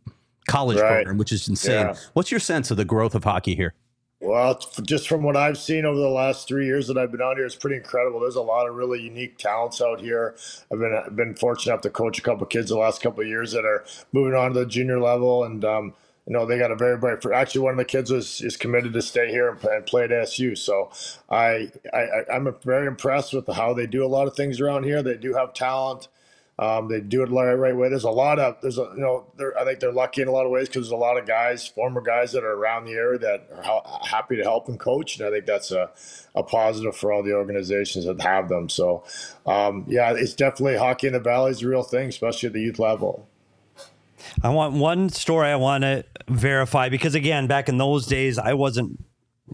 college 0.47 0.79
Right. 0.79 1.03
program, 1.03 1.17
which 1.17 1.33
is 1.33 1.49
insane. 1.49 1.87
Yeah. 1.87 1.95
What's 2.13 2.31
your 2.31 2.39
sense 2.39 2.71
of 2.71 2.77
the 2.77 2.85
growth 2.85 3.15
of 3.15 3.25
hockey 3.25 3.53
here? 3.53 3.73
Well, 4.21 4.57
just 4.83 5.09
from 5.09 5.23
what 5.23 5.35
I've 5.35 5.57
seen 5.57 5.83
over 5.83 5.99
the 5.99 6.07
last 6.07 6.47
three 6.47 6.65
years 6.65 6.87
that 6.87 6.97
I've 6.97 7.11
been 7.11 7.21
out 7.21 7.35
here, 7.35 7.45
it's 7.45 7.57
pretty 7.57 7.75
incredible. 7.75 8.21
There's 8.21 8.37
a 8.37 8.41
lot 8.41 8.69
of 8.69 8.75
really 8.75 9.01
unique 9.01 9.37
talents 9.37 9.81
out 9.81 9.99
here. 9.99 10.35
I've 10.71 10.79
been 10.79 11.03
I've 11.05 11.15
been 11.17 11.35
fortunate 11.35 11.73
enough 11.73 11.81
to 11.81 11.89
coach 11.89 12.17
a 12.17 12.21
couple 12.21 12.45
kids 12.47 12.69
the 12.69 12.77
last 12.77 13.01
couple 13.01 13.19
of 13.21 13.27
years 13.27 13.51
that 13.51 13.65
are 13.65 13.83
moving 14.13 14.33
on 14.33 14.53
to 14.53 14.59
the 14.61 14.65
junior 14.65 15.01
level, 15.01 15.43
and 15.43 15.65
um, 15.65 15.93
you 16.27 16.33
know 16.33 16.45
they 16.45 16.57
got 16.57 16.71
a 16.71 16.75
very 16.75 16.97
bright. 16.97 17.25
Actually, 17.33 17.61
one 17.61 17.73
of 17.73 17.77
the 17.77 17.85
kids 17.85 18.11
was 18.11 18.41
is 18.41 18.55
committed 18.57 18.93
to 18.93 19.01
stay 19.01 19.29
here 19.29 19.49
and 19.49 19.85
play, 19.85 20.03
at 20.05 20.11
SU. 20.11 20.55
So 20.55 20.91
I, 21.29 21.71
I 21.93 22.23
I'm 22.31 22.53
very 22.63 22.87
impressed 22.87 23.33
with 23.33 23.47
how 23.47 23.73
they 23.73 23.87
do 23.87 24.05
a 24.05 24.07
lot 24.07 24.27
of 24.27 24.35
things 24.35 24.61
around 24.61 24.83
here. 24.85 25.03
They 25.03 25.17
do 25.17 25.33
have 25.33 25.53
talent. 25.53 26.07
Um, 26.59 26.87
they 26.87 27.01
do 27.01 27.23
it 27.23 27.27
the 27.29 27.33
right, 27.33 27.53
right 27.55 27.75
way. 27.75 27.89
There's 27.89 28.03
a 28.03 28.11
lot 28.11 28.37
of 28.39 28.57
there's 28.61 28.77
a 28.77 28.83
you 28.95 29.01
know 29.01 29.25
I 29.59 29.65
think 29.65 29.79
they're 29.79 29.91
lucky 29.91 30.21
in 30.21 30.27
a 30.27 30.31
lot 30.31 30.45
of 30.45 30.51
ways 30.51 30.67
because 30.67 30.83
there's 30.83 30.91
a 30.91 30.95
lot 30.95 31.17
of 31.17 31.25
guys, 31.25 31.67
former 31.67 31.99
guys 31.99 32.31
that 32.33 32.43
are 32.43 32.53
around 32.53 32.85
the 32.85 32.93
area 32.93 33.17
that 33.19 33.49
are 33.55 33.63
ha- 33.63 34.03
happy 34.05 34.37
to 34.37 34.43
help 34.43 34.69
and 34.69 34.79
coach, 34.79 35.17
and 35.17 35.27
I 35.27 35.31
think 35.31 35.47
that's 35.47 35.71
a, 35.71 35.89
a 36.35 36.43
positive 36.43 36.95
for 36.95 37.11
all 37.11 37.23
the 37.23 37.33
organizations 37.33 38.05
that 38.05 38.21
have 38.21 38.49
them. 38.49 38.69
So, 38.69 39.03
um, 39.47 39.85
yeah, 39.89 40.13
it's 40.15 40.35
definitely 40.35 40.77
hockey 40.77 41.07
in 41.07 41.13
the 41.13 41.19
valley 41.19 41.51
is 41.51 41.63
a 41.63 41.67
real 41.67 41.83
thing, 41.83 42.07
especially 42.09 42.47
at 42.47 42.53
the 42.53 42.61
youth 42.61 42.79
level. 42.79 43.27
I 44.41 44.49
want 44.49 44.73
one 44.75 45.09
story 45.09 45.47
I 45.47 45.55
want 45.55 45.83
to 45.83 46.05
verify 46.27 46.89
because 46.89 47.15
again, 47.15 47.47
back 47.47 47.69
in 47.69 47.77
those 47.77 48.05
days, 48.05 48.37
I 48.37 48.53
wasn't 48.53 49.03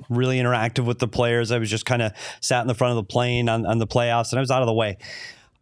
really 0.09 0.37
interactive 0.39 0.85
with 0.85 0.99
the 0.99 1.07
players. 1.07 1.51
I 1.51 1.57
was 1.57 1.69
just 1.69 1.85
kind 1.85 2.01
of 2.01 2.11
sat 2.41 2.61
in 2.61 2.67
the 2.67 2.75
front 2.75 2.91
of 2.91 2.95
the 2.97 3.03
plane 3.11 3.49
on, 3.49 3.65
on 3.65 3.79
the 3.79 3.87
playoffs 3.87 4.31
and 4.31 4.39
I 4.39 4.41
was 4.41 4.51
out 4.51 4.61
of 4.61 4.67
the 4.67 4.73
way. 4.73 4.97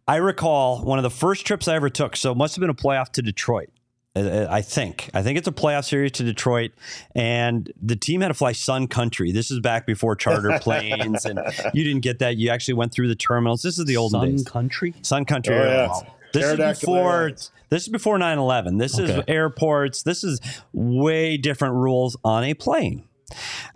I 0.06 0.16
recall 0.16 0.84
one 0.84 0.98
of 0.98 1.02
the 1.02 1.10
first 1.10 1.46
trips 1.46 1.68
I 1.68 1.74
ever 1.74 1.90
took. 1.90 2.16
So 2.16 2.32
it 2.32 2.36
must 2.36 2.54
have 2.56 2.60
been 2.60 2.70
a 2.70 2.74
playoff 2.74 3.10
to 3.12 3.22
Detroit. 3.22 3.68
I 4.16 4.62
think. 4.62 5.10
I 5.14 5.22
think 5.22 5.38
it's 5.38 5.46
a 5.46 5.52
playoff 5.52 5.84
series 5.84 6.10
to 6.12 6.24
Detroit, 6.24 6.72
and 7.14 7.70
the 7.80 7.94
team 7.94 8.20
had 8.20 8.28
to 8.28 8.34
fly 8.34 8.50
Sun 8.50 8.88
Country. 8.88 9.30
This 9.30 9.48
is 9.52 9.60
back 9.60 9.86
before 9.86 10.16
charter 10.16 10.58
planes, 10.60 11.24
and 11.24 11.38
you 11.72 11.84
didn't 11.84 12.00
get 12.00 12.18
that. 12.18 12.36
You 12.36 12.50
actually 12.50 12.74
went 12.74 12.92
through 12.92 13.06
the 13.08 13.14
terminals. 13.14 13.62
This 13.62 13.78
is 13.78 13.84
the 13.84 13.96
old 13.96 14.10
Sun 14.12 14.30
days. 14.30 14.42
Country. 14.44 14.92
Sun 15.02 15.24
Country 15.26 15.54
Oh, 15.54 15.58
yeah. 15.62 15.70
Airlines. 15.82 16.02
This 16.32 16.42
is 16.44 16.50
Pterodactyl 16.50 16.80
before 16.80 17.12
Airlines. 17.20 17.50
This 17.70 17.82
is 17.82 17.88
before 17.88 18.18
9/11. 18.18 18.78
This 18.78 18.98
is 18.98 19.22
airports. 19.28 20.02
This 20.02 20.24
is 20.24 20.40
way 20.72 21.36
different 21.36 21.74
rules 21.74 22.16
on 22.24 22.44
a 22.44 22.54
plane. 22.54 23.04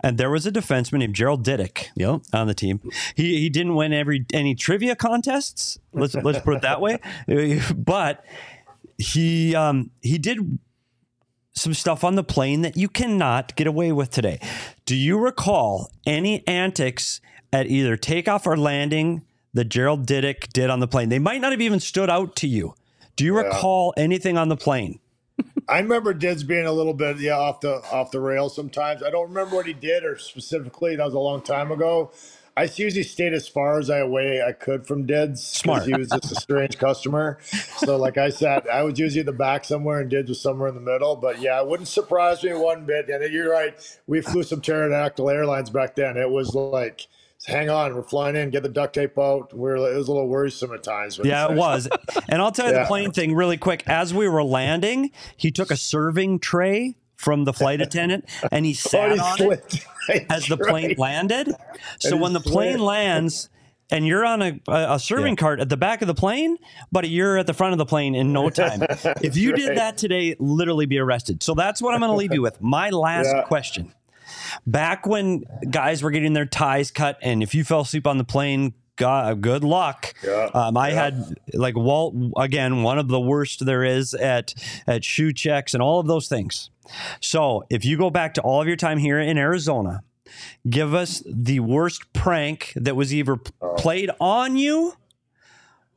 And 0.03 0.17
there 0.17 0.31
was 0.31 0.47
a 0.47 0.51
defenseman 0.51 0.99
named 0.99 1.13
Gerald 1.13 1.45
Diduck 1.45 1.85
Yep. 1.95 2.21
on 2.33 2.47
the 2.47 2.55
team. 2.55 2.81
He 3.15 3.39
he 3.39 3.49
didn't 3.49 3.75
win 3.75 3.93
every 3.93 4.25
any 4.33 4.55
trivia 4.55 4.95
contests. 4.95 5.77
Let's 5.93 6.15
let's 6.15 6.39
put 6.39 6.55
it 6.55 6.61
that 6.63 6.81
way. 6.81 6.99
But 7.75 8.25
he 8.97 9.55
um, 9.55 9.91
he 10.01 10.17
did 10.17 10.59
some 11.55 11.73
stuff 11.75 12.03
on 12.03 12.15
the 12.15 12.23
plane 12.23 12.61
that 12.63 12.75
you 12.77 12.89
cannot 12.89 13.55
get 13.55 13.67
away 13.67 13.91
with 13.91 14.09
today. 14.09 14.39
Do 14.85 14.95
you 14.95 15.19
recall 15.19 15.91
any 16.05 16.45
antics 16.47 17.21
at 17.51 17.67
either 17.67 17.95
takeoff 17.95 18.47
or 18.47 18.57
landing 18.57 19.21
that 19.53 19.65
Gerald 19.65 20.07
Diduck 20.07 20.51
did 20.51 20.71
on 20.71 20.79
the 20.79 20.87
plane? 20.87 21.09
They 21.09 21.19
might 21.19 21.41
not 21.41 21.51
have 21.51 21.61
even 21.61 21.79
stood 21.79 22.09
out 22.09 22.35
to 22.37 22.47
you. 22.47 22.73
Do 23.15 23.25
you 23.25 23.37
recall 23.37 23.93
anything 23.97 24.37
on 24.37 24.49
the 24.49 24.57
plane? 24.57 24.99
I 25.67 25.79
remember 25.79 26.13
Dids 26.13 26.43
being 26.43 26.65
a 26.65 26.71
little 26.71 26.93
bit 26.93 27.17
yeah 27.19 27.37
off 27.37 27.61
the 27.61 27.75
off 27.91 28.11
the 28.11 28.19
rails 28.19 28.55
sometimes. 28.55 29.01
I 29.01 29.09
don't 29.09 29.29
remember 29.29 29.55
what 29.55 29.65
he 29.65 29.73
did 29.73 30.03
or 30.03 30.17
specifically. 30.17 30.95
That 30.95 31.05
was 31.05 31.13
a 31.13 31.19
long 31.19 31.41
time 31.41 31.71
ago. 31.71 32.11
I 32.55 32.63
usually 32.63 33.03
stayed 33.03 33.33
as 33.33 33.47
far 33.47 33.79
as 33.79 33.89
I 33.89 33.97
away 33.97 34.43
I 34.47 34.51
could 34.51 34.85
from 34.85 35.07
Dids. 35.07 35.43
Smart. 35.43 35.85
He 35.85 35.93
was 35.95 36.09
just 36.09 36.31
a 36.31 36.35
strange 36.35 36.77
customer. 36.77 37.39
So 37.77 37.97
like 37.97 38.19
I 38.19 38.29
said, 38.29 38.67
I 38.67 38.83
was 38.83 38.99
usually 38.99 39.21
at 39.21 39.25
the 39.25 39.31
back 39.31 39.65
somewhere 39.65 39.99
and 40.01 40.09
Dids 40.09 40.29
was 40.29 40.39
somewhere 40.39 40.69
in 40.69 40.75
the 40.75 40.81
middle. 40.81 41.15
But 41.15 41.41
yeah, 41.41 41.59
it 41.59 41.67
wouldn't 41.67 41.87
surprise 41.87 42.43
me 42.43 42.53
one 42.53 42.85
bit. 42.85 43.09
And 43.09 43.33
you're 43.33 43.49
right. 43.49 43.73
We 44.05 44.21
flew 44.21 44.43
some 44.43 44.61
pterodactyl 44.61 45.29
airlines 45.29 45.71
back 45.71 45.95
then. 45.95 46.17
It 46.17 46.29
was 46.29 46.53
like. 46.53 47.07
Hang 47.45 47.69
on, 47.69 47.93
we're 47.95 48.03
flying 48.03 48.35
in. 48.35 48.49
Get 48.51 48.63
the 48.63 48.69
duct 48.69 48.93
tape 48.95 49.17
out. 49.19 49.53
We're 49.53 49.75
it 49.75 49.95
was 49.97 50.07
a 50.07 50.11
little 50.13 50.27
worrisome 50.29 50.73
at 50.73 50.83
times. 50.83 51.19
Yeah, 51.23 51.51
it 51.51 51.55
was. 51.55 51.87
And 52.29 52.41
I'll 52.41 52.51
tell 52.51 52.67
you 52.67 52.73
the 52.73 52.85
plane 52.85 53.11
thing 53.11 53.35
really 53.35 53.57
quick. 53.57 53.83
As 53.85 54.13
we 54.13 54.27
were 54.27 54.43
landing, 54.43 55.11
he 55.35 55.51
took 55.51 55.69
a 55.71 55.75
serving 55.75 56.39
tray 56.39 56.95
from 57.15 57.43
the 57.43 57.53
flight 57.53 57.81
attendant 57.87 58.25
and 58.51 58.65
he 58.65 58.71
Oh, 58.71 58.89
sat 58.89 59.11
he 59.11 59.19
on 59.19 59.51
it. 59.53 59.85
Right, 60.09 60.25
as 60.31 60.47
the 60.47 60.57
plane 60.57 60.95
landed. 60.97 61.49
So 61.99 62.15
when 62.17 62.33
the 62.33 62.39
plane 62.39 62.79
lands 62.79 63.49
and 63.91 64.07
you're 64.07 64.25
on 64.25 64.41
a, 64.41 64.59
a, 64.67 64.99
serving 64.99 65.35
cart 65.35 65.59
at 65.59 65.69
the 65.69 65.77
back 65.77 66.01
of 66.01 66.07
the 66.07 66.15
plane, 66.15 66.57
but 66.91 67.07
you're 67.09 67.37
at 67.37 67.45
the 67.45 67.53
front 67.53 67.73
of 67.73 67.77
the 67.77 67.85
plane 67.85 68.15
in 68.15 68.33
no 68.33 68.49
time. 68.61 68.81
if 69.21 69.37
you 69.37 69.53
did 69.53 69.77
that 69.77 69.97
today, 69.97 70.35
literally 70.39 70.85
be 70.85 70.97
arrested. 70.97 71.43
So 71.43 71.53
that's 71.53 71.81
what 71.81 71.93
I'm 71.93 71.99
going 71.99 72.11
to 72.11 72.17
leave 72.17 72.33
you 72.33 72.41
with. 72.41 72.61
My 72.61 72.89
last 72.89 73.27
Yeah. 73.27 73.43
question. 73.43 73.93
Back 74.67 75.05
when 75.05 75.43
guys 75.69 76.03
were 76.03 76.11
getting 76.11 76.33
their 76.33 76.45
ties 76.45 76.91
cut, 76.91 77.17
and 77.21 77.41
if 77.43 77.53
you 77.55 77.63
fell 77.63 77.81
asleep 77.81 78.07
on 78.07 78.17
the 78.17 78.23
plane, 78.23 78.73
God, 78.95 79.41
good 79.41 79.63
luck. 79.63 80.13
Yeah, 80.23 80.49
Um, 80.53 80.77
I 80.77 80.89
yeah. 80.89 80.95
had 81.03 81.35
like 81.53 81.75
Walt 81.75 82.13
again, 82.37 82.83
one 82.83 82.99
of 82.99 83.07
the 83.07 83.19
worst 83.19 83.65
there 83.65 83.83
is 83.83 84.13
at 84.13 84.53
at 84.85 85.03
shoe 85.03 85.33
checks 85.33 85.73
and 85.73 85.81
all 85.81 85.99
of 85.99 86.05
those 86.07 86.27
things. 86.27 86.69
So 87.19 87.63
if 87.69 87.83
you 87.85 87.97
go 87.97 88.09
back 88.09 88.33
to 88.35 88.41
all 88.41 88.61
of 88.61 88.67
your 88.67 88.75
time 88.77 88.99
here 88.99 89.19
in 89.19 89.37
Arizona, 89.37 90.01
give 90.69 90.93
us 90.93 91.23
the 91.25 91.59
worst 91.61 92.11
prank 92.13 92.73
that 92.75 92.95
was 92.95 93.13
either 93.13 93.37
Oh. 93.61 93.73
played 93.77 94.09
on 94.19 94.57
you 94.57 94.93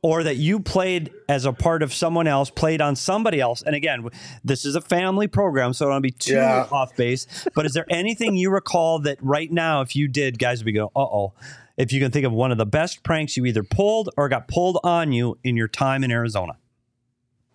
or 0.01 0.23
that 0.23 0.37
you 0.37 0.59
played 0.59 1.11
as 1.27 1.45
a 1.45 1.51
part 1.51 1.81
of 1.81 1.93
someone 1.93 2.27
else, 2.27 2.49
played 2.49 2.81
on 2.81 2.95
somebody 2.95 3.39
else. 3.41 3.61
And 3.63 3.75
again, 3.75 4.07
this 4.43 4.63
is 4.65 4.75
a 4.75 4.81
family 4.81 5.27
program, 5.27 5.73
so 5.73 5.87
I 5.87 5.93
don't 5.93 6.01
be 6.01 6.11
too 6.11 6.33
Yeah. 6.35 6.67
off 6.71 6.95
base. 6.95 7.25
But 7.55 7.65
is 7.65 7.73
there 7.73 7.85
anything 7.89 8.35
you 8.35 8.49
recall 8.51 8.99
that 8.99 9.17
right 9.21 9.51
now, 9.51 9.81
if 9.81 9.95
you 9.95 10.07
did, 10.07 10.37
guys 10.39 10.59
would 10.59 10.65
be 10.65 10.71
going, 10.73 10.89
uh 10.95 10.99
oh. 11.01 11.33
If 11.77 11.91
you 11.91 11.99
can 11.99 12.09
think 12.11 12.25
of 12.25 12.31
one 12.31 12.51
of 12.51 12.57
the 12.57 12.65
best 12.65 13.03
pranks 13.03 13.37
you 13.37 13.45
either 13.45 13.63
pulled 13.63 14.09
or 14.17 14.29
got 14.29 14.47
pulled 14.47 14.79
on 14.83 15.11
you 15.11 15.37
in 15.43 15.55
your 15.55 15.67
time 15.67 16.03
in 16.03 16.11
Arizona. 16.11 16.57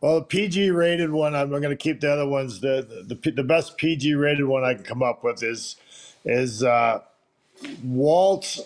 Well, 0.00 0.16
the 0.20 0.26
PG 0.26 0.70
rated 0.70 1.10
one, 1.10 1.34
I'm 1.34 1.48
going 1.50 1.62
to 1.62 1.76
keep 1.76 2.00
the 2.00 2.12
other 2.12 2.26
ones. 2.26 2.60
The, 2.60 3.04
the 3.06 3.30
the 3.30 3.42
best 3.44 3.76
PG 3.76 4.14
rated 4.14 4.44
one 4.46 4.64
I 4.64 4.74
can 4.74 4.82
come 4.84 5.02
up 5.02 5.22
with 5.24 5.42
is 5.42 5.76
is 6.24 6.62
uh, 6.62 7.00
Walt. 7.84 8.58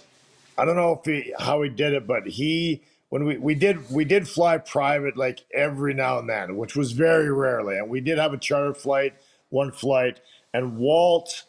I 0.59 0.65
don't 0.65 0.77
know 0.77 0.99
if 0.99 1.05
he 1.05 1.35
how 1.39 1.63
he 1.63 1.69
did 1.69 1.93
it, 1.93 2.07
but 2.07 2.27
he 2.27 2.83
when 3.17 3.25
we, 3.25 3.39
we 3.39 3.55
did 3.55 3.91
we 3.91 4.05
did 4.05 4.29
fly 4.29 4.59
private 4.59 5.17
like 5.17 5.43
every 5.55 5.95
now 5.95 6.19
and 6.19 6.29
then, 6.29 6.55
which 6.59 6.77
was 6.77 6.93
very 6.93 7.33
rarely, 7.33 7.79
and 7.79 7.89
we 7.89 7.99
did 7.99 8.19
have 8.19 8.35
a 8.35 8.37
charter 8.37 8.75
flight, 8.75 9.15
one 9.49 9.73
flight, 9.73 10.21
and 10.53 10.77
Walt. 10.77 11.45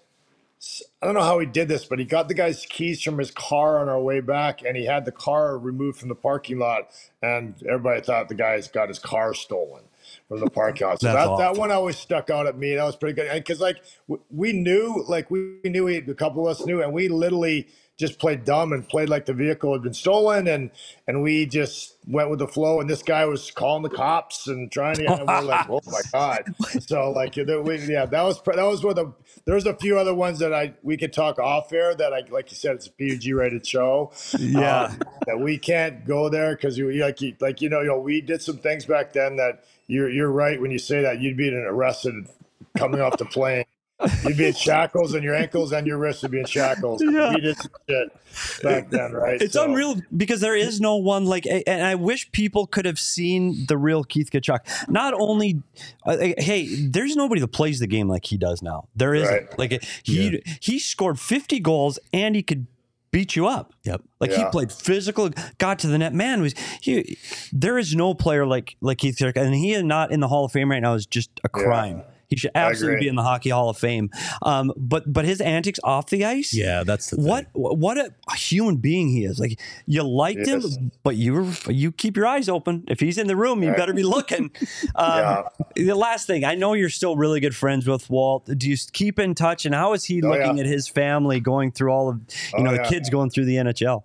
I 1.02 1.06
don't 1.06 1.14
know 1.14 1.24
how 1.24 1.40
he 1.40 1.46
did 1.46 1.68
this, 1.68 1.84
but 1.84 2.00
he 2.00 2.06
got 2.06 2.30
the 2.30 2.34
guy's 2.34 2.66
keys 2.66 3.02
from 3.02 3.18
his 3.18 3.32
car 3.32 3.80
on 3.80 3.90
our 3.90 4.00
way 4.00 4.22
back, 4.22 4.64
and 4.64 4.78
he 4.78 4.86
had 4.86 5.04
the 5.04 5.12
car 5.12 5.58
removed 5.58 6.00
from 6.00 6.08
the 6.08 6.16
parking 6.16 6.58
lot, 6.58 6.88
and 7.22 7.54
everybody 7.64 8.00
thought 8.00 8.30
the 8.30 8.36
guy's 8.36 8.70
got 8.70 8.88
his 8.88 8.98
car 8.98 9.34
stolen 9.34 9.84
from 10.30 10.40
the 10.40 10.50
parking 10.50 10.88
lot. 10.88 11.02
So 11.02 11.12
that, 11.12 11.38
that 11.38 11.58
one 11.58 11.70
always 11.70 11.98
stuck 11.98 12.30
out 12.30 12.48
at 12.48 12.58
me. 12.58 12.76
That 12.76 12.86
was 12.86 12.96
pretty 12.96 13.14
good, 13.14 13.30
because 13.34 13.60
like 13.60 13.82
we 14.32 14.54
knew, 14.54 15.04
like 15.10 15.30
we 15.30 15.60
knew, 15.66 15.84
we, 15.84 15.98
a 15.98 16.14
couple 16.14 16.48
of 16.48 16.58
us 16.58 16.66
knew, 16.66 16.82
and 16.82 16.94
we 16.94 17.10
literally 17.10 17.68
just 17.98 18.20
played 18.20 18.46
dumb 18.46 18.74
and 18.74 18.88
played 18.88 19.10
like 19.10 19.26
the 19.26 19.34
vehicle 19.34 19.74
had 19.74 19.82
been 19.82 19.94
stolen, 19.94 20.48
and 20.48 20.70
and 21.08 21.24
we 21.24 21.46
just 21.46 21.98
went 22.08 22.30
with 22.30 22.40
the 22.40 22.48
flow. 22.48 22.80
And 22.80 22.90
this 22.90 23.02
guy 23.02 23.26
was 23.26 23.50
calling 23.50 23.84
the 23.84 23.90
cops 23.90 24.48
and 24.48 24.72
trying 24.72 24.96
to, 24.98 25.12
and 25.12 25.28
we're 25.28 25.42
like, 25.42 25.68
oh 25.70 25.82
my 25.88 26.02
god. 26.14 26.44
So 26.82 27.12
like, 27.12 27.36
we, 27.36 27.78
yeah, 27.88 28.06
that 28.06 28.22
was 28.22 28.42
that 28.44 28.64
was 28.64 28.84
one 28.84 28.98
of 28.98 29.06
the. 29.06 29.14
There's 29.46 29.66
a 29.66 29.76
few 29.76 29.98
other 29.98 30.14
ones 30.14 30.40
that 30.40 30.54
I 30.54 30.74
we 30.84 30.96
could 30.96 31.12
talk 31.12 31.40
off 31.40 31.74
air 31.74 31.96
that 31.96 32.14
I 32.14 32.22
like 32.30 32.52
you 32.52 32.58
said 32.58 32.76
it's 32.76 32.88
a 32.88 32.92
pg 32.92 33.34
rated 33.34 33.66
show. 33.66 34.12
Yeah. 34.38 34.84
Um, 34.84 35.00
that 35.26 35.40
we 35.40 35.58
can't 35.58 36.06
go 36.06 36.30
there 36.30 36.56
because 36.56 36.78
you 36.78 36.92
like 36.92 37.22
you 37.22 37.36
like 37.40 37.62
you 37.62 37.70
know 37.70 37.82
you 37.82 37.88
know 37.88 38.00
we 38.00 38.22
did 38.22 38.42
some 38.42 38.58
things 38.58 38.86
back 38.86 39.14
then 39.14 39.38
that 39.38 39.66
you're 39.88 40.10
you're 40.10 40.32
right 40.32 40.62
when 40.62 40.72
you 40.72 40.80
say 40.80 41.02
that 41.02 41.20
you'd 41.20 41.38
be 41.38 41.48
an 41.48 41.56
arrested 41.56 42.28
coming 42.78 43.02
off 43.02 43.18
the 43.18 43.26
plane. 43.26 43.66
You'd 44.24 44.38
be 44.38 44.46
in 44.48 44.54
shackles 44.54 45.16
and 45.16 45.24
your 45.24 45.34
ankles 45.34 45.72
and 45.72 45.88
your 45.88 45.98
wrists 45.98 46.22
would 46.22 46.32
be 46.32 46.40
in 46.40 46.46
shackles. 46.46 47.02
Yeah. 47.12 47.34
We 47.34 47.42
did 47.42 47.58
some 47.58 47.72
shit 47.90 48.10
back 48.64 48.90
then, 48.92 49.14
right? 49.14 49.42
It's 49.42 49.54
So- 49.54 49.64
unreal 49.66 50.00
because 50.16 50.40
there 50.40 50.56
is 50.56 50.80
no 50.80 50.98
one 50.98 51.26
like, 51.26 51.48
and 51.48 51.84
I 51.84 51.96
wish 51.96 52.32
people 52.32 52.68
could 52.68 52.86
have 52.86 53.00
seen 53.00 53.66
the 53.68 53.78
real 53.78 54.04
Keith 54.04 54.30
Tkachuk. 54.32 54.60
Not 54.88 55.14
only, 55.16 55.64
uh, 56.06 56.18
hey, 56.38 56.68
there's 56.88 57.16
nobody 57.16 57.42
that 57.42 57.48
plays 57.48 57.80
the 57.80 57.88
game 57.88 58.08
like 58.08 58.26
he 58.26 58.38
does 58.38 58.62
now. 58.62 58.88
There 58.96 59.16
isn't. 59.16 59.34
Right. 59.34 59.58
Like 59.60 59.84
he 60.04 60.44
he 60.60 60.78
scored 60.78 61.20
50 61.20 61.60
goals 61.62 61.98
and 62.14 62.36
he 62.36 62.44
could 62.44 62.68
beat 63.10 63.36
you 63.36 63.48
up. 63.48 63.74
Yep. 63.84 64.02
Like 64.20 64.32
he 64.32 64.44
played 64.52 64.72
physical, 64.72 65.32
got 65.58 65.80
to 65.80 65.88
the 65.88 65.98
net. 65.98 66.14
Man, 66.14 66.42
was 66.42 66.54
he? 66.82 67.18
There 67.52 67.80
is 67.80 67.96
no 67.96 68.14
player 68.14 68.46
like 68.46 68.76
like 68.82 69.00
Keith 69.00 69.18
Tkachuk, 69.18 69.38
and 69.38 69.56
he 69.56 69.74
is 69.74 69.82
not 69.84 70.12
in 70.12 70.20
the 70.20 70.28
Hall 70.28 70.46
of 70.46 70.52
Fame 70.52 70.70
right 70.70 70.82
now. 70.82 70.94
Is 70.94 71.08
just 71.08 71.32
a 71.44 71.50
crime. 71.50 72.04
He 72.30 72.36
should 72.36 72.52
absolutely 72.56 73.00
be 73.02 73.08
in 73.08 73.16
the 73.16 73.24
Hockey 73.24 73.50
Hall 73.52 73.70
of 73.70 73.78
Fame. 73.78 74.10
Um, 74.42 74.74
but 74.76 75.12
but 75.12 75.24
his 75.24 75.40
antics 75.40 75.80
off 75.84 76.10
the 76.10 76.26
ice, 76.26 76.54
Yeah, 76.54 76.84
that's 76.84 77.10
the 77.10 77.16
thing. 77.16 77.26
what 77.26 77.46
what 77.54 77.98
a 77.98 78.36
human 78.36 78.78
being 78.78 79.08
he 79.10 79.24
is. 79.24 79.40
Like 79.40 79.60
you 79.86 80.04
liked 80.04 80.42
Yes. 80.46 80.76
him, 80.78 80.92
but 81.04 81.16
you 81.16 81.54
you 81.70 81.92
keep 81.94 82.18
your 82.18 82.28
eyes 82.28 82.50
open. 82.50 82.84
If 82.90 83.00
he's 83.00 83.18
in 83.18 83.28
the 83.28 83.36
room, 83.38 83.64
you 83.64 83.70
Right. 83.70 83.78
better 83.78 83.94
be 83.94 84.04
looking. 84.04 84.52
Um, 84.96 85.46
The 85.76 85.94
last 85.96 86.28
thing, 86.28 86.44
I 86.44 86.56
know 86.56 86.74
you're 86.74 86.90
still 86.90 87.16
really 87.16 87.40
good 87.40 87.56
friends 87.56 87.88
with 87.88 88.10
Walt. 88.10 88.46
Do 88.58 88.70
you 88.70 88.76
keep 88.92 89.20
in 89.20 89.34
touch? 89.36 89.66
And 89.66 89.74
how 89.74 89.94
is 89.94 90.04
he 90.06 90.22
Oh, 90.22 90.28
looking 90.30 90.58
yeah. 90.58 90.64
at 90.64 90.70
his 90.70 90.88
family 90.88 91.40
going 91.40 91.72
through 91.72 91.92
all 91.92 92.10
of 92.10 92.18
you 92.18 92.24
Oh, 92.60 92.64
know 92.64 92.72
the 92.72 92.78
yeah. 92.84 92.90
kids 92.90 93.10
going 93.10 93.30
through 93.30 93.46
the 93.46 93.56
NHL? 93.58 94.04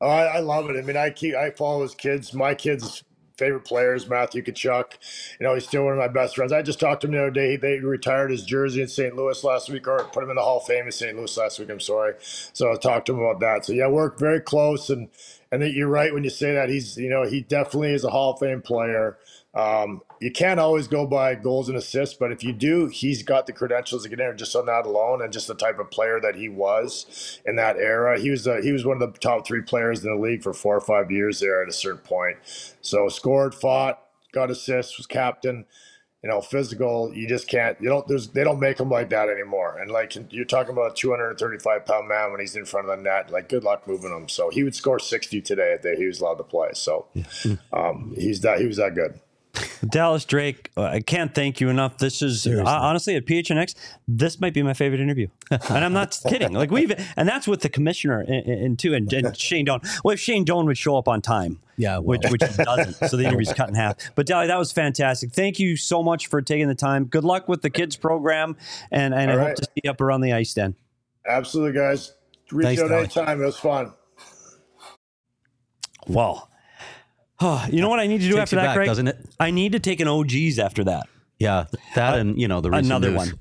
Oh, 0.00 0.08
I, 0.08 0.24
I 0.24 0.38
love 0.40 0.68
it. 0.68 0.76
I 0.76 0.82
mean, 0.82 0.96
I 0.96 1.10
keep 1.10 1.34
I 1.36 1.50
follow 1.50 1.82
his 1.82 1.94
kids. 1.94 2.34
My 2.34 2.54
kids' 2.54 3.04
favorite 3.38 3.64
players, 3.64 4.08
Matthew 4.08 4.42
Tkachuk. 4.42 4.92
You 5.40 5.46
know, 5.46 5.54
he's 5.54 5.66
still 5.66 5.84
one 5.84 5.92
of 5.92 5.98
my 5.98 6.08
best 6.08 6.36
friends. 6.36 6.52
I 6.52 6.62
just 6.62 6.80
talked 6.80 7.02
to 7.02 7.06
him 7.06 7.12
the 7.14 7.20
other 7.20 7.30
day. 7.30 7.50
He, 7.52 7.56
they 7.56 7.78
retired 7.78 8.30
his 8.30 8.44
jersey 8.44 8.82
in 8.82 8.88
St. 8.88 9.14
Louis 9.16 9.42
last 9.44 9.68
week, 9.68 9.86
or 9.88 10.04
put 10.04 10.24
him 10.24 10.30
in 10.30 10.36
the 10.36 10.42
Hall 10.42 10.58
of 10.58 10.66
Fame 10.66 10.86
in 10.86 10.92
St. 10.92 11.16
Louis 11.16 11.36
last 11.36 11.58
week. 11.58 11.70
I'm 11.70 11.80
sorry. 11.80 12.14
So 12.20 12.72
I 12.72 12.76
talked 12.76 13.06
to 13.06 13.12
him 13.14 13.20
about 13.20 13.40
that. 13.40 13.64
So 13.64 13.72
yeah, 13.72 13.88
we're 13.88 14.16
very 14.16 14.40
close, 14.40 14.90
and 14.90 15.08
and 15.52 15.62
you're 15.62 15.88
right 15.88 16.12
when 16.12 16.24
you 16.24 16.30
say 16.30 16.54
that. 16.54 16.68
He's 16.68 16.96
you 16.96 17.10
know 17.10 17.24
he 17.24 17.42
definitely 17.42 17.92
is 17.92 18.04
a 18.04 18.10
Hall 18.10 18.34
of 18.34 18.40
Fame 18.40 18.62
player. 18.62 19.18
Um, 19.54 20.02
you 20.20 20.30
can't 20.30 20.58
always 20.58 20.88
go 20.88 21.06
by 21.06 21.34
goals 21.34 21.68
and 21.68 21.76
assists, 21.76 22.16
but 22.16 22.32
if 22.32 22.42
you 22.42 22.52
do, 22.52 22.86
he's 22.86 23.22
got 23.22 23.46
the 23.46 23.52
credentials 23.52 24.04
to 24.04 24.08
get 24.08 24.20
in 24.20 24.36
just 24.36 24.56
on 24.56 24.66
that 24.66 24.86
alone, 24.86 25.22
and 25.22 25.32
just 25.32 25.46
the 25.46 25.54
type 25.54 25.78
of 25.78 25.90
player 25.90 26.20
that 26.20 26.36
he 26.36 26.48
was 26.48 27.40
in 27.44 27.56
that 27.56 27.76
era. 27.76 28.18
He 28.18 28.30
was 28.30 28.46
uh, 28.46 28.60
he 28.62 28.72
was 28.72 28.84
one 28.84 29.00
of 29.02 29.12
the 29.12 29.18
top 29.18 29.46
three 29.46 29.62
players 29.62 30.04
in 30.04 30.14
the 30.14 30.20
league 30.20 30.42
for 30.42 30.52
four 30.52 30.76
or 30.76 30.80
five 30.80 31.10
years 31.10 31.40
there 31.40 31.62
at 31.62 31.68
a 31.68 31.72
certain 31.72 32.00
point. 32.00 32.38
So 32.80 33.08
scored, 33.08 33.54
fought, 33.54 34.02
got 34.32 34.50
assists, 34.50 34.96
was 34.96 35.06
captain. 35.06 35.66
You 36.22 36.30
know, 36.30 36.40
physical. 36.40 37.12
You 37.14 37.28
just 37.28 37.46
can't. 37.46 37.80
You 37.80 37.88
don't. 37.88 38.08
There's. 38.08 38.28
They 38.28 38.42
don't 38.42 38.58
make 38.58 38.80
him 38.80 38.88
like 38.90 39.10
that 39.10 39.28
anymore. 39.28 39.78
And 39.78 39.90
like 39.90 40.16
you're 40.30 40.44
talking 40.44 40.72
about 40.72 40.92
a 40.92 40.94
235 40.94 41.84
pound 41.84 42.08
man 42.08 42.32
when 42.32 42.40
he's 42.40 42.56
in 42.56 42.64
front 42.64 42.88
of 42.88 42.96
the 42.96 43.02
net. 43.02 43.30
Like, 43.30 43.48
good 43.48 43.62
luck 43.62 43.86
moving 43.86 44.10
him. 44.10 44.28
So 44.28 44.50
he 44.50 44.64
would 44.64 44.74
score 44.74 44.98
60 44.98 45.40
today 45.42 45.74
if 45.74 45.82
they, 45.82 45.94
he 45.94 46.06
was 46.06 46.20
allowed 46.20 46.36
to 46.36 46.42
play. 46.42 46.70
So, 46.72 47.06
um, 47.72 48.14
he's 48.16 48.40
that. 48.40 48.58
He 48.58 48.66
was 48.66 48.78
that 48.78 48.94
good. 48.96 49.20
Dallas 49.88 50.24
Drake, 50.24 50.70
uh, 50.76 50.82
I 50.84 51.00
can't 51.00 51.34
thank 51.34 51.60
you 51.60 51.68
enough. 51.68 51.98
This 51.98 52.22
is 52.22 52.46
uh, 52.46 52.62
honestly 52.64 53.14
at 53.16 53.24
PHNX. 53.26 53.74
This 54.08 54.40
might 54.40 54.54
be 54.54 54.62
my 54.62 54.74
favorite 54.74 55.00
interview, 55.00 55.28
and 55.50 55.84
I'm 55.84 55.92
not 55.92 56.18
kidding. 56.28 56.52
Like 56.52 56.70
we've, 56.70 56.92
and 57.16 57.28
that's 57.28 57.46
with 57.46 57.60
the 57.60 57.68
commissioner 57.68 58.20
and, 58.20 58.46
and 58.48 58.78
too, 58.78 58.94
and, 58.94 59.12
and 59.12 59.36
Shane 59.36 59.64
Doan. 59.66 59.80
Well, 60.04 60.14
if 60.14 60.20
Shane 60.20 60.44
Doan 60.44 60.66
would 60.66 60.78
show 60.78 60.96
up 60.96 61.08
on 61.08 61.22
time, 61.22 61.60
Yeah, 61.76 61.98
well. 61.98 62.02
which 62.18 62.22
which 62.30 62.42
he 62.44 62.64
doesn't, 62.64 63.08
so 63.08 63.16
the 63.16 63.24
interview's 63.24 63.52
cut 63.52 63.68
in 63.68 63.74
half. 63.74 63.96
But 64.14 64.26
Dally, 64.26 64.46
that 64.46 64.58
was 64.58 64.72
fantastic. 64.72 65.32
Thank 65.32 65.58
you 65.58 65.76
so 65.76 66.02
much 66.02 66.26
for 66.28 66.42
taking 66.42 66.68
the 66.68 66.74
time. 66.74 67.04
Good 67.06 67.24
luck 67.24 67.48
with 67.48 67.62
the 67.62 67.70
kids 67.70 67.96
program, 67.96 68.56
and 68.90 69.14
and 69.14 69.30
I 69.30 69.34
All 69.34 69.40
hope 69.46 69.56
to 69.56 69.64
see 69.64 69.80
you 69.84 69.90
up 69.90 70.00
around 70.00 70.22
the 70.22 70.32
ice 70.32 70.54
then. 70.54 70.74
Absolutely, 71.28 71.78
guys. 71.78 72.12
Reach 72.52 72.64
Thanks, 72.66 72.82
out 72.82 72.88
Dolly. 72.88 73.00
anytime. 73.00 73.42
It 73.42 73.46
was 73.46 73.56
fun. 73.58 73.92
Well, 76.06 76.50
you 77.40 77.80
know 77.80 77.88
what 77.88 78.00
I 78.00 78.06
need 78.06 78.20
to 78.20 78.26
do 78.28 78.32
Takes 78.34 78.40
after 78.42 78.56
you 78.56 78.60
that, 78.62 78.66
back, 78.68 78.74
Greg? 78.76 78.86
doesn't 78.86 79.08
it? 79.08 79.18
I 79.38 79.50
need 79.50 79.72
to 79.72 79.78
take 79.80 80.00
an 80.00 80.08
OGs 80.08 80.58
after 80.58 80.84
that. 80.84 81.08
Yeah, 81.38 81.66
that 81.94 82.14
uh, 82.14 82.18
and 82.18 82.40
you 82.40 82.48
know 82.48 82.60
the 82.60 82.70
recent 82.70 82.86
another 82.86 83.10
news. 83.10 83.16
one. 83.18 83.32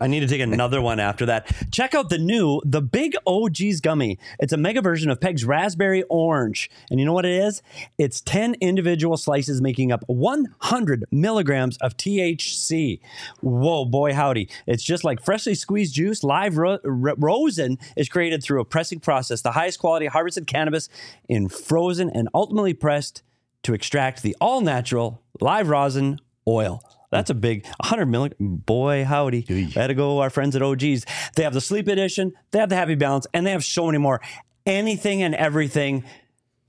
I 0.00 0.06
need 0.06 0.20
to 0.20 0.26
take 0.26 0.40
another 0.40 0.80
one 0.80 0.98
after 0.98 1.26
that. 1.26 1.52
Check 1.70 1.94
out 1.94 2.08
the 2.08 2.18
new, 2.18 2.60
the 2.64 2.80
Big 2.80 3.14
OG's 3.26 3.80
gummy. 3.80 4.18
It's 4.38 4.52
a 4.52 4.56
mega 4.56 4.80
version 4.80 5.10
of 5.10 5.20
Peg's 5.20 5.44
Raspberry 5.44 6.02
Orange. 6.04 6.70
And 6.90 6.98
you 6.98 7.06
know 7.06 7.12
what 7.12 7.26
it 7.26 7.38
is? 7.38 7.62
It's 7.98 8.20
10 8.22 8.54
individual 8.60 9.16
slices 9.16 9.60
making 9.60 9.92
up 9.92 10.02
100 10.06 11.04
milligrams 11.10 11.76
of 11.78 11.96
THC. 11.96 13.00
Whoa, 13.40 13.84
boy, 13.84 14.14
howdy. 14.14 14.48
It's 14.66 14.82
just 14.82 15.04
like 15.04 15.22
freshly 15.22 15.54
squeezed 15.54 15.94
juice. 15.94 16.24
Live 16.24 16.56
ro- 16.56 16.78
ro- 16.82 17.14
rosin 17.18 17.78
is 17.96 18.08
created 18.08 18.42
through 18.42 18.60
a 18.60 18.64
pressing 18.64 19.00
process, 19.00 19.42
the 19.42 19.52
highest 19.52 19.80
quality 19.80 20.06
harvested 20.06 20.46
cannabis 20.46 20.88
in 21.28 21.48
frozen 21.48 22.08
and 22.10 22.28
ultimately 22.34 22.74
pressed 22.74 23.22
to 23.62 23.74
extract 23.74 24.22
the 24.22 24.34
all 24.40 24.60
natural 24.62 25.22
live 25.40 25.68
rosin 25.68 26.18
oil. 26.48 26.82
That's 27.10 27.30
a 27.30 27.34
big 27.34 27.64
100 27.64 28.06
million. 28.06 28.34
Boy, 28.38 29.04
howdy. 29.04 29.44
Way 29.48 29.86
to 29.86 29.94
go, 29.94 30.20
our 30.20 30.30
friends 30.30 30.54
at 30.56 30.62
OGs. 30.62 31.04
They 31.34 31.42
have 31.42 31.54
the 31.54 31.60
sleep 31.60 31.88
edition, 31.88 32.32
they 32.52 32.58
have 32.58 32.68
the 32.68 32.76
happy 32.76 32.94
balance, 32.94 33.26
and 33.34 33.46
they 33.46 33.50
have 33.50 33.64
so 33.64 33.86
many 33.86 33.98
more. 33.98 34.20
Anything 34.66 35.22
and 35.22 35.34
everything. 35.34 36.04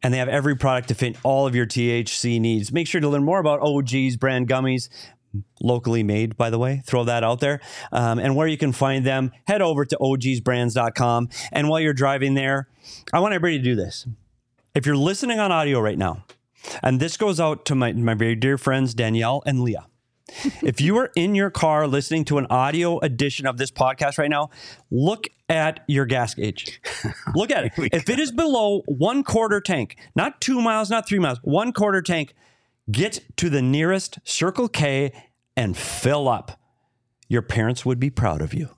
And 0.04 0.12
they 0.12 0.18
have 0.18 0.30
every 0.30 0.56
product 0.56 0.88
to 0.88 0.96
fit 0.96 1.16
all 1.22 1.46
of 1.46 1.54
your 1.54 1.68
THC 1.68 2.42
needs. 2.42 2.72
Make 2.72 2.88
sure 2.88 3.00
to 3.00 3.08
learn 3.08 3.24
more 3.24 3.40
about 3.40 3.60
OG's 3.62 4.18
brand 4.18 4.50
gummies, 4.50 4.90
locally 5.62 6.02
made, 6.02 6.36
by 6.36 6.50
the 6.50 6.58
way. 6.58 6.82
Throw 6.88 7.04
that 7.04 7.24
out 7.24 7.40
there. 7.40 7.62
Um, 7.92 8.18
and 8.18 8.36
where 8.36 8.48
you 8.48 8.58
can 8.58 8.72
find 8.72 9.06
them, 9.06 9.32
head 9.46 9.62
over 9.62 9.86
to 9.86 9.98
ogsbrands.com. 10.02 11.30
And 11.52 11.70
while 11.70 11.80
you're 11.80 11.94
driving 11.94 12.34
there, 12.34 12.68
I 13.14 13.20
want 13.20 13.36
everybody 13.36 13.60
to 13.60 13.64
do 13.64 13.76
this. 13.76 14.08
If 14.74 14.88
you're 14.88 14.98
listening 14.98 15.40
on 15.40 15.52
audio 15.52 15.80
right 15.80 16.00
now, 16.00 16.26
and 16.82 17.00
this 17.00 17.16
goes 17.16 17.40
out 17.40 17.64
to 17.66 17.76
my, 17.76 17.94
my 17.94 18.16
very 18.16 18.36
dear 18.36 18.58
friends, 18.58 18.96
Danielle 18.96 19.44
and 19.46 19.62
Leah. 19.62 19.86
If 20.62 20.82
you 20.82 20.98
are 20.98 21.12
in 21.16 21.36
your 21.36 21.50
car 21.50 21.88
listening 21.88 22.26
to 22.26 22.38
an 22.38 22.48
audio 22.50 23.00
edition 23.00 23.46
of 23.46 23.58
this 23.58 23.72
podcast 23.72 24.18
right 24.18 24.30
now, 24.30 24.50
look 24.90 25.28
at 25.50 25.84
your 25.88 26.06
gas 26.06 26.34
gauge. 26.34 26.82
Look 27.36 27.52
at 27.52 27.66
it. 27.66 27.74
if 27.92 28.10
it 28.10 28.20
is 28.20 28.32
below 28.32 28.84
one 28.86 29.22
quarter 29.22 29.60
tank, 29.60 29.98
not 30.16 30.40
two 30.40 30.62
miles, 30.62 30.90
not 30.90 31.06
three 31.06 31.20
miles, 31.20 31.40
one 31.44 31.74
quarter 31.74 32.02
tank, 32.02 32.34
get 32.90 33.20
to 33.36 33.50
the 33.50 33.62
nearest 33.62 34.20
Circle 34.24 34.70
K 34.70 35.12
and 35.58 35.76
fill 35.76 36.30
up. 36.30 36.58
Your 37.28 37.42
parents 37.42 37.86
would 37.86 38.00
be 38.00 38.10
proud 38.10 38.42
of 38.42 38.54
you 38.54 38.70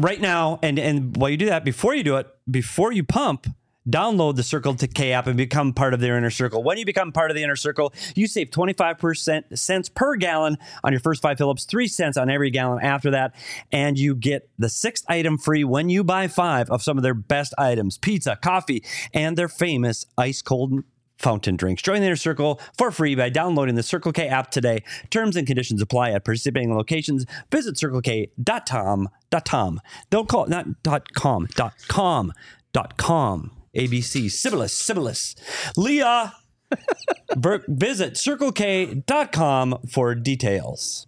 right 0.00 0.20
now 0.20 0.58
and 0.62 0.78
and 0.78 1.16
while 1.16 1.30
you 1.30 1.36
do 1.36 1.46
that 1.46 1.64
before 1.64 1.94
you 1.94 2.02
do 2.02 2.16
it 2.16 2.26
before 2.50 2.92
you 2.92 3.04
pump 3.04 3.46
download 3.88 4.36
the 4.36 4.42
circle 4.42 4.74
to 4.74 4.86
k 4.86 5.12
app 5.12 5.26
and 5.26 5.36
become 5.36 5.72
part 5.72 5.92
of 5.94 6.00
their 6.00 6.16
inner 6.16 6.30
circle 6.30 6.62
when 6.62 6.78
you 6.78 6.86
become 6.86 7.12
part 7.12 7.30
of 7.30 7.36
the 7.36 7.42
inner 7.42 7.56
circle 7.56 7.92
you 8.14 8.26
save 8.26 8.48
25% 8.48 9.58
cents 9.58 9.88
per 9.88 10.16
gallon 10.16 10.56
on 10.82 10.92
your 10.92 11.00
first 11.00 11.20
five 11.20 11.36
fill-ups 11.36 11.64
3 11.64 11.86
cents 11.86 12.16
on 12.16 12.30
every 12.30 12.50
gallon 12.50 12.82
after 12.82 13.10
that 13.10 13.34
and 13.72 13.98
you 13.98 14.14
get 14.14 14.48
the 14.58 14.68
sixth 14.68 15.04
item 15.08 15.36
free 15.36 15.64
when 15.64 15.88
you 15.88 16.02
buy 16.02 16.28
five 16.28 16.70
of 16.70 16.82
some 16.82 16.96
of 16.96 17.02
their 17.02 17.14
best 17.14 17.52
items 17.58 17.98
pizza 17.98 18.36
coffee 18.36 18.82
and 19.12 19.36
their 19.36 19.48
famous 19.48 20.06
ice 20.16 20.42
cold 20.42 20.82
fountain 21.16 21.56
drinks. 21.56 21.80
Join 21.80 22.00
the 22.00 22.06
Inner 22.06 22.16
Circle 22.16 22.60
for 22.76 22.90
free 22.90 23.14
by 23.14 23.30
downloading 23.30 23.76
the 23.76 23.82
Circle 23.82 24.12
K 24.12 24.28
app 24.28 24.50
today. 24.50 24.82
Terms 25.10 25.36
and 25.36 25.46
conditions 25.46 25.80
apply 25.80 26.10
at 26.10 26.24
participating 26.24 26.74
locations. 26.74 27.24
Visit 27.50 27.76
circlek.com. 27.76 29.08
.com. 29.44 29.80
Don't 30.10 30.28
call 30.28 30.46
not 30.46 30.82
dot 30.82 31.12
.com. 31.14 31.46
Dot 31.54 31.74
.com. 31.88 32.32
Dot 32.72 32.96
.com. 32.96 33.63
ABC. 33.76 34.26
Sibyllus. 34.26 34.70
Sibyllus. 34.72 35.34
Leah. 35.76 36.34
Ver- 37.36 37.64
visit 37.68 38.14
circlek.com 38.14 39.78
for 39.90 40.14
details. 40.14 41.06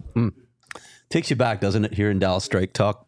Takes 1.09 1.31
you 1.31 1.37
back, 1.37 1.61
doesn't 1.61 1.85
it? 1.85 1.95
Here 1.95 2.11
in 2.11 2.19
Dallas 2.19 2.47
Drake 2.49 2.73
Talk, 2.73 3.07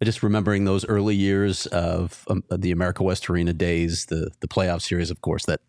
I 0.00 0.04
just 0.04 0.22
remembering 0.22 0.64
those 0.64 0.84
early 0.86 1.14
years 1.14 1.66
of, 1.66 2.24
um, 2.28 2.44
the 2.50 2.70
America 2.70 3.02
West 3.02 3.28
Arena 3.30 3.52
days, 3.52 4.06
the 4.06 4.30
the 4.40 4.48
playoff 4.48 4.82
series, 4.82 5.10
of 5.10 5.20
course, 5.22 5.46
that 5.46 5.60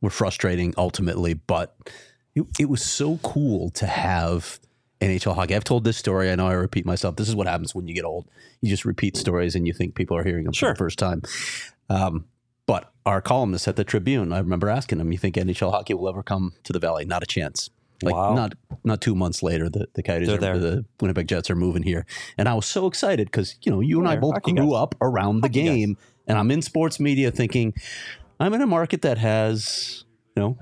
were 0.00 0.10
frustrating 0.10 0.74
ultimately, 0.76 1.34
but 1.34 1.76
it, 2.34 2.44
it 2.58 2.68
was 2.68 2.82
so 2.84 3.18
cool 3.22 3.70
to 3.70 3.86
have 3.86 4.60
NHL 5.00 5.34
hockey. 5.34 5.54
I've 5.56 5.64
told 5.64 5.84
this 5.84 5.96
story. 5.96 6.30
I 6.30 6.34
know 6.34 6.46
I 6.46 6.52
repeat 6.52 6.84
myself. 6.86 7.16
This 7.16 7.28
is 7.28 7.34
what 7.34 7.46
happens 7.46 7.74
when 7.74 7.88
you 7.88 7.94
get 7.94 8.04
old. 8.04 8.28
You 8.60 8.68
just 8.68 8.84
repeat 8.84 9.16
stories 9.16 9.54
and 9.54 9.66
you 9.66 9.72
think 9.72 9.94
people 9.94 10.16
are 10.16 10.24
hearing 10.24 10.44
them 10.44 10.52
Sure. 10.52 10.70
for 10.70 10.74
the 10.74 10.78
first 10.78 10.98
time. 10.98 11.22
Um, 11.88 12.26
but 12.68 12.92
our 13.04 13.20
columnist 13.20 13.66
at 13.66 13.74
the 13.74 13.82
Tribune, 13.84 14.32
I 14.32 14.38
remember 14.38 14.68
asking 14.68 15.00
him, 15.00 15.10
"You 15.10 15.18
think 15.18 15.34
NHL 15.36 15.72
hockey 15.72 15.94
will 15.94 16.08
ever 16.08 16.22
come 16.22 16.52
to 16.64 16.72
the 16.72 16.78
Valley?" 16.78 17.04
Not 17.04 17.24
a 17.24 17.26
chance. 17.26 17.68
Like 18.02 18.14
Wow. 18.14 18.34
not 18.34 18.54
not 18.84 19.00
two 19.00 19.16
months 19.16 19.42
later, 19.42 19.68
the 19.68 19.88
the 19.94 20.02
Coyotes, 20.04 20.28
there. 20.38 20.56
the 20.58 20.84
Winnipeg 21.00 21.26
Jets 21.26 21.50
are 21.50 21.56
moving 21.56 21.82
here, 21.82 22.06
and 22.36 22.48
I 22.48 22.54
was 22.54 22.66
so 22.66 22.86
excited 22.86 23.26
because 23.26 23.56
you 23.62 23.72
know 23.72 23.80
you 23.80 23.98
and 23.98 24.08
I 24.08 24.14
both 24.16 24.40
grew 24.42 24.54
guys. 24.54 24.72
up 24.72 24.94
around 25.00 25.40
the 25.40 25.48
Hockey 25.48 25.62
guys. 25.64 25.68
game, 25.76 25.96
and 26.28 26.38
I'm 26.38 26.50
in 26.52 26.62
sports 26.62 27.00
media 27.00 27.32
thinking 27.32 27.74
I'm 28.38 28.54
in 28.54 28.60
a 28.62 28.66
market 28.68 29.02
that 29.02 29.18
has 29.18 30.04
you 30.36 30.42
know 30.42 30.58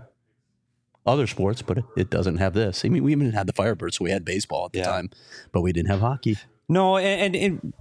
other 1.05 1.27
sports, 1.27 1.61
but 1.63 1.77
it, 1.79 1.85
it 1.97 2.11
doesn't 2.11 2.39
have 2.39 2.55
this. 2.55 2.85
I 2.85 2.89
mean, 2.89 3.05
we 3.05 3.13
even 3.13 3.33
had 3.33 3.47
the 3.47 3.53
Firebirds, 3.53 3.95
so 3.95 4.05
we 4.05 4.11
had 4.13 4.25
baseball 4.25 4.65
at 4.67 4.73
the 4.73 4.79
Yeah. 4.79 4.85
time, 4.87 5.11
but 5.53 5.61
we 5.61 5.73
didn't 5.73 5.91
have 5.91 6.01
hockey. 6.01 6.37
No, 6.69 6.97
and, 6.97 7.37
and, 7.37 7.37
and 7.63 7.75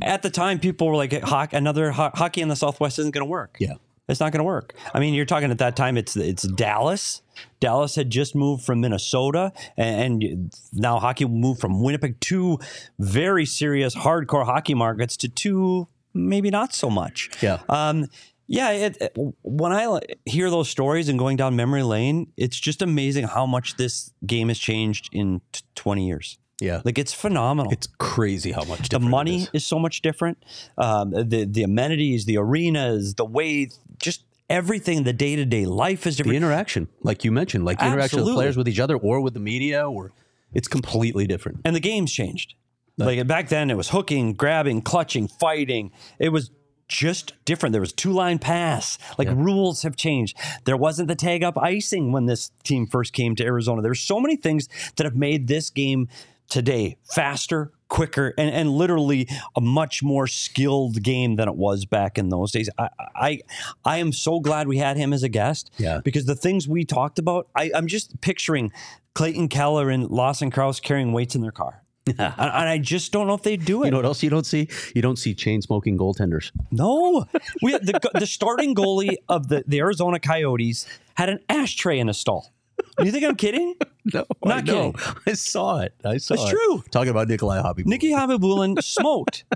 at 0.00 0.22
the 0.22 0.30
time, 0.30 0.58
people 0.58 0.86
were 0.88 0.96
like, 0.96 1.12
"Hockey, 1.22 1.56
another 1.56 1.90
ho- 1.92 2.10
hockey 2.14 2.40
in 2.40 2.48
the 2.48 2.56
Southwest 2.56 2.98
isn't 2.98 3.12
going 3.12 3.24
to 3.24 3.30
work." 3.30 3.56
Yeah. 3.60 3.74
It's 4.08 4.18
not 4.20 4.32
going 4.32 4.40
to 4.40 4.44
work. 4.44 4.74
I 4.92 4.98
mean, 5.00 5.14
you're 5.14 5.24
talking 5.24 5.50
at 5.50 5.58
that 5.58 5.76
time. 5.76 5.96
It's 5.96 6.16
it's 6.16 6.42
Dallas. 6.42 7.22
Dallas 7.60 7.94
had 7.94 8.10
just 8.10 8.34
moved 8.34 8.64
from 8.64 8.80
Minnesota, 8.80 9.52
and, 9.76 10.22
and 10.22 10.52
now 10.72 10.98
hockey 10.98 11.24
moved 11.24 11.60
from 11.60 11.80
Winnipeg. 11.82 12.18
Two 12.20 12.58
very 12.98 13.46
serious, 13.46 13.94
hardcore 13.94 14.44
hockey 14.44 14.74
markets 14.74 15.16
to 15.18 15.28
two 15.28 15.86
maybe 16.14 16.50
not 16.50 16.74
so 16.74 16.90
much. 16.90 17.30
Yeah. 17.40 17.60
Um, 17.68 18.06
Yeah, 18.48 18.70
it, 18.72 18.96
it- 19.00 19.16
when 19.42 19.72
I 19.72 20.00
hear 20.26 20.50
those 20.50 20.68
stories 20.68 21.08
and 21.08 21.18
going 21.18 21.36
down 21.38 21.56
memory 21.56 21.84
lane, 21.84 22.32
it's 22.36 22.58
just 22.60 22.82
amazing 22.82 23.24
how 23.28 23.46
much 23.46 23.76
this 23.76 24.12
game 24.26 24.48
has 24.48 24.58
changed 24.58 25.08
in 25.12 25.40
t- 25.52 25.62
20 25.76 26.06
years. 26.06 26.38
Yeah. 26.62 26.80
Like 26.84 26.98
it's 26.98 27.12
phenomenal. 27.12 27.72
It's 27.72 27.88
crazy 27.98 28.52
how 28.52 28.64
much 28.64 28.88
the 28.88 29.00
money 29.00 29.42
is. 29.42 29.50
is. 29.52 29.66
so 29.66 29.78
much 29.78 30.00
different. 30.02 30.42
Um, 30.78 31.10
the 31.10 31.44
the 31.44 31.62
amenities, 31.64 32.24
the 32.24 32.38
arenas, 32.38 33.14
the 33.14 33.24
way, 33.24 33.68
just 33.98 34.24
everything. 34.48 35.02
The 35.02 35.12
day 35.12 35.36
to 35.36 35.44
day 35.44 35.66
life 35.66 36.06
is 36.06 36.16
different. 36.16 36.32
the 36.32 36.36
interaction, 36.36 36.88
like 37.02 37.24
you 37.24 37.32
mentioned, 37.32 37.64
like 37.64 37.78
the 37.78 37.86
interaction 37.86 38.20
of 38.20 38.26
players 38.26 38.56
with 38.56 38.68
each 38.68 38.80
other 38.80 38.96
or 38.96 39.20
with 39.20 39.34
the 39.34 39.40
media, 39.40 39.88
or 39.88 40.12
it's 40.54 40.68
completely 40.68 41.26
different. 41.26 41.60
and 41.64 41.74
the 41.74 41.80
game's 41.80 42.12
changed. 42.12 42.54
Like 42.98 43.26
back 43.26 43.48
then, 43.48 43.70
it 43.70 43.76
was 43.76 43.88
hooking, 43.88 44.34
grabbing, 44.34 44.82
clutching, 44.82 45.26
fighting. 45.26 45.90
It 46.20 46.28
was 46.28 46.50
just 46.88 47.32
different. 47.44 47.72
There 47.72 47.80
was 47.80 47.92
two 47.92 48.12
line 48.12 48.38
pass. 48.38 48.98
Like 49.18 49.28
rules 49.30 49.82
have 49.82 49.96
changed. 49.96 50.36
There 50.66 50.76
wasn't 50.76 51.08
the 51.08 51.14
tag 51.16 51.42
up 51.42 51.56
icing 51.58 52.12
when 52.12 52.26
this 52.26 52.50
team 52.64 52.86
first 52.86 53.12
came 53.12 53.34
to 53.36 53.44
Arizona. 53.44 53.82
There's 53.82 54.00
so 54.00 54.20
many 54.20 54.36
things 54.36 54.68
that 54.96 55.04
have 55.04 55.16
made 55.16 55.48
this 55.48 55.70
game 55.70 56.08
today 56.48 56.96
faster, 57.04 57.72
quicker, 57.88 58.34
and, 58.38 58.50
and 58.50 58.70
literally 58.70 59.28
a 59.56 59.60
much 59.60 60.02
more 60.02 60.26
skilled 60.26 61.02
game 61.02 61.36
than 61.36 61.48
it 61.48 61.56
was 61.56 61.84
back 61.84 62.18
in 62.18 62.28
those 62.28 62.52
days. 62.52 62.68
I 62.78 62.88
I, 63.14 63.40
I 63.84 63.96
am 63.98 64.12
so 64.12 64.40
glad 64.40 64.68
we 64.68 64.78
had 64.78 64.96
him 64.96 65.12
as 65.12 65.22
a 65.22 65.28
guest. 65.28 65.70
Yeah. 65.78 66.00
Because 66.02 66.26
the 66.26 66.34
things 66.34 66.66
we 66.68 66.84
talked 66.84 67.18
about, 67.18 67.48
I, 67.54 67.70
I'm 67.74 67.86
just 67.86 68.20
picturing 68.20 68.72
Clayton 69.14 69.48
Keller 69.48 69.90
and 69.90 70.10
Lawson 70.10 70.50
Crouse 70.50 70.80
carrying 70.80 71.12
weights 71.12 71.34
in 71.34 71.42
their 71.42 71.52
car. 71.52 71.82
and, 72.06 72.18
and 72.18 72.68
I 72.68 72.78
just 72.78 73.12
don't 73.12 73.28
know 73.28 73.34
if 73.34 73.42
they 73.42 73.56
do 73.56 73.82
it. 73.82 73.86
You 73.86 73.90
know 73.92 73.98
what 73.98 74.06
else 74.06 74.22
you 74.24 74.30
don't 74.30 74.46
see? 74.46 74.68
You 74.94 75.02
don't 75.02 75.18
see 75.18 75.34
chain 75.34 75.62
smoking 75.62 75.96
goaltenders. 75.96 76.50
no, 76.72 77.26
we 77.62 77.72
had 77.72 77.86
the 77.86 78.00
the 78.18 78.26
starting 78.26 78.74
goalie 78.74 79.16
of 79.28 79.48
the, 79.48 79.62
the 79.68 79.78
Arizona 79.78 80.18
Coyotes 80.18 80.86
had 81.14 81.28
an 81.28 81.38
ashtray 81.48 82.00
in 82.00 82.08
a 82.08 82.14
stall. 82.14 82.52
You 83.00 83.10
think 83.10 83.24
I'm 83.24 83.36
kidding? 83.36 83.74
No, 84.12 84.24
Not 84.44 84.58
I 84.58 84.60
know. 84.62 84.92
kidding. 84.92 85.16
I 85.28 85.32
saw 85.34 85.78
it. 85.78 85.94
I 86.04 86.16
saw 86.16 86.34
That's 86.34 86.48
it. 86.48 86.56
true. 86.56 86.82
Talking 86.90 87.10
about 87.10 87.28
Nikolai 87.28 87.60
Hobby. 87.60 87.84
Nicky 87.86 88.10
Khabibulin 88.10 88.82
smoked. 88.82 89.44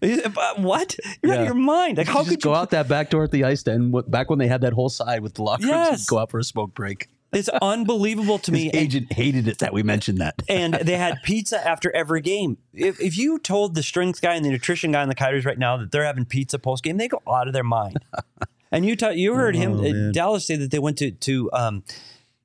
Uh, 0.00 0.30
what? 0.58 0.94
You're 1.24 1.32
out 1.34 1.40
of 1.40 1.46
your 1.46 1.54
mind. 1.56 1.98
Like 1.98 2.06
how 2.06 2.18
just 2.20 2.30
could 2.30 2.40
go 2.42 2.50
you? 2.50 2.56
out 2.56 2.70
that 2.70 2.86
back 2.86 3.10
door 3.10 3.24
at 3.24 3.32
the 3.32 3.42
ice 3.42 3.64
what, 3.66 4.08
back 4.08 4.30
when 4.30 4.38
they 4.38 4.46
had 4.46 4.60
that 4.60 4.72
whole 4.72 4.88
side 4.88 5.22
with 5.22 5.34
the 5.34 5.42
locker 5.42 5.64
rooms 5.64 5.72
Yes. 5.74 6.00
and 6.02 6.06
go 6.06 6.18
out 6.18 6.30
for 6.30 6.38
a 6.38 6.44
smoke 6.44 6.72
break. 6.72 7.08
It's 7.32 7.48
unbelievable 7.48 8.38
to 8.38 8.52
me. 8.52 8.64
His 8.66 8.72
And- 8.74 8.76
agent 8.80 9.12
hated 9.12 9.48
it 9.48 9.58
that 9.58 9.72
we 9.72 9.82
mentioned 9.82 10.18
that. 10.18 10.40
and 10.48 10.74
they 10.74 10.96
had 10.96 11.16
pizza 11.24 11.66
after 11.66 11.90
every 11.96 12.20
game. 12.20 12.58
If, 12.72 13.00
if 13.00 13.18
you 13.18 13.40
told 13.40 13.74
the 13.74 13.82
strength 13.82 14.20
guy 14.20 14.34
and 14.36 14.44
the 14.44 14.50
nutrition 14.50 14.92
guy 14.92 15.02
in 15.02 15.08
the 15.08 15.16
Coyotes 15.16 15.44
right 15.44 15.58
now 15.58 15.76
that 15.78 15.90
they're 15.90 16.04
having 16.04 16.26
pizza 16.26 16.60
post 16.60 16.84
game, 16.84 16.96
they 16.96 17.08
go 17.08 17.20
out 17.28 17.48
of 17.48 17.52
their 17.52 17.64
mind. 17.64 17.98
and 18.70 18.86
you 18.86 18.94
ta- 18.94 19.08
you 19.08 19.34
heard 19.34 19.56
him 19.56 19.80
uh, 19.80 20.12
Dallas 20.12 20.46
say 20.46 20.54
that 20.54 20.70
they 20.70 20.78
went 20.78 20.96
to 20.98 21.10
to 21.10 21.50
um, 21.52 21.82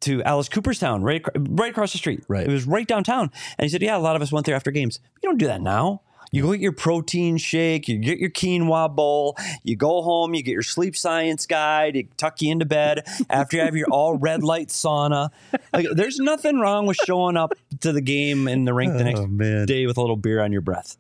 to 0.04 0.24
Alice 0.24 0.50
Cooperstown 0.50 1.04
right 1.04 1.24
right 1.36 1.72
across 1.72 1.92
the 1.92 1.98
street. 1.98 2.24
Right. 2.28 2.48
it 2.48 2.52
was 2.52 2.66
right 2.66 2.88
downtown, 2.88 3.32
and 3.58 3.66
he 3.66 3.70
said, 3.70 3.82
"Yeah, 3.82 3.98
a 3.98 4.00
lot 4.00 4.16
of 4.16 4.22
us 4.22 4.32
went 4.32 4.46
there 4.46 4.56
after 4.56 4.72
games. 4.72 5.00
You 5.22 5.30
don't 5.30 5.38
do 5.38 5.48
that 5.48 5.62
now." 5.62 6.02
You 6.34 6.42
go 6.42 6.52
get 6.52 6.62
your 6.62 6.72
protein 6.72 7.38
shake, 7.38 7.88
you 7.88 8.00
get 8.00 8.18
your 8.18 8.32
quinoa 8.32 8.94
bowl, 8.94 9.38
you 9.62 9.76
go 9.76 10.02
home, 10.02 10.34
you 10.34 10.42
get 10.42 10.54
your 10.54 10.64
sleep 10.64 10.96
science 10.96 11.46
guide, 11.46 11.96
you 11.96 12.08
tuck 12.18 12.42
you 12.42 12.52
into 12.52 12.66
bed 12.66 13.06
after 13.30 13.58
you 13.58 13.64
have 13.64 13.76
your 13.76 13.88
all 13.92 14.18
red 14.18 14.44
light 14.44 14.70
sauna. 14.70 15.30
Like, 15.72 15.86
there's 15.94 16.18
nothing 16.18 16.58
wrong 16.58 16.88
with 16.88 16.98
showing 17.06 17.38
up 17.38 17.54
to 17.82 17.92
the 17.92 18.02
game 18.02 18.48
in 18.48 18.66
the 18.66 18.74
rink 18.74 18.98
the 18.98 19.04
next 19.04 19.20
oh, 19.20 19.28
man. 19.28 19.68
day 19.68 19.86
with 19.86 19.96
a 19.96 20.02
little 20.02 20.16
beer 20.16 20.42
on 20.42 20.52
your 20.52 20.62
breath. 20.62 20.98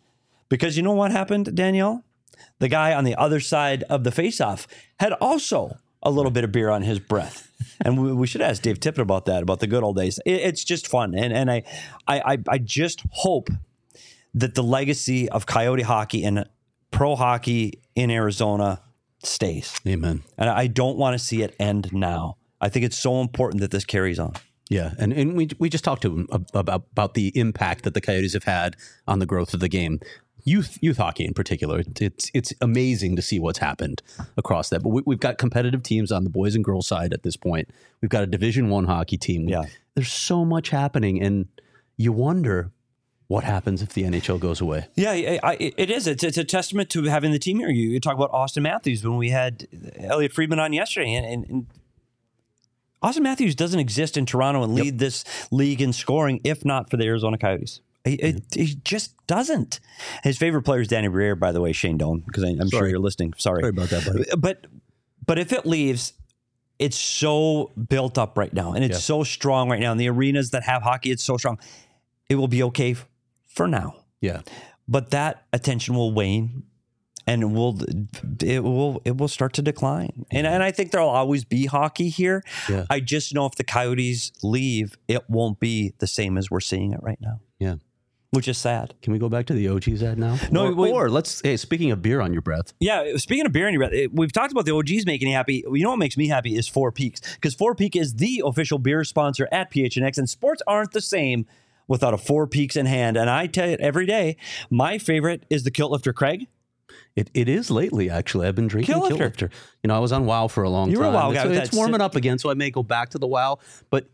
Because 0.49 0.77
you 0.77 0.83
know 0.83 0.93
what 0.93 1.11
happened, 1.11 1.55
Danielle? 1.55 2.03
The 2.59 2.67
guy 2.69 2.93
on 2.93 3.03
the 3.03 3.15
other 3.15 3.39
side 3.39 3.81
of 3.89 4.03
the 4.03 4.11
faceoff 4.11 4.67
had 4.99 5.13
also 5.13 5.79
a 6.03 6.11
little 6.11 6.29
bit 6.29 6.43
of 6.43 6.51
beer 6.51 6.69
on 6.69 6.83
his 6.83 6.99
breath. 6.99 7.51
And 7.81 8.01
we, 8.01 8.13
we 8.13 8.27
should 8.27 8.41
ask 8.41 8.61
Dave 8.61 8.79
Tippett 8.79 8.99
about 9.01 9.25
that, 9.25 9.43
about 9.43 9.59
the 9.59 9.67
good 9.67 9.83
old 9.83 9.97
days. 9.97 10.19
It- 10.25 10.41
it's 10.41 10.63
just 10.63 10.87
fun. 10.87 11.15
And, 11.15 11.33
and 11.33 11.49
I, 11.51 11.63
I, 12.07 12.21
I, 12.33 12.37
I 12.49 12.57
just 12.57 13.03
hope 13.11 13.49
that 14.33 14.55
the 14.55 14.63
legacy 14.63 15.29
of 15.29 15.45
Coyote 15.45 15.83
hockey 15.83 16.23
and 16.23 16.45
pro 16.91 17.15
hockey 17.15 17.79
in 17.95 18.09
Arizona 18.11 18.81
stays. 19.23 19.79
Amen. 19.87 20.23
And 20.37 20.49
I 20.49 20.67
don't 20.67 20.97
want 20.97 21.13
to 21.17 21.23
see 21.23 21.41
it 21.43 21.55
end 21.59 21.93
now. 21.93 22.37
I 22.59 22.69
think 22.69 22.85
it's 22.85 22.97
so 22.97 23.21
important 23.21 23.61
that 23.61 23.71
this 23.71 23.85
carries 23.85 24.19
on. 24.19 24.33
Yeah, 24.69 24.93
and, 24.97 25.11
and 25.13 25.35
we 25.35 25.49
we 25.59 25.69
just 25.69 25.83
talked 25.83 26.01
to 26.03 26.07
him 26.15 26.27
about 26.31 26.69
about 26.69 27.13
the 27.13 27.37
impact 27.37 27.83
that 27.83 27.93
the 27.93 27.99
Coyotes 28.01 28.33
have 28.33 28.45
had 28.45 28.77
on 29.07 29.19
the 29.19 29.25
growth 29.25 29.53
of 29.53 29.59
the 29.59 29.67
game. 29.67 29.99
Youth 30.45 30.77
youth 30.81 30.97
hockey 30.97 31.25
in 31.25 31.33
particular, 31.33 31.83
it's 31.99 32.29
it's 32.33 32.53
amazing 32.59 33.15
to 33.15 33.21
see 33.21 33.39
what's 33.39 33.59
happened 33.59 34.01
across 34.37 34.69
that. 34.69 34.83
But 34.83 34.89
we, 34.89 35.01
we've 35.05 35.19
got 35.19 35.37
competitive 35.37 35.83
teams 35.83 36.11
on 36.11 36.23
the 36.23 36.29
boys 36.29 36.55
and 36.55 36.63
girls 36.63 36.87
side 36.87 37.13
at 37.13 37.23
this 37.23 37.37
point. 37.37 37.69
We've 38.01 38.09
got 38.09 38.23
a 38.23 38.27
Division 38.27 38.69
One 38.69 38.85
hockey 38.85 39.17
team. 39.17 39.47
Yeah. 39.47 39.63
there's 39.95 40.11
so 40.11 40.43
much 40.43 40.69
happening, 40.69 41.21
and 41.21 41.47
you 41.97 42.11
wonder 42.11 42.71
what 43.27 43.43
happens 43.43 43.81
if 43.81 43.89
the 43.93 44.03
NHL 44.03 44.39
goes 44.39 44.61
away. 44.61 44.87
Yeah, 44.95 45.11
I, 45.11 45.39
I, 45.43 45.57
it 45.59 45.89
is. 45.89 46.07
It's, 46.07 46.23
it's 46.23 46.37
a 46.37 46.43
testament 46.43 46.89
to 46.91 47.03
having 47.03 47.31
the 47.31 47.39
team 47.39 47.57
here. 47.59 47.69
You, 47.69 47.89
you 47.89 47.99
talk 47.99 48.15
about 48.15 48.31
Auston 48.31 48.63
Matthews 48.63 49.03
when 49.03 49.17
we 49.17 49.29
had 49.29 49.67
Elliotte 49.97 50.33
Friedman 50.33 50.59
on 50.59 50.73
yesterday, 50.73 51.13
and, 51.13 51.25
and, 51.25 51.49
and 51.49 51.67
Auston 53.03 53.21
Matthews 53.21 53.55
doesn't 53.55 53.79
exist 53.79 54.17
in 54.17 54.25
Toronto 54.25 54.63
and 54.63 54.75
lead 54.75 54.99
this 54.99 55.25
league 55.51 55.81
in 55.81 55.93
scoring 55.93 56.39
if 56.43 56.63
not 56.63 56.89
for 56.89 56.97
the 56.97 57.05
Arizona 57.05 57.37
Coyotes. 57.37 57.81
He, 58.03 58.17
mm-hmm. 58.17 58.37
it, 58.37 58.43
he 58.53 58.75
just 58.83 59.15
doesn't. 59.27 59.79
His 60.23 60.37
favorite 60.37 60.63
player 60.63 60.81
is 60.81 60.87
Danny 60.89 61.07
Briere, 61.07 61.35
by 61.35 61.51
the 61.51 61.61
way, 61.61 61.71
Shane 61.71 61.97
Doan, 61.97 62.23
because 62.25 62.43
I'm 62.43 62.69
sure 62.69 62.87
you're 62.87 62.99
listening. 62.99 63.33
Sorry. 63.37 63.61
Sorry 63.61 63.69
about 63.69 63.89
that, 63.89 64.05
buddy. 64.05 64.29
Uh, 64.29 64.35
but 64.35 64.67
but 65.25 65.39
if 65.39 65.53
it 65.53 65.65
leaves, 65.65 66.13
it's 66.79 66.97
so 66.97 67.71
built 67.89 68.17
up 68.17 68.37
right 68.37 68.53
now, 68.53 68.73
and 68.73 68.83
it's 68.83 68.95
Yeah. 68.95 68.99
so 68.99 69.23
strong 69.23 69.69
right 69.69 69.79
now. 69.79 69.91
And 69.91 69.99
the 69.99 70.09
arenas 70.09 70.49
that 70.51 70.63
have 70.63 70.81
hockey, 70.83 71.11
it's 71.11 71.23
so 71.23 71.37
strong. 71.37 71.59
It 72.29 72.35
will 72.35 72.47
be 72.49 72.63
okay 72.63 72.91
f- 72.91 73.07
for 73.47 73.67
now 73.67 73.95
Yeah, 74.19 74.41
but 74.87 75.11
that 75.11 75.45
attention 75.53 75.95
will 75.95 76.11
wane 76.13 76.63
and 77.27 77.53
will 77.53 77.79
it 78.41 78.63
will 78.63 79.01
it 79.05 79.17
will 79.17 79.27
start 79.27 79.53
to 79.53 79.61
decline 79.61 80.25
and 80.31 80.45
mm-hmm. 80.45 80.55
and 80.55 80.63
I 80.63 80.71
think 80.71 80.91
there'll 80.91 81.09
always 81.09 81.45
be 81.45 81.67
hockey 81.67 82.09
here 82.09 82.43
Yeah. 82.69 82.85
I 82.89 82.99
just 82.99 83.33
know 83.33 83.45
if 83.45 83.55
the 83.55 83.63
coyotes 83.63 84.31
leave 84.41 84.97
it 85.07 85.29
won't 85.29 85.59
be 85.59 85.93
the 85.99 86.07
same 86.07 86.37
as 86.37 86.49
we're 86.51 86.59
seeing 86.59 86.91
it 86.91 86.99
right 87.01 87.19
now. 87.21 87.39
Which 88.33 88.47
is 88.47 88.57
sad 88.57 88.93
Can 89.01 89.13
we 89.13 89.19
go 89.19 89.29
back 89.29 89.45
to 89.47 89.53
the 89.53 89.67
OGs 89.69 90.01
ad 90.03 90.17
now? 90.17 90.37
No, 90.51 90.67
or, 90.67 90.75
wait. 90.75 90.91
or 90.91 91.09
let's. 91.09 91.41
Hey, 91.41 91.55
speaking 91.57 91.91
of 91.91 92.01
beer 92.01 92.19
on 92.21 92.33
your 92.33 92.41
breath, 92.41 92.73
yeah 92.79 93.15
speaking 93.17 93.45
of 93.45 93.51
beer 93.51 93.67
in 93.67 93.73
your 93.73 93.79
breath 93.81 93.93
it- 93.93 94.13
we've 94.13 94.31
talked 94.33 94.51
about 94.51 94.65
the 94.65 94.73
OGs 94.75 95.05
making 95.05 95.27
you 95.27 95.33
happy 95.35 95.63
you 95.71 95.83
know 95.83 95.91
what 95.91 95.99
makes 95.99 96.17
me 96.17 96.27
happy 96.27 96.55
is 96.55 96.67
Four 96.67 96.91
Peaks 96.91 97.21
because 97.35 97.53
Four 97.53 97.75
Peak 97.75 97.95
is 97.95 98.15
the 98.15 98.41
official 98.45 98.79
beer 98.79 99.03
sponsor 99.03 99.47
at 99.51 99.71
PHNX 99.71 100.17
and 100.17 100.29
sports 100.29 100.61
aren't 100.67 100.91
the 100.91 101.01
same 101.01 101.45
without 101.87 102.13
a 102.13 102.17
Four 102.17 102.47
Peaks 102.47 102.75
in 102.75 102.85
hand 102.85 103.17
and 103.17 103.29
I 103.29 103.47
tell 103.47 103.69
you 103.69 103.77
every 103.79 104.05
day 104.05 104.37
my 104.69 104.97
favorite 104.97 105.45
is 105.49 105.63
the 105.63 105.71
Kilt 105.71 105.91
Lifter 105.91 106.13
Craig 106.13 106.47
It, 107.15 107.29
it 107.33 107.47
is 107.47 107.69
lately, 107.69 108.09
actually. 108.09 108.47
I've 108.47 108.55
been 108.55 108.67
drinking 108.67 108.95
Kilt 108.95 109.11
Lifter. 109.11 109.49
You 109.83 109.87
know, 109.87 109.95
I 109.95 109.99
was 109.99 110.11
on 110.11 110.25
WoW 110.25 110.47
for 110.47 110.63
a 110.63 110.69
long 110.69 110.87
time. 110.87 110.93
You 110.93 110.99
were 110.99 111.05
a 111.05 111.07
time. 111.07 111.13
WoW 111.13 111.31
it's, 111.31 111.43
guy 111.43 111.47
with 111.47 111.57
it's 111.57 111.73
warming 111.73 112.01
up 112.01 112.15
again, 112.15 112.39
so 112.39 112.49
I 112.49 112.55
may 112.55 112.71
go 112.71 112.81
back 112.81 113.09
to 113.09 113.19
the 113.19 113.27
WoW. 113.27 113.59
But 113.89 114.07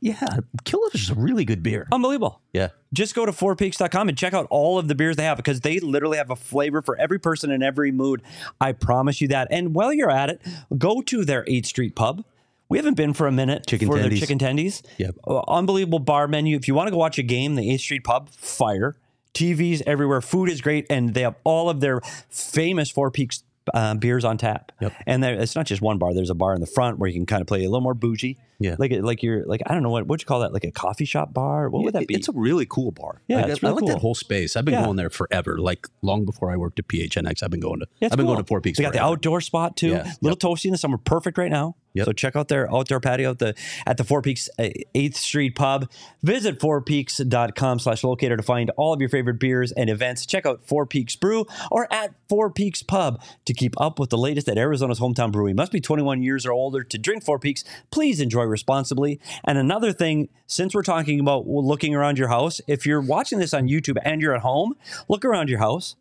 yeah, 0.00 0.20
Kilt 0.64 0.82
Lifter 0.84 0.98
is 0.98 1.10
a 1.10 1.14
really 1.14 1.44
good 1.44 1.62
beer. 1.62 1.88
unbelievable 1.90 2.42
yeah. 2.52 2.68
just 2.92 3.14
go 3.14 3.24
to 3.24 3.32
fourpeaks.com 3.32 4.08
and 4.08 4.18
check 4.18 4.34
out 4.34 4.46
all 4.50 4.78
of 4.78 4.88
the 4.88 4.94
beers 4.94 5.16
they 5.16 5.24
have 5.24 5.36
because 5.38 5.60
they 5.60 5.80
literally 5.80 6.18
have 6.18 6.30
a 6.30 6.36
flavor 6.36 6.82
for 6.82 6.96
every 6.96 7.18
person 7.18 7.50
in 7.50 7.62
every 7.62 7.90
mood. 7.90 8.22
I 8.60 8.72
promise 8.72 9.20
you 9.20 9.28
that. 9.28 9.48
And 9.50 9.74
while 9.74 9.92
you're 9.92 10.10
at 10.10 10.28
it, 10.28 10.42
go 10.76 11.00
to 11.02 11.24
their 11.24 11.44
8th 11.44 11.66
Street 11.66 11.96
pub. 11.96 12.24
We 12.68 12.78
haven't 12.78 12.94
been 12.94 13.12
for 13.12 13.26
a 13.26 13.32
minute 13.32 13.66
Chicken 13.66 13.86
for 13.86 13.98
their 13.98 14.08
chicken 14.08 14.38
tendies. 14.38 14.82
Yep. 14.96 15.16
Uh, 15.26 15.40
unbelievable 15.46 15.98
bar 15.98 16.26
menu. 16.26 16.56
If 16.56 16.68
you 16.68 16.74
want 16.74 16.86
to 16.86 16.90
go 16.90 16.96
watch 16.96 17.18
a 17.18 17.22
game, 17.22 17.54
the 17.54 17.68
8th 17.68 17.80
Street 17.80 18.04
pub, 18.04 18.30
fire. 18.30 18.96
TVs 19.34 19.82
everywhere. 19.86 20.20
Food 20.20 20.48
is 20.48 20.60
great. 20.60 20.86
And 20.90 21.14
they 21.14 21.22
have 21.22 21.36
all 21.44 21.70
of 21.70 21.80
their 21.80 22.00
famous 22.28 22.90
Four 22.90 23.10
Peaks 23.10 23.42
uh, 23.72 23.94
beers 23.94 24.24
on 24.24 24.38
tap. 24.38 24.72
Yep. 24.80 24.92
And 25.06 25.22
there, 25.22 25.34
it's 25.34 25.54
not 25.54 25.66
just 25.66 25.80
one 25.80 25.96
bar. 25.98 26.12
There's 26.14 26.30
a 26.30 26.34
bar 26.34 26.52
in 26.54 26.60
the 26.60 26.66
front 26.66 26.98
where 26.98 27.08
you 27.08 27.14
can 27.14 27.26
kind 27.26 27.40
of 27.40 27.46
play 27.46 27.60
a 27.60 27.68
little 27.68 27.80
more 27.80 27.94
bougie. 27.94 28.36
Yeah. 28.58 28.74
Like, 28.78 28.90
like 29.00 29.22
you're 29.22 29.44
like, 29.46 29.62
I 29.66 29.72
don't 29.74 29.82
know 29.84 29.90
what, 29.90 30.06
what 30.08 30.20
you 30.20 30.26
call 30.26 30.40
that? 30.40 30.52
Like 30.52 30.64
a 30.64 30.72
coffee 30.72 31.04
shop 31.04 31.32
bar? 31.32 31.68
What 31.68 31.84
would 31.84 31.94
that 31.94 32.08
be? 32.08 32.14
It's 32.14 32.28
a 32.28 32.32
really 32.32 32.66
cool 32.66 32.90
bar. 32.90 33.22
Yeah, 33.28 33.42
Like, 33.42 33.46
it's 33.50 33.62
I, 33.64 33.68
I 33.68 33.70
really 33.70 33.74
like 33.74 33.80
cool. 33.80 33.88
that 33.94 34.00
whole 34.00 34.14
space. 34.16 34.56
I've 34.56 34.64
been 34.64 34.74
Yeah. 34.74 34.84
going 34.84 34.96
there 34.96 35.10
forever. 35.10 35.58
Like 35.58 35.86
long 36.02 36.24
before 36.24 36.50
I 36.50 36.56
worked 36.56 36.78
at 36.80 36.88
PHNX, 36.88 37.42
I've 37.44 37.50
been 37.50 37.60
going 37.60 37.80
to. 37.80 37.86
Yeah, 38.00 38.06
I've 38.10 38.16
been 38.16 38.26
cool. 38.26 38.34
going 38.34 38.44
to 38.44 38.48
Four 38.48 38.60
Peaks. 38.60 38.78
They 38.78 38.84
got 38.84 38.92
the 38.94 39.02
outdoor 39.02 39.40
spot 39.40 39.76
too. 39.76 39.88
Yeah. 39.90 40.12
Little 40.20 40.36
toasty 40.36 40.64
in 40.66 40.72
the 40.72 40.78
summer, 40.78 40.98
perfect 40.98 41.38
right 41.38 41.50
now. 41.50 41.76
Yep. 41.94 42.06
So 42.06 42.12
check 42.12 42.36
out 42.36 42.48
their 42.48 42.72
outdoor 42.72 43.00
patio 43.00 43.30
at 43.30 43.38
the 43.38 43.54
at 43.86 43.96
the 43.96 44.04
Four 44.04 44.22
Peaks 44.22 44.48
uh, 44.58 44.68
Eighth 44.94 45.16
Street 45.16 45.54
Pub. 45.54 45.90
Visit 46.22 46.58
fourpeaks.com 46.58 47.78
slash 47.78 48.04
locator 48.04 48.36
to 48.36 48.42
find 48.42 48.70
all 48.76 48.92
of 48.92 49.00
your 49.00 49.08
favorite 49.08 49.38
beers 49.38 49.72
and 49.72 49.90
events. 49.90 50.24
Check 50.26 50.46
out 50.46 50.64
Four 50.64 50.86
Peaks 50.86 51.16
Brew 51.16 51.46
or 51.70 51.92
at 51.92 52.14
Four 52.28 52.50
Peaks 52.50 52.82
Pub 52.82 53.20
to 53.44 53.52
keep 53.52 53.78
up 53.80 53.98
with 53.98 54.10
the 54.10 54.18
latest 54.18 54.48
at 54.48 54.58
Arizona's 54.58 55.00
hometown 55.00 55.30
brewery. 55.32 55.52
Must 55.52 55.72
be 55.72 55.80
21 55.80 56.22
years 56.22 56.46
or 56.46 56.52
older 56.52 56.82
to 56.82 56.98
drink 56.98 57.24
Four 57.24 57.38
Peaks. 57.38 57.64
Please 57.90 58.20
enjoy 58.20 58.44
responsibly. 58.44 59.20
And 59.44 59.58
another 59.58 59.92
thing, 59.92 60.28
since 60.46 60.74
we're 60.74 60.82
talking 60.82 61.20
about 61.20 61.46
looking 61.46 61.94
around 61.94 62.18
your 62.18 62.28
house, 62.28 62.60
if 62.66 62.86
you're 62.86 63.00
watching 63.00 63.38
this 63.38 63.52
on 63.52 63.68
YouTube 63.68 63.98
and 64.04 64.20
you're 64.20 64.34
at 64.34 64.42
home, 64.42 64.74
look 65.08 65.24
around 65.24 65.48
your 65.48 65.58
house 65.58 65.96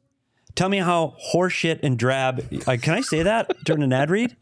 Tell 0.55 0.69
me 0.69 0.79
how 0.79 1.15
horseshit 1.33 1.79
and 1.83 1.97
drab. 1.97 2.45
Uh, 2.67 2.77
can 2.81 2.93
I 2.93 3.01
say 3.01 3.23
that 3.23 3.51
during 3.63 3.83
an 3.83 3.93
ad 3.93 4.09
read? 4.09 4.35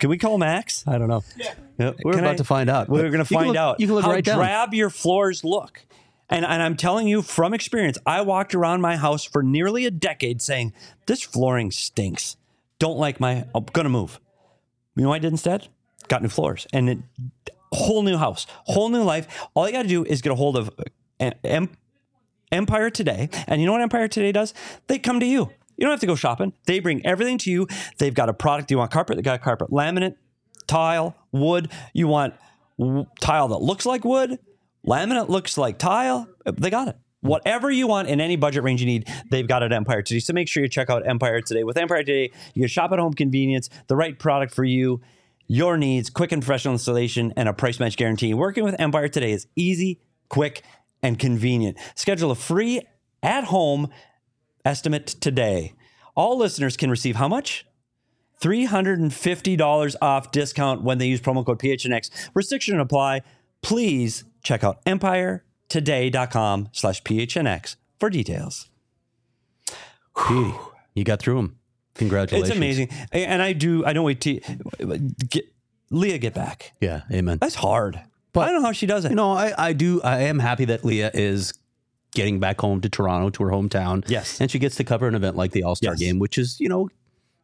Can 0.00 0.10
we 0.10 0.18
call 0.18 0.38
Max? 0.38 0.84
I 0.86 0.98
don't 0.98 1.08
know. 1.08 1.24
Yeah. 1.36 1.92
We're 2.04 2.12
Can 2.12 2.20
about 2.20 2.34
I- 2.34 2.36
to 2.36 2.44
find 2.44 2.68
out. 2.70 2.88
We're 2.88 3.02
going 3.10 3.18
to 3.18 3.24
find 3.24 3.48
look- 3.48 3.56
out 3.56 3.80
you 3.80 3.86
can 3.86 3.94
look 3.96 4.04
how 4.04 4.10
right 4.12 4.24
down. 4.24 4.38
drab 4.38 4.74
your 4.74 4.90
floors 4.90 5.44
look. 5.44 5.84
And, 6.30 6.44
and 6.44 6.62
I'm 6.62 6.76
telling 6.76 7.08
you 7.08 7.22
from 7.22 7.54
experience, 7.54 7.96
I 8.04 8.20
walked 8.20 8.54
around 8.54 8.82
my 8.82 8.96
house 8.96 9.24
for 9.24 9.42
nearly 9.42 9.86
a 9.86 9.90
decade 9.90 10.42
saying, 10.42 10.74
this 11.06 11.22
flooring 11.22 11.70
stinks. 11.70 12.36
Don't 12.78 12.98
like 12.98 13.18
my, 13.18 13.46
I'm 13.54 13.64
going 13.64 13.84
to 13.84 13.90
move. 13.90 14.20
You 14.94 15.04
know 15.04 15.08
what 15.08 15.16
I 15.16 15.18
did 15.20 15.32
instead? 15.32 15.68
Got 16.08 16.22
new 16.22 16.28
floors 16.28 16.66
and 16.72 16.90
it, 16.90 16.98
whole 17.72 18.02
new 18.02 18.16
house, 18.18 18.46
whole 18.64 18.88
new 18.90 19.02
life. 19.02 19.46
All 19.54 19.66
you 19.66 19.72
got 19.72 19.82
to 19.82 19.88
do 19.88 20.04
is 20.04 20.20
get 20.20 20.30
a 20.32 20.34
hold 20.34 20.56
of 20.56 20.70
uh, 21.20 21.30
em, 21.44 21.70
Empire 22.52 22.90
Today. 22.90 23.30
And 23.46 23.60
you 23.60 23.66
know 23.66 23.72
what 23.72 23.80
Empire 23.82 24.08
Today 24.08 24.32
does? 24.32 24.52
They 24.86 24.98
come 24.98 25.20
to 25.20 25.26
you. 25.26 25.50
You 25.78 25.84
don't 25.84 25.92
have 25.92 26.00
to 26.00 26.06
go 26.06 26.16
shopping. 26.16 26.52
They 26.66 26.80
bring 26.80 27.06
everything 27.06 27.38
to 27.38 27.50
you. 27.50 27.68
They've 27.98 28.12
got 28.12 28.28
a 28.28 28.34
product. 28.34 28.70
You 28.70 28.78
want 28.78 28.90
carpet? 28.90 29.16
They 29.16 29.22
got 29.22 29.40
carpet. 29.40 29.70
Laminate, 29.70 30.16
tile, 30.66 31.14
wood. 31.32 31.70
You 31.94 32.08
want 32.08 32.34
tile 33.20 33.48
that 33.48 33.58
looks 33.58 33.86
like 33.86 34.04
wood. 34.04 34.38
Laminate 34.86 35.28
looks 35.28 35.56
like 35.56 35.78
tile. 35.78 36.28
Uh, 36.44 36.52
they 36.56 36.70
got 36.70 36.88
it. 36.88 36.96
Whatever 37.20 37.70
you 37.70 37.86
want 37.86 38.08
in 38.08 38.20
any 38.20 38.36
budget 38.36 38.62
range 38.62 38.80
you 38.80 38.86
need, 38.86 39.08
they've 39.30 39.46
got 39.46 39.62
it 39.62 39.66
at 39.66 39.72
Empire 39.72 40.02
Today. 40.02 40.20
So 40.20 40.32
make 40.32 40.48
sure 40.48 40.62
you 40.62 40.68
check 40.68 40.90
out 40.90 41.06
Empire 41.06 41.40
Today. 41.40 41.64
With 41.64 41.76
Empire 41.76 42.02
Today, 42.02 42.32
you 42.54 42.62
can 42.62 42.68
shop 42.68 42.92
at 42.92 42.98
home 42.98 43.12
convenience, 43.12 43.68
the 43.88 43.96
right 43.96 44.18
product 44.18 44.54
for 44.54 44.64
you, 44.64 45.00
your 45.48 45.76
needs, 45.76 46.10
quick 46.10 46.30
and 46.30 46.42
professional 46.42 46.74
installation, 46.74 47.32
and 47.36 47.48
a 47.48 47.52
price 47.52 47.80
match 47.80 47.96
guarantee. 47.96 48.34
Working 48.34 48.64
with 48.64 48.80
Empire 48.80 49.08
Today 49.08 49.32
is 49.32 49.46
easy, 49.56 50.00
quick, 50.28 50.62
and 51.02 51.18
convenient. 51.18 51.76
Schedule 51.96 52.30
a 52.30 52.36
free 52.36 52.82
at 53.22 53.44
home 53.44 53.88
estimate 54.64 55.06
today. 55.06 55.74
All 56.14 56.36
listeners 56.36 56.76
can 56.76 56.90
receive 56.90 57.16
how 57.16 57.28
much? 57.28 57.64
$350 58.42 59.94
off 60.00 60.30
discount 60.30 60.82
when 60.82 60.98
they 60.98 61.06
use 61.06 61.20
promo 61.20 61.44
code 61.44 61.58
PHNX. 61.58 62.10
Restriction 62.34 62.78
apply. 62.78 63.22
Please 63.62 64.24
check 64.42 64.62
out 64.62 64.84
empiretoday.com 64.84 66.68
slash 66.72 67.02
PHNX 67.02 67.76
for 67.98 68.10
details. 68.10 68.68
Petey, 70.16 70.54
you 70.94 71.04
got 71.04 71.20
through 71.20 71.36
them. 71.36 71.56
Congratulations. 71.94 72.50
It's 72.50 72.56
amazing. 72.56 72.88
And 73.12 73.42
I 73.42 73.52
do, 73.52 73.84
I 73.84 73.92
don't 73.92 74.04
wait 74.04 74.20
to 74.22 74.40
get 75.28 75.44
Leah 75.90 76.18
get 76.18 76.34
back. 76.34 76.72
Yeah, 76.80 77.02
amen. 77.10 77.38
That's 77.40 77.56
hard. 77.56 78.00
But- 78.32 78.48
I 78.48 78.52
don't 78.52 78.62
know 78.62 78.68
how 78.68 78.72
she 78.72 78.86
does 78.86 79.04
it. 79.04 79.10
You 79.10 79.16
know, 79.16 79.32
I, 79.32 79.52
I 79.58 79.72
do. 79.72 80.00
I 80.02 80.22
am 80.24 80.38
happy 80.38 80.66
that 80.66 80.84
Leah 80.84 81.10
is 81.12 81.54
getting 82.12 82.40
back 82.40 82.60
home 82.60 82.80
to 82.80 82.88
Toronto, 82.88 83.30
to 83.30 83.44
her 83.44 83.50
hometown. 83.50 84.04
Yes. 84.08 84.40
and 84.40 84.50
she 84.50 84.58
gets 84.58 84.76
to 84.76 84.84
cover 84.84 85.06
an 85.08 85.14
event 85.14 85.36
like 85.36 85.52
the 85.52 85.62
All 85.62 85.74
Star 85.76 85.92
Yes. 85.92 86.00
Game, 86.00 86.18
which 86.18 86.38
is 86.38 86.58
you 86.60 86.68
know, 86.68 86.88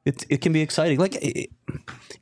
it 0.04 0.24
it 0.28 0.40
can 0.40 0.52
be 0.52 0.60
exciting. 0.60 0.98
Like 0.98 1.16
it, 1.16 1.50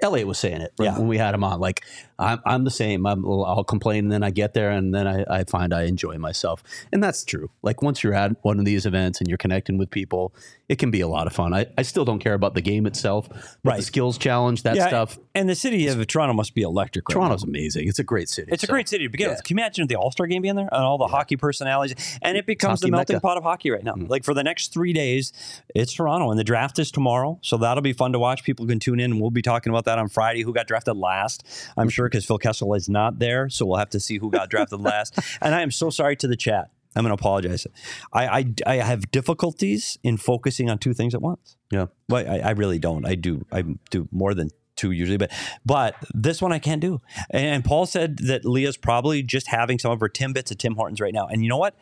Elliotte 0.01 0.26
was 0.26 0.38
saying 0.38 0.61
it 0.61 0.72
right, 0.78 0.86
Yeah. 0.86 0.99
when 0.99 1.09
we 1.09 1.18
had 1.18 1.34
him 1.34 1.45
on. 1.45 1.61
Like 1.61 1.82
I'm 2.22 2.40
I'm 2.44 2.64
the 2.64 2.70
same. 2.70 3.06
I'm, 3.06 3.24
I'll 3.26 3.64
complain, 3.64 4.04
and 4.04 4.12
then 4.12 4.22
I 4.22 4.30
get 4.30 4.54
there, 4.54 4.70
and 4.70 4.94
then 4.94 5.06
I, 5.06 5.24
I 5.28 5.44
find 5.44 5.74
I 5.74 5.82
enjoy 5.82 6.18
myself, 6.18 6.62
and 6.92 7.02
that's 7.02 7.24
true. 7.24 7.50
Like 7.62 7.82
once 7.82 8.02
you're 8.02 8.14
at 8.14 8.32
one 8.42 8.58
of 8.58 8.64
these 8.64 8.86
events 8.86 9.20
and 9.20 9.28
you're 9.28 9.38
connecting 9.38 9.78
with 9.78 9.90
people, 9.90 10.34
it 10.68 10.78
can 10.78 10.90
be 10.90 11.00
a 11.00 11.08
lot 11.08 11.26
of 11.26 11.34
fun. 11.34 11.52
I, 11.52 11.66
I 11.76 11.82
still 11.82 12.04
don't 12.04 12.18
care 12.18 12.34
about 12.34 12.54
the 12.54 12.62
game 12.62 12.86
itself, 12.86 13.28
but 13.28 13.42
the 13.62 13.70
Right. 13.72 13.82
skills 13.84 14.16
challenge, 14.16 14.62
that 14.62 14.76
Yeah, 14.76 14.88
stuff. 14.88 15.18
And 15.34 15.48
the 15.48 15.54
city 15.54 15.86
of 15.88 16.06
Toronto 16.06 16.32
must 16.34 16.54
be 16.54 16.62
electric. 16.62 17.08
Right 17.08 17.14
Toronto's 17.14 17.44
now. 17.44 17.50
amazing. 17.50 17.88
It's 17.88 17.98
a 17.98 18.04
great 18.04 18.28
city. 18.28 18.50
It's 18.52 18.62
a 18.62 18.66
great 18.66 18.88
city 18.88 19.04
to 19.04 19.10
begin 19.10 19.26
yeah. 19.26 19.34
with. 19.34 19.44
Can 19.44 19.56
you 19.56 19.62
imagine 19.62 19.86
the 19.86 19.96
All 19.96 20.10
Star 20.10 20.26
game 20.26 20.42
being 20.42 20.56
there 20.56 20.68
and 20.72 20.82
all 20.82 20.98
the 20.98 21.08
hockey 21.08 21.36
personalities? 21.36 22.18
And 22.22 22.38
it 22.38 22.46
becomes 22.46 22.80
Hockey 22.80 22.88
the 22.88 22.96
melting 22.96 23.14
mecca. 23.16 23.26
Pot 23.26 23.36
of 23.36 23.42
hockey 23.42 23.70
right 23.70 23.84
now. 23.84 23.92
Mm-hmm. 23.92 24.06
Like 24.06 24.24
for 24.24 24.34
the 24.34 24.42
next 24.42 24.72
three 24.72 24.92
days, 24.92 25.32
it's 25.74 25.92
Toronto, 25.92 26.30
and 26.30 26.38
the 26.38 26.44
draft 26.44 26.78
is 26.78 26.90
tomorrow. 26.90 27.38
So 27.42 27.58
that'll 27.58 27.82
be 27.82 27.92
fun 27.92 28.12
to 28.12 28.18
watch. 28.18 28.42
People 28.44 28.66
can 28.66 28.78
tune 28.78 29.00
in, 29.00 29.12
and 29.12 29.20
we'll 29.20 29.30
be 29.30 29.42
talking 29.42 29.70
about 29.70 29.84
that 29.84 29.98
on 29.98 30.08
Friday. 30.08 30.42
Who 30.42 30.54
got 30.54 30.66
drafted 30.66 30.96
last? 30.96 31.44
I'm 31.76 31.82
mm-hmm. 31.82 31.90
sure 31.90 32.08
because 32.12 32.26
Phil 32.26 32.38
Kessel 32.38 32.74
is 32.74 32.88
not 32.88 33.18
there, 33.18 33.48
so 33.48 33.64
we'll 33.64 33.78
have 33.78 33.90
to 33.90 34.00
see 34.00 34.18
who 34.18 34.30
got 34.30 34.50
drafted 34.50 34.80
last. 34.82 35.18
And 35.40 35.54
I 35.54 35.62
am 35.62 35.70
so 35.70 35.90
sorry 35.90 36.14
to 36.16 36.28
the 36.28 36.36
chat. 36.36 36.70
I'm 36.94 37.04
going 37.04 37.16
to 37.16 37.20
apologize. 37.20 37.66
I, 38.12 38.26
I 38.26 38.54
I 38.66 38.74
have 38.76 39.10
difficulties 39.10 39.98
in 40.02 40.18
focusing 40.18 40.68
on 40.68 40.76
two 40.76 40.92
things 40.92 41.14
at 41.14 41.22
once. 41.22 41.56
Yeah. 41.70 41.86
Well, 42.08 42.28
I, 42.28 42.40
I 42.40 42.50
really 42.50 42.78
don't. 42.78 43.06
I 43.06 43.14
do. 43.14 43.46
I 43.50 43.64
do 43.90 44.08
more 44.12 44.34
than 44.34 44.50
two 44.76 44.90
usually, 44.90 45.16
but 45.16 45.30
but 45.64 45.96
this 46.12 46.42
one 46.42 46.52
I 46.52 46.58
can't 46.58 46.82
do. 46.82 47.00
And 47.30 47.64
Paul 47.64 47.86
said 47.86 48.18
that 48.18 48.44
Leah's 48.44 48.76
probably 48.76 49.22
just 49.22 49.46
having 49.46 49.78
some 49.78 49.90
of 49.90 50.00
her 50.00 50.08
Timbits 50.08 50.52
at 50.52 50.58
Tim 50.58 50.74
Hortons 50.74 51.00
right 51.00 51.14
now. 51.14 51.26
And 51.26 51.42
you 51.42 51.48
know 51.48 51.56
what? 51.56 51.74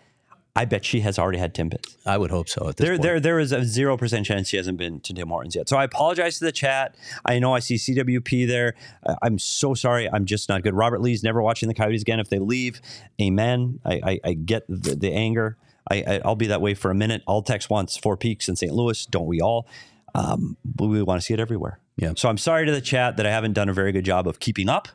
I 0.57 0.65
bet 0.65 0.85
she 0.85 1.01
has 1.01 1.19
already 1.19 1.39
had 1.39 1.55
Timbits. 1.55 1.97
I 2.05 2.19
would 2.19 2.31
hope 2.31 2.49
so. 2.49 2.69
At 2.69 2.77
this 2.77 2.85
There, 2.85 2.95
point. 2.95 3.03
there, 3.03 3.21
there 3.21 3.39
is 3.39 3.53
a 3.53 3.65
zero 3.65 3.97
percent 3.97 4.27
chance 4.27 4.49
she 4.49 4.57
hasn't 4.57 4.79
been 4.79 4.99
to 5.01 5.15
Tim 5.15 5.29
Hortons 5.29 5.55
yet. 5.55 5.69
So 5.69 5.77
I 5.77 5.85
apologize 5.85 6.39
to 6.41 6.45
the 6.45 6.53
chat. 6.53 6.97
I 7.25 7.39
know 7.39 7.55
I 7.55 7.61
see 7.61 7.77
CWP 7.77 8.49
there. 8.49 8.75
Uh, 9.07 9.15
I'm 9.23 9.39
so 9.39 9.75
sorry. 9.75 10.09
I'm 10.11 10.25
just 10.25 10.49
not 10.49 10.63
good. 10.63 10.75
Robert 10.75 11.01
Lee's 11.01 11.23
never 11.23 11.41
watching 11.41 11.69
the 11.69 11.75
Coyotes 11.75 12.03
again. 12.03 12.19
If 12.19 12.31
they 12.31 12.41
leave, 12.41 12.81
amen. 13.21 13.79
I, 13.85 14.01
I, 14.05 14.21
I 14.25 14.33
get 14.35 14.65
the, 14.69 14.97
the 14.97 15.13
anger. 15.13 15.57
I, 15.91 16.03
I, 16.07 16.21
I'll 16.25 16.37
be 16.37 16.49
that 16.49 16.61
way 16.61 16.75
for 16.75 16.91
a 16.91 16.95
minute. 16.95 17.23
I'll 17.29 17.43
text 17.43 17.71
wants 17.71 17.97
Four 17.97 18.17
Peaks 18.17 18.49
in 18.49 18.57
St. 18.57 18.73
Louis. 18.73 19.07
Don't 19.07 19.27
we 19.27 19.41
all? 19.41 19.69
Um, 20.15 20.57
but 20.65 20.87
we 20.87 21.01
want 21.03 21.21
to 21.21 21.25
see 21.25 21.33
it 21.35 21.41
everywhere. 21.41 21.79
Yeah. 21.97 22.13
So 22.17 22.29
I'm 22.29 22.39
sorry 22.39 22.67
to 22.67 22.73
the 22.73 22.81
chat 22.81 23.17
that 23.19 23.27
I 23.27 23.31
haven't 23.31 23.53
done 23.53 23.69
a 23.69 23.73
very 23.73 23.93
good 23.93 24.05
job 24.05 24.27
of 24.27 24.41
keeping 24.41 24.69
up. 24.69 24.89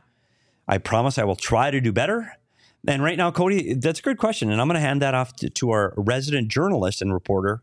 I 0.67 0.79
promise 0.79 1.17
I 1.17 1.23
will 1.23 1.35
try 1.35 1.71
to 1.71 1.79
do 1.79 1.91
better. 1.93 2.33
And 2.87 3.03
right 3.03 3.17
now, 3.17 3.31
Cody, 3.31 3.73
that's 3.73 3.99
a 3.99 4.01
good 4.01 4.17
question. 4.17 4.51
And 4.51 4.61
I'm 4.61 4.67
going 4.67 4.75
to 4.75 4.85
hand 4.85 5.01
that 5.01 5.13
off 5.13 5.35
to, 5.37 5.49
to 5.49 5.71
our 5.71 5.93
resident 5.97 6.47
journalist 6.47 7.01
and 7.01 7.13
reporter, 7.13 7.61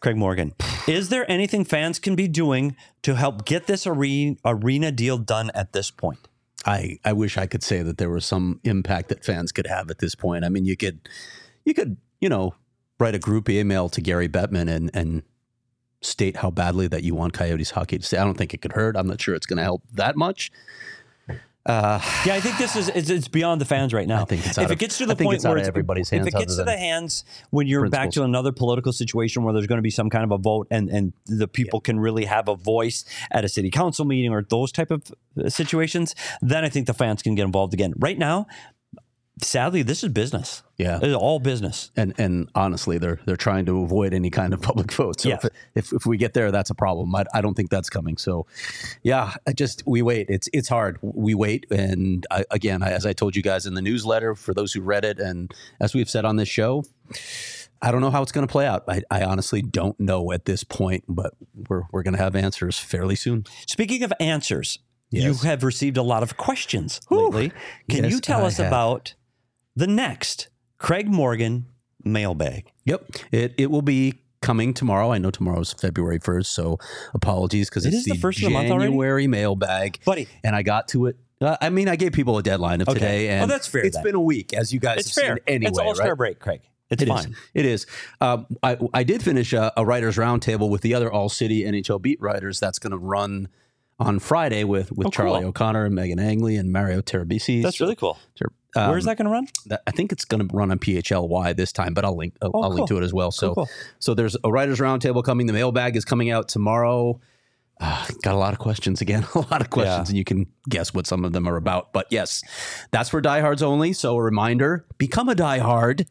Craig 0.00 0.16
Morgan. 0.16 0.54
Is 0.86 1.08
there 1.08 1.30
anything 1.30 1.64
fans 1.64 1.98
can 1.98 2.16
be 2.16 2.28
doing 2.28 2.76
to 3.02 3.14
help 3.14 3.44
get 3.44 3.66
this 3.66 3.86
arena, 3.86 4.36
arena 4.44 4.90
deal 4.90 5.18
done 5.18 5.50
at 5.54 5.72
this 5.72 5.90
point? 5.90 6.18
I, 6.64 6.98
I 7.04 7.12
wish 7.12 7.36
I 7.38 7.46
could 7.46 7.62
say 7.62 7.82
that 7.82 7.98
there 7.98 8.10
was 8.10 8.24
some 8.24 8.60
impact 8.64 9.08
that 9.08 9.24
fans 9.24 9.52
could 9.52 9.66
have 9.66 9.90
at 9.90 9.98
this 9.98 10.14
point. 10.14 10.44
I 10.44 10.48
mean, 10.48 10.64
you 10.64 10.76
could, 10.76 11.08
you 11.64 11.74
could, 11.74 11.96
you 12.20 12.28
know, 12.28 12.54
write 12.98 13.14
a 13.14 13.18
group 13.18 13.48
email 13.48 13.88
to 13.88 14.00
Gary 14.00 14.28
Bettman 14.28 14.68
and 14.70 14.90
and 14.94 15.22
state 16.02 16.36
how 16.36 16.50
badly 16.50 16.88
that 16.88 17.02
you 17.02 17.14
want 17.14 17.32
Coyotes 17.32 17.70
hockey 17.70 17.98
to 17.98 18.04
stay. 18.04 18.18
I 18.18 18.24
don't 18.24 18.36
think 18.36 18.54
it 18.54 18.60
could 18.60 18.72
hurt. 18.72 18.96
I'm 18.96 19.06
not 19.06 19.20
sure 19.20 19.34
it's 19.34 19.46
going 19.46 19.58
to 19.58 19.62
help 19.62 19.82
that 19.92 20.16
much. 20.16 20.50
Uh, 21.64 22.00
Yeah, 22.26 22.34
I 22.34 22.40
think 22.40 22.58
this 22.58 22.74
is 22.74 22.88
it's, 22.88 23.08
it's 23.08 23.28
beyond 23.28 23.60
the 23.60 23.64
fans 23.64 23.94
right 23.94 24.08
now. 24.08 24.22
I 24.22 24.24
think 24.24 24.44
it's 24.46 24.58
if 24.58 24.64
it 24.64 24.72
of- 24.72 24.78
gets 24.78 24.98
to 24.98 25.06
the 25.06 25.14
point 25.14 25.36
it's 25.36 25.44
where 25.44 25.58
everybody's 25.58 26.12
if 26.12 26.26
it 26.26 26.34
gets 26.34 26.56
to 26.56 26.64
the 26.64 26.76
hands 26.76 27.24
when 27.50 27.68
you're 27.68 27.88
back 27.88 28.10
to 28.12 28.24
another 28.24 28.50
political 28.50 28.92
situation 28.92 29.44
where 29.44 29.52
there's 29.52 29.68
going 29.68 29.78
to 29.78 29.82
be 29.82 29.90
some 29.90 30.10
kind 30.10 30.24
of 30.24 30.32
a 30.32 30.38
vote 30.38 30.66
and 30.70 30.88
and 30.90 31.12
the 31.26 31.46
people 31.46 31.80
can 31.80 32.00
really 32.00 32.24
have 32.24 32.48
a 32.48 32.56
voice 32.56 33.04
at 33.30 33.44
a 33.44 33.48
city 33.48 33.70
council 33.70 34.04
meeting 34.04 34.32
or 34.32 34.42
those 34.42 34.72
type 34.72 34.90
of 34.90 35.12
uh, 35.38 35.48
situations, 35.48 36.14
then 36.40 36.64
I 36.64 36.68
think 36.68 36.86
the 36.86 36.94
fans 36.94 37.22
can 37.22 37.34
get 37.36 37.44
involved 37.44 37.74
again. 37.74 37.94
Right 37.96 38.18
now, 38.18 38.46
sadly, 39.42 39.82
this 39.82 40.02
is 40.02 40.10
business. 40.10 40.62
Yeah. 40.78 40.98
It's 41.02 41.14
all 41.14 41.38
business. 41.38 41.90
and 41.96 42.14
and 42.18 42.48
honestly, 42.54 42.98
they're 42.98 43.20
they're 43.26 43.36
trying 43.36 43.66
to 43.66 43.82
avoid 43.82 44.14
any 44.14 44.30
kind 44.30 44.52
of 44.54 44.60
public 44.62 44.90
vote. 45.00 45.20
So 45.20 45.28
Yeah. 45.28 45.36
if, 45.42 45.50
if 45.74 45.92
if 45.92 46.06
we 46.06 46.16
get 46.16 46.34
there, 46.34 46.50
that's 46.50 46.70
a 46.70 46.74
problem. 46.74 47.14
I, 47.14 47.24
I 47.34 47.40
don't 47.40 47.54
think 47.54 47.70
that's 47.70 47.90
coming. 47.90 48.16
So, 48.16 48.46
yeah, 49.02 49.34
I 49.46 49.52
just 49.52 49.82
we 49.86 50.02
wait. 50.02 50.26
It's 50.28 50.48
it's 50.52 50.68
hard. 50.68 50.98
We 51.02 51.34
wait, 51.34 51.66
and 51.70 52.26
I, 52.30 52.44
again, 52.50 52.82
I, 52.82 52.90
as 52.90 53.06
I 53.06 53.12
told 53.12 53.36
you 53.36 53.42
guys 53.42 53.66
in 53.66 53.74
the 53.74 53.82
newsletter, 53.82 54.34
for 54.34 54.54
those 54.54 54.72
who 54.72 54.80
read 54.80 55.04
it, 55.04 55.18
and 55.18 55.52
as 55.80 55.94
we've 55.94 56.10
said 56.10 56.24
on 56.24 56.36
this 56.36 56.48
show. 56.48 56.84
I 57.84 57.90
don't 57.90 58.00
know 58.00 58.12
how 58.12 58.22
it's 58.22 58.30
going 58.30 58.46
to 58.46 58.50
play 58.52 58.64
out. 58.64 58.84
I, 58.86 59.02
I 59.10 59.24
honestly 59.24 59.60
don't 59.60 59.98
know 59.98 60.30
at 60.30 60.44
this 60.44 60.62
point, 60.62 61.02
but 61.08 61.34
we're, 61.68 61.82
we're 61.90 62.04
going 62.04 62.14
to 62.14 62.22
have 62.22 62.36
answers 62.36 62.78
fairly 62.78 63.16
soon. 63.16 63.44
Speaking 63.66 64.04
of 64.04 64.12
answers, 64.20 64.78
Yes. 65.10 65.24
you 65.24 65.34
have 65.48 65.64
received 65.64 65.96
a 65.96 66.02
lot 66.04 66.22
of 66.22 66.36
questions 66.36 67.00
lately. 67.10 67.48
Can 67.90 68.04
Yes, 68.04 68.12
you 68.12 68.20
tell 68.20 68.42
I 68.44 68.46
us 68.46 68.58
have. 68.58 68.68
about 68.68 69.14
the 69.76 69.86
next 69.86 70.48
Craig 70.78 71.08
Morgan 71.08 71.66
mailbag? 72.04 72.70
Yep. 72.84 73.06
It, 73.30 73.54
it 73.58 73.70
will 73.70 73.82
be 73.82 74.14
coming 74.40 74.74
tomorrow. 74.74 75.12
I 75.12 75.18
know 75.18 75.30
tomorrow's 75.30 75.72
February 75.72 76.18
1st, 76.18 76.46
so 76.46 76.78
apologies 77.14 77.68
because 77.68 77.84
It 77.86 77.88
it's 77.94 77.98
is 77.98 78.04
the 78.04 78.16
first 78.16 78.38
of 78.38 78.44
the 78.44 78.50
month 78.50 78.70
already? 78.70 78.86
January 78.90 79.26
mailbag. 79.26 80.00
Buddy. 80.04 80.28
And 80.42 80.54
I 80.56 80.62
got 80.62 80.88
to 80.88 81.06
it. 81.06 81.16
uh, 81.40 81.56
I 81.60 81.70
mean, 81.70 81.88
I 81.88 81.96
gave 81.96 82.12
people 82.12 82.38
a 82.38 82.42
deadline 82.42 82.80
of 82.80 82.88
Okay. 82.88 82.98
today, 82.98 83.28
Oh, 83.38 83.42
and 83.42 83.50
that's 83.50 83.66
fair 83.68 83.84
It's 83.84 83.96
then. 83.96 84.04
been 84.04 84.14
a 84.16 84.20
week, 84.20 84.52
as 84.52 84.72
you 84.72 84.80
guys 84.80 84.98
It's 85.00 85.14
have 85.16 85.24
fair. 85.24 85.34
seen 85.36 85.42
anyway. 85.46 85.70
it's 85.70 85.78
All 85.78 85.94
Star 85.94 86.08
right? 86.08 86.16
break, 86.16 86.38
Craig. 86.40 86.60
It's 86.90 87.02
It 87.02 87.08
is. 87.08 87.14
fine. 87.14 87.36
It 87.54 87.64
is. 87.66 87.86
Um, 88.20 88.46
I, 88.62 88.76
I 88.92 89.02
did 89.02 89.22
finish 89.22 89.52
a, 89.54 89.72
a 89.76 89.84
writers' 89.86 90.16
roundtable 90.16 90.68
with 90.68 90.82
the 90.82 90.92
other 90.94 91.10
All 91.10 91.28
City 91.30 91.62
NHL 91.62 92.02
beat 92.02 92.20
writers. 92.20 92.60
That's 92.60 92.78
going 92.78 92.90
to 92.90 92.98
run 92.98 93.48
on 94.06 94.18
Friday 94.18 94.64
with 94.64 94.92
with 94.92 95.06
Oh, 95.08 95.10
Charlie 95.10 95.40
cool. 95.40 95.48
O'Connor, 95.48 95.84
and 95.86 95.94
Megan 95.94 96.18
Angley, 96.18 96.56
and 96.56 96.72
Mario 96.72 97.00
Terabisi. 97.02 97.62
That's 97.62 97.80
really 97.80 97.96
cool. 97.96 98.18
Um, 98.74 98.88
Where's 98.90 99.04
that 99.04 99.18
going 99.18 99.26
to 99.26 99.30
run? 99.32 99.46
that- 99.66 99.82
I 99.86 99.90
think 99.90 100.12
it's 100.12 100.24
going 100.24 100.46
to 100.48 100.56
run 100.56 100.70
on 100.70 100.78
PHLY 100.78 101.54
this 101.56 101.72
time, 101.72 101.92
but 101.92 102.04
I'll 102.06 102.16
link. 102.16 102.34
I'll, 102.40 102.50
Oh, 102.54 102.62
I'll 102.62 102.68
cool. 102.70 102.76
link 102.76 102.88
to 102.88 102.98
it 102.98 103.02
as 103.04 103.12
well. 103.12 103.30
So, 103.30 103.54
cool. 103.54 103.68
so 103.98 104.14
there's 104.14 104.34
a 104.44 104.50
writers' 104.50 104.78
roundtable 104.80 105.22
coming. 105.22 105.46
The 105.46 105.52
mailbag 105.52 105.94
is 105.96 106.04
coming 106.06 106.30
out 106.30 106.48
tomorrow. 106.48 107.20
Uh, 107.80 108.06
got 108.22 108.34
a 108.34 108.38
lot 108.38 108.52
of 108.52 108.58
questions 108.58 109.00
again, 109.02 109.26
a 109.34 109.38
lot 109.40 109.60
of 109.60 109.68
questions, 109.68 110.08
Yeah. 110.08 110.12
and 110.12 110.16
you 110.16 110.24
can 110.24 110.46
guess 110.70 110.94
what 110.94 111.06
some 111.06 111.24
of 111.24 111.32
them 111.32 111.46
are 111.48 111.56
about. 111.56 111.92
But 111.92 112.06
yes, 112.10 112.42
that's 112.92 113.10
for 113.10 113.20
diehards 113.20 113.62
only. 113.62 113.92
So 113.92 114.16
a 114.16 114.22
reminder: 114.22 114.86
become 114.98 115.28
a 115.28 115.34
diehard 115.34 116.06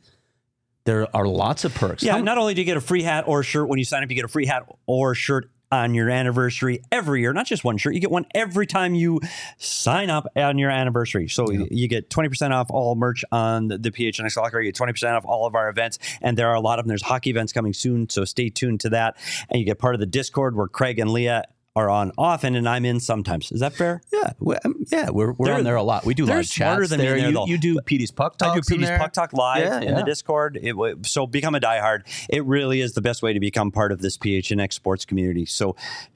There 0.84 1.08
are 1.16 1.28
lots 1.28 1.64
of 1.64 1.74
perks. 1.74 2.04
Yeah, 2.04 2.14
How- 2.14 2.22
not 2.22 2.38
only 2.38 2.54
do 2.56 2.62
you 2.62 2.66
get 2.66 2.76
a 2.78 2.82
free 2.82 3.04
hat 3.04 3.24
or 3.28 3.42
shirt 3.44 3.70
when 3.70 3.80
you 3.80 3.86
sign 3.86 4.04
up, 4.04 4.10
you 4.10 4.16
get 4.16 4.26
a 4.26 4.28
free 4.28 4.46
hat 4.48 4.64
or 4.88 5.14
shirt 5.16 5.50
on 5.72 5.94
your 5.94 6.10
anniversary 6.10 6.82
every 6.92 7.22
year. 7.22 7.34
Not 7.34 7.46
just 7.46 7.64
one 7.64 7.78
shirt, 7.78 7.94
you 7.94 8.00
get 8.00 8.12
one 8.12 8.26
every 8.36 8.68
time 8.68 8.94
you 8.96 9.20
sign 9.58 10.10
up 10.10 10.28
on 10.36 10.58
your 10.58 10.70
anniversary. 10.70 11.28
So 11.28 11.50
you- 11.50 11.68
you 11.72 11.88
get 11.88 12.10
20% 12.10 12.52
off 12.54 12.68
all 12.70 12.96
merch 12.96 13.24
on 13.32 13.68
the, 13.68 13.78
the 13.78 13.92
PHNX 13.92 14.36
Locker. 14.38 14.60
You 14.60 14.72
get 14.72 14.76
20% 14.80 15.14
off 15.16 15.24
all 15.26 15.46
of 15.48 15.56
our 15.56 15.70
events. 15.70 16.00
And 16.22 16.38
there 16.38 16.50
are 16.50 16.56
a 16.56 16.60
lot 16.60 16.80
of 16.80 16.86
them. 16.86 16.90
There's 16.90 17.04
hockey 17.04 17.30
events 17.30 17.54
coming 17.54 17.74
soon. 17.74 18.10
So 18.10 18.26
stay 18.26 18.50
tuned 18.50 18.82
to 18.82 18.90
that. 18.90 19.16
And 19.50 19.60
you 19.60 19.66
get 19.66 19.80
part 19.80 19.96
of 19.96 20.00
the 20.00 20.06
Discord 20.06 20.56
where 20.56 20.68
Craig 20.68 21.00
and 21.00 21.10
Leah 21.12 21.46
are 21.76 21.90
on 21.90 22.12
often 22.18 22.56
and 22.56 22.68
I'm 22.68 22.84
in 22.84 23.00
sometimes. 23.00 23.52
Is 23.52 23.62
that 23.62 23.74
fair? 23.74 24.02
yeah, 24.12 24.32
we- 24.40 24.58
um, 24.66 24.84
yeah, 24.92 25.10
we're, 25.10 25.32
we're 25.32 25.46
They're- 25.48 25.56
on 25.56 25.64
there 25.64 25.76
a 25.78 25.84
lot. 25.84 26.06
We 26.06 26.14
do 26.14 26.26
live 26.26 26.46
chats 26.48 26.90
than 26.90 27.00
there. 27.00 27.18
you, 27.18 27.46
you 27.48 27.58
do 27.58 27.80
Petey's 27.86 28.12
Puck 28.12 28.38
Talks 28.38 28.70
I 28.72 28.76
do 28.76 28.84
PD's. 28.84 28.98
Puck 28.98 29.14
Talk 29.14 29.32
live 29.34 29.64
Yeah, 29.64 29.80
in 29.82 29.96
the. 29.96 30.04
Discord. 30.04 30.60
It, 30.62 30.76
so 31.06 31.26
become 31.26 31.56
a 31.56 31.60
diehard. 31.62 32.02
It 32.30 32.44
really 32.46 32.82
is 32.82 32.94
the 32.94 33.02
best 33.02 33.24
way 33.24 33.32
to 33.34 33.40
become 33.40 33.72
part 33.72 33.92
of 33.94 34.02
this 34.02 34.18
PHNX 34.18 34.74
sports 34.74 35.06
community. 35.06 35.46
So 35.46 35.76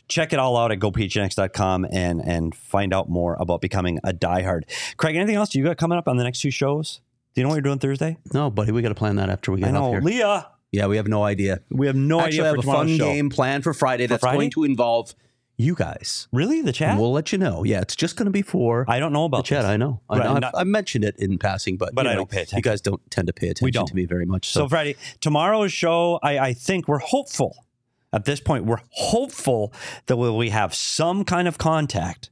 check 0.10 0.34
it 0.34 0.39
all 0.39 0.58
out 0.58 0.72
at 0.74 0.80
gophnx.com 0.80 1.86
and 1.91 2.22
and 2.22 2.53
find 2.53 2.93
out 2.93 3.10
more 3.10 3.36
about 3.39 3.62
becoming 3.62 3.99
a 4.03 4.12
diehard. 4.14 4.64
Craig, 4.97 5.16
anything 5.16 5.36
else 5.36 5.56
you 5.56 5.64
got 5.64 5.78
coming 5.78 5.97
up 5.97 6.08
on 6.10 6.18
the 6.18 6.24
next 6.26 6.41
two 6.41 6.51
shows? 6.51 6.99
Do 7.34 7.41
you 7.41 7.43
know 7.43 7.49
what 7.49 7.56
you're 7.56 7.62
doing 7.62 7.80
Thursday? 7.80 8.18
No, 8.34 8.49
buddy, 8.49 8.72
we 8.74 8.82
got 8.82 8.89
to 8.89 8.95
plan 8.95 9.16
that 9.18 9.30
after 9.30 9.51
we 9.51 9.60
get 9.62 9.68
off 9.70 9.74
know, 9.74 9.91
here. 9.91 10.01
Leah. 10.01 10.47
Yeah, 10.72 10.88
we 10.88 10.97
have 10.97 11.08
no 11.08 11.24
idea. 11.24 11.60
We 11.70 11.88
have 11.88 11.95
no 11.95 12.20
Actually, 12.20 12.39
idea 12.39 12.51
I 12.51 12.56
for 12.56 12.62
have 12.62 12.68
a 12.68 12.78
fun 12.78 12.97
show. 12.97 13.06
game 13.06 13.30
planned 13.30 13.64
for 13.64 13.74
Friday 13.74 14.08
that's 14.08 14.20
Friday? 14.22 14.38
going 14.38 14.49
to 14.51 14.64
involve 14.66 15.14
you 15.58 15.74
guys. 15.76 16.28
Really, 16.32 16.62
the 16.62 16.72
chat? 16.74 16.91
And 16.91 16.99
we'll 16.99 17.12
let 17.14 17.32
you 17.32 17.38
know. 17.38 17.64
Yeah, 17.64 17.82
it's 17.82 17.95
just 17.95 18.16
going 18.18 18.26
to 18.26 18.32
be 18.32 18.41
for 18.41 18.86
I 18.89 18.99
don't 18.99 19.14
know 19.14 19.26
about 19.26 19.38
the 19.38 19.43
chat. 19.43 19.62
this. 19.64 19.70
I 19.72 19.78
know. 19.78 20.01
I 20.10 20.18
Right, 20.18 20.26
know. 20.26 20.38
Not- 20.39 20.56
I've 20.56 20.68
mentioned 20.68 21.06
it 21.06 21.16
in 21.18 21.38
passing, 21.38 21.78
but 21.78 21.95
But 21.95 22.06
you 22.06 22.12
I 22.12 22.14
know, 22.14 22.20
don't 22.22 22.30
pay 22.30 22.38
attention. 22.41 22.58
You 22.58 22.62
guys 22.64 22.82
don't 22.82 23.01
tend 23.10 23.28
to 23.28 23.34
pay 23.34 23.47
attention 23.49 23.72
don't. 23.74 23.88
to 23.88 23.95
me 23.95 24.06
very 24.06 24.26
much. 24.26 24.49
So 24.49 24.62
So, 24.62 24.68
Friday, 24.70 24.95
tomorrow's 25.22 25.72
show, 25.72 26.20
I, 26.22 26.39
I 26.39 26.53
think 26.53 26.88
we're 26.88 26.99
hopeful. 26.99 27.66
At 28.14 28.26
this 28.26 28.39
point, 28.39 28.66
we're 28.66 28.80
hopeful 28.91 29.74
that 30.06 30.16
we 30.18 30.49
have 30.49 30.74
some 30.74 31.26
kind 31.26 31.47
of 31.47 31.58
contact 31.58 32.30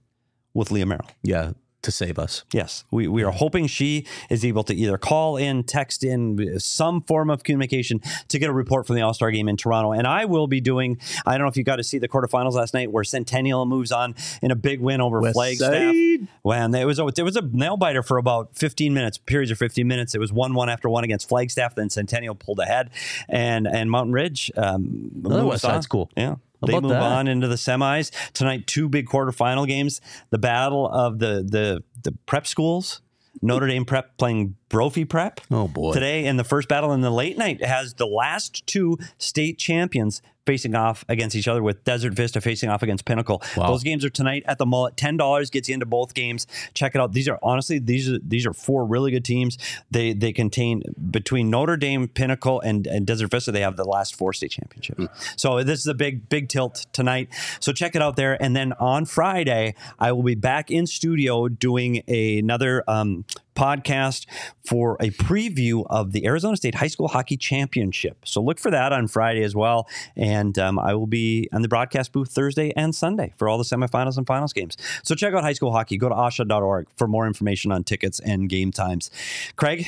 with 0.54 0.72
Leah 0.72 0.86
Merrill. 0.86 1.08
yeah, 1.24 1.52
to 1.84 1.92
save 1.92 2.18
us. 2.18 2.44
Yes, 2.52 2.84
we, 2.92 3.08
we 3.08 3.24
are 3.24 3.32
hoping 3.32 3.68
she 3.68 4.06
is 4.30 4.44
able 4.44 4.64
to 4.64 4.74
either 4.74 4.98
call 4.98 5.38
in, 5.38 5.64
text 5.64 6.04
in, 6.04 6.60
some 6.60 7.02
form 7.02 7.30
of 7.30 7.44
communication 7.44 8.02
to 8.30 8.40
get 8.40 8.50
a 8.50 8.54
report 8.54 8.88
from 8.88 8.96
the 8.96 9.02
All 9.02 9.14
Star 9.14 9.32
game 9.32 9.48
in 9.48 9.58
Toronto. 9.58 9.92
And 9.92 10.08
I 10.08 10.26
will 10.26 10.48
be 10.48 10.62
doing, 10.62 10.98
I 11.26 11.34
don't 11.34 11.46
know 11.46 11.50
if 11.50 11.58
you 11.58 11.64
got 11.64 11.78
to 11.78 11.84
see 11.84 12.00
the 12.00 12.08
quarterfinals 12.08 12.54
last 12.54 12.74
night 12.74 12.92
where 12.92 13.04
Centennial 13.04 13.66
moves 13.66 13.92
on 13.92 14.16
in 14.42 14.52
a 14.52 14.56
big 14.56 14.80
win 14.80 15.02
over 15.02 15.22
West 15.22 15.36
Flagstaff. 15.36 15.74
Side. 15.74 16.28
When 16.42 16.74
it 16.74 16.86
was, 16.86 17.00
a, 17.00 17.08
it 17.18 17.24
was 17.24 17.36
a 17.36 17.42
nail 17.42 17.78
biter 17.78 18.04
for 18.04 18.18
about 18.18 18.56
15 18.56 18.94
minutes, 18.94 19.18
periods 19.18 19.52
of 19.52 19.58
15 19.58 19.88
minutes. 19.88 20.16
It 20.16 20.20
was 20.20 20.34
1 20.34 20.54
1 20.54 20.70
after 20.70 20.90
1 20.90 21.04
against 21.04 21.30
Flagstaff. 21.30 21.76
Then 21.76 21.90
Centennial 21.90 22.36
pulled 22.36 22.60
ahead. 22.60 22.90
And, 23.30 23.68
and 23.68 23.92
Mountain 23.92 24.14
Ridge. 24.14 24.52
Um, 24.58 25.12
Another 25.24 25.46
West 25.46 25.62
Side's 25.62 25.88
cool. 25.88 26.10
Yeah. 26.16 26.36
They 26.68 26.80
move 26.80 26.92
that? 26.92 27.02
on 27.02 27.28
into 27.28 27.48
the 27.48 27.56
semis 27.56 28.12
tonight. 28.34 28.68
Two 28.68 28.90
big 28.90 29.08
quarterfinal 29.08 29.68
games. 29.68 30.02
The 30.30 30.38
battle 30.38 30.88
of 30.90 31.20
the 31.20 31.44
the 31.48 31.84
the 32.04 32.18
prep 32.26 32.48
schools. 32.48 33.02
Notre 33.42 33.66
Dame 33.68 33.84
Prep 33.84 34.16
playing 34.18 34.56
Brophy 34.70 35.06
Prep 35.06 35.42
Oh 35.50 35.68
boy. 35.68 35.92
today, 35.92 36.28
and 36.28 36.38
the 36.38 36.44
first 36.44 36.70
battle 36.70 36.94
in 36.94 37.02
the 37.02 37.10
late 37.10 37.36
night 37.36 37.66
has 37.66 37.96
the 37.96 38.06
last 38.06 38.66
two 38.68 39.00
state 39.18 39.58
champions 39.58 40.22
facing 40.46 40.76
off 40.76 41.06
against 41.08 41.36
each 41.36 41.48
other, 41.48 41.64
with 41.64 41.84
Desert 41.84 42.14
Vista 42.14 42.42
facing 42.42 42.70
off 42.70 42.84
against 42.84 43.06
Pinnacle. 43.06 43.42
Wow. 43.56 43.68
Those 43.68 43.84
games 43.84 44.04
are 44.06 44.10
tonight 44.10 44.44
at 44.46 44.58
the 44.58 44.66
Mullett. 44.66 44.96
Ten 44.96 45.18
dollars 45.18 45.50
gets 45.50 45.70
you 45.70 45.74
into 45.74 45.86
both 45.86 46.14
games. 46.14 46.48
Check 46.74 46.96
it 46.96 47.02
out. 47.02 47.14
These 47.14 47.28
are 47.28 47.40
honestly 47.42 47.80
these 47.80 48.10
are 48.10 48.20
these 48.20 48.46
are 48.46 48.54
four 48.54 48.86
really 48.86 49.12
good 49.12 49.26
teams. 49.26 49.58
They 49.92 50.14
they 50.14 50.34
contain 50.34 50.84
between 51.12 51.50
Notre 51.50 51.78
Dame, 51.78 52.08
Pinnacle, 52.08 52.60
and, 52.62 52.88
and 52.88 53.06
Desert 53.06 53.32
Vista. 53.32 53.52
They 53.52 53.62
have 53.62 53.76
the 53.76 53.86
last 53.86 54.16
four 54.16 54.34
state 54.34 54.52
championships. 54.52 55.00
Hmm. 55.00 55.06
So 55.36 55.64
this 55.64 55.80
is 55.80 55.88
a 55.88 55.94
big 55.94 56.30
big 56.30 56.50
tilt 56.50 56.86
tonight. 56.94 57.30
So 57.60 57.72
check 57.72 57.96
it 57.96 58.02
out 58.02 58.16
there. 58.16 58.42
And 58.42 58.56
then 58.56 58.74
on 58.74 59.06
Friday, 59.06 59.76
I 60.00 60.12
will 60.12 60.24
be 60.24 60.36
back 60.36 60.72
in 60.72 60.88
studio 60.88 61.48
doing 61.48 62.04
another 62.10 62.84
um, 62.88 63.26
podcast 63.56 64.26
for 64.66 64.96
a 65.00 65.10
preview 65.12 65.86
of 65.90 66.12
the 66.12 66.26
Arizona 66.26 66.58
State 66.58 66.76
High 66.76 66.88
School 66.88 67.08
Hockey 67.08 67.38
Championship. 67.38 68.18
So 68.26 68.42
look 68.42 68.60
for 68.60 68.72
that 68.72 68.94
on 68.94 69.08
Friday 69.08 69.44
as 69.44 69.56
well. 69.56 69.88
And 70.16 70.58
um, 70.60 70.80
I 70.80 70.94
will 70.96 71.08
be 71.08 71.50
on 71.54 71.62
the 71.62 71.68
broadcast 71.68 72.12
booth 72.12 72.32
Thursday 72.32 72.72
and 72.76 72.94
Sunday 72.96 73.34
for 73.38 73.48
all 73.50 73.58
the 73.58 73.64
semifinals 73.64 74.18
and 74.18 74.26
finals 74.28 74.54
games. 74.54 74.78
So 75.04 75.16
check 75.16 75.34
out 75.34 75.44
high 75.44 75.54
school 75.54 75.72
hockey. 75.72 75.98
Go 75.98 76.10
to 76.10 76.16
asha.org 76.16 76.88
for 76.98 77.08
more 77.08 77.28
information 77.28 77.72
on 77.72 77.84
tickets 77.84 78.20
and 78.20 78.50
game 78.50 78.72
times. 78.72 79.12
Craig, 79.56 79.86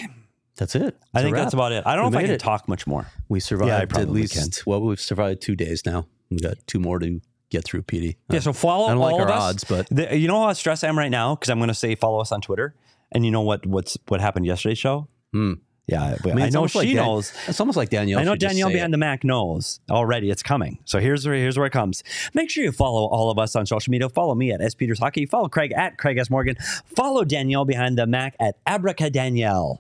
That's 0.58 0.76
it. 0.76 0.82
I 0.82 0.88
It's 0.88 0.98
a 1.20 1.22
think 1.24 1.36
that's 1.36 1.54
about 1.54 1.72
it. 1.72 1.84
I 1.86 1.96
don't 1.96 2.06
We 2.06 2.12
know 2.12 2.18
if 2.20 2.24
I 2.24 2.28
can 2.28 2.36
it. 2.36 2.40
talk 2.40 2.68
much 2.68 2.88
more. 2.88 3.08
We 3.30 3.40
survived 3.40 3.68
Yeah, 3.94 3.98
I 4.00 4.02
at 4.02 4.10
least. 4.10 4.34
can. 4.36 4.50
Well, 4.66 4.82
we've 4.82 5.00
survived 5.02 5.42
two 5.42 5.56
days 5.56 5.86
now. 5.86 6.06
We 6.30 6.38
got 6.38 6.56
two 6.68 6.80
more 6.80 7.00
to 7.00 7.20
get 7.50 7.64
through, 7.64 7.84
PD. 7.84 8.16
Yeah, 8.30 8.40
so 8.40 8.54
follow 8.54 8.86
I 8.86 8.90
don't 8.90 8.98
all 8.98 9.12
like 9.12 9.22
of 9.22 9.30
our 9.30 9.36
us. 9.36 9.42
odds, 9.44 9.64
but- 9.66 9.88
The- 9.92 10.18
you 10.18 10.28
know 10.28 10.44
how 10.46 10.54
stressed 10.54 10.84
I 10.84 10.88
am 10.88 10.98
right 10.98 11.12
now 11.12 11.36
because 11.36 11.50
I'm 11.50 11.60
going 11.60 11.68
to 11.68 11.74
say 11.76 11.94
follow 11.96 12.20
us 12.20 12.32
on 12.32 12.42
Twitter, 12.42 12.74
and 13.12 13.26
you 13.26 13.32
know 13.32 13.42
what 13.42 13.66
what's 13.66 13.98
what 14.08 14.22
happened 14.22 14.46
yesterday's 14.46 14.78
show. 14.78 15.08
Hmm. 15.32 15.54
Yeah, 15.88 16.16
I, 16.24 16.28
mean, 16.34 16.42
I 16.42 16.50
know 16.50 16.66
she 16.66 16.80
like 16.80 16.88
Dan- 16.88 16.96
knows. 16.96 17.32
It's 17.48 17.60
almost 17.60 17.78
like 17.78 17.90
Danielle. 17.90 18.20
I 18.20 18.24
know 18.24 18.36
Danielle 18.36 18.70
behind 18.70 18.90
it. 18.90 18.96
the 18.96 18.98
Mac 18.98 19.24
knows 19.24 19.80
already. 19.92 20.32
It's 20.32 20.42
coming. 20.42 20.80
So 20.86 21.00
here's 21.00 21.28
where 21.28 21.36
here's 21.36 21.58
where 21.58 21.68
it 21.68 21.74
comes. 21.74 22.04
Make 22.34 22.50
sure 22.50 22.64
you 22.64 22.72
follow 22.72 23.06
all 23.06 23.30
of 23.30 23.38
us 23.38 23.56
on 23.56 23.68
social 23.68 23.92
media. 23.92 24.10
Follow 24.10 24.34
me 24.34 24.52
at 24.52 24.62
S 24.62 24.74
Peters 24.74 24.98
Hockey. 24.98 25.28
Follow 25.28 25.48
Craig 25.48 25.72
at 25.74 26.00
Craig 26.00 26.18
S 26.18 26.32
Morgan. 26.32 26.56
Follow 26.96 27.24
Danielle 27.24 27.66
behind 27.66 28.00
the 28.00 28.08
Mac 28.08 28.36
at 28.40 28.64
Abraca 28.66 29.12
Danielle. 29.12 29.80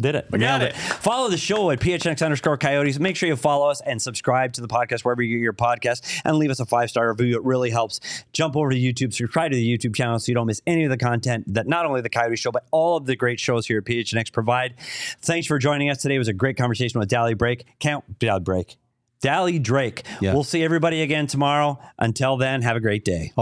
Did 0.00 0.14
it? 0.14 0.30
got 0.30 0.38
Nailed 0.38 0.62
it. 0.62 0.76
Follow 0.76 1.28
the 1.28 1.36
show 1.36 1.70
at 1.72 1.80
PHNX 1.80 2.24
underscore 2.24 2.56
Coyotes. 2.56 3.00
Make 3.00 3.16
sure 3.16 3.28
you 3.28 3.34
follow 3.34 3.68
us 3.68 3.80
and 3.80 4.00
subscribe 4.00 4.52
to 4.52 4.60
the 4.60 4.68
podcast 4.68 5.04
wherever 5.04 5.22
you 5.22 5.36
get 5.36 5.42
your 5.42 5.52
podcast 5.52 6.20
and 6.24 6.36
leave 6.36 6.50
us 6.50 6.60
a 6.60 6.66
five 6.66 6.88
star 6.88 7.08
review. 7.08 7.36
It 7.36 7.44
really 7.44 7.70
helps. 7.70 7.98
Jump 8.32 8.56
over 8.56 8.70
to 8.70 8.76
YouTube, 8.76 9.12
subscribe 9.12 9.50
to 9.50 9.56
the 9.56 9.78
YouTube 9.78 9.96
channel 9.96 10.18
so 10.20 10.30
you 10.30 10.34
don't 10.34 10.46
miss 10.46 10.62
any 10.68 10.84
of 10.84 10.90
the 10.90 10.96
content 10.96 11.52
that 11.52 11.66
not 11.66 11.84
only 11.84 12.00
the 12.00 12.08
Coyote 12.08 12.36
Show, 12.36 12.52
but 12.52 12.64
all 12.70 12.96
of 12.96 13.06
the 13.06 13.16
great 13.16 13.40
shows 13.40 13.66
here 13.66 13.78
at 13.78 13.84
PHNX 13.84 14.32
provide. 14.32 14.74
Thanks 15.20 15.48
for 15.48 15.58
joining 15.58 15.90
us 15.90 16.00
today. 16.00 16.14
It 16.14 16.18
was 16.18 16.28
a 16.28 16.32
great 16.32 16.56
conversation 16.56 17.00
with 17.00 17.08
Dally 17.08 17.34
Break. 17.34 17.64
Count 17.80 18.20
Dally 18.20 18.40
Break. 18.40 18.76
Dally 19.20 19.58
Drake. 19.58 20.04
Yeah. 20.20 20.32
We'll 20.32 20.44
see 20.44 20.62
everybody 20.62 21.02
again 21.02 21.26
tomorrow. 21.26 21.80
Until 21.98 22.36
then, 22.36 22.62
have 22.62 22.76
a 22.76 22.80
great 22.80 23.04
day. 23.04 23.32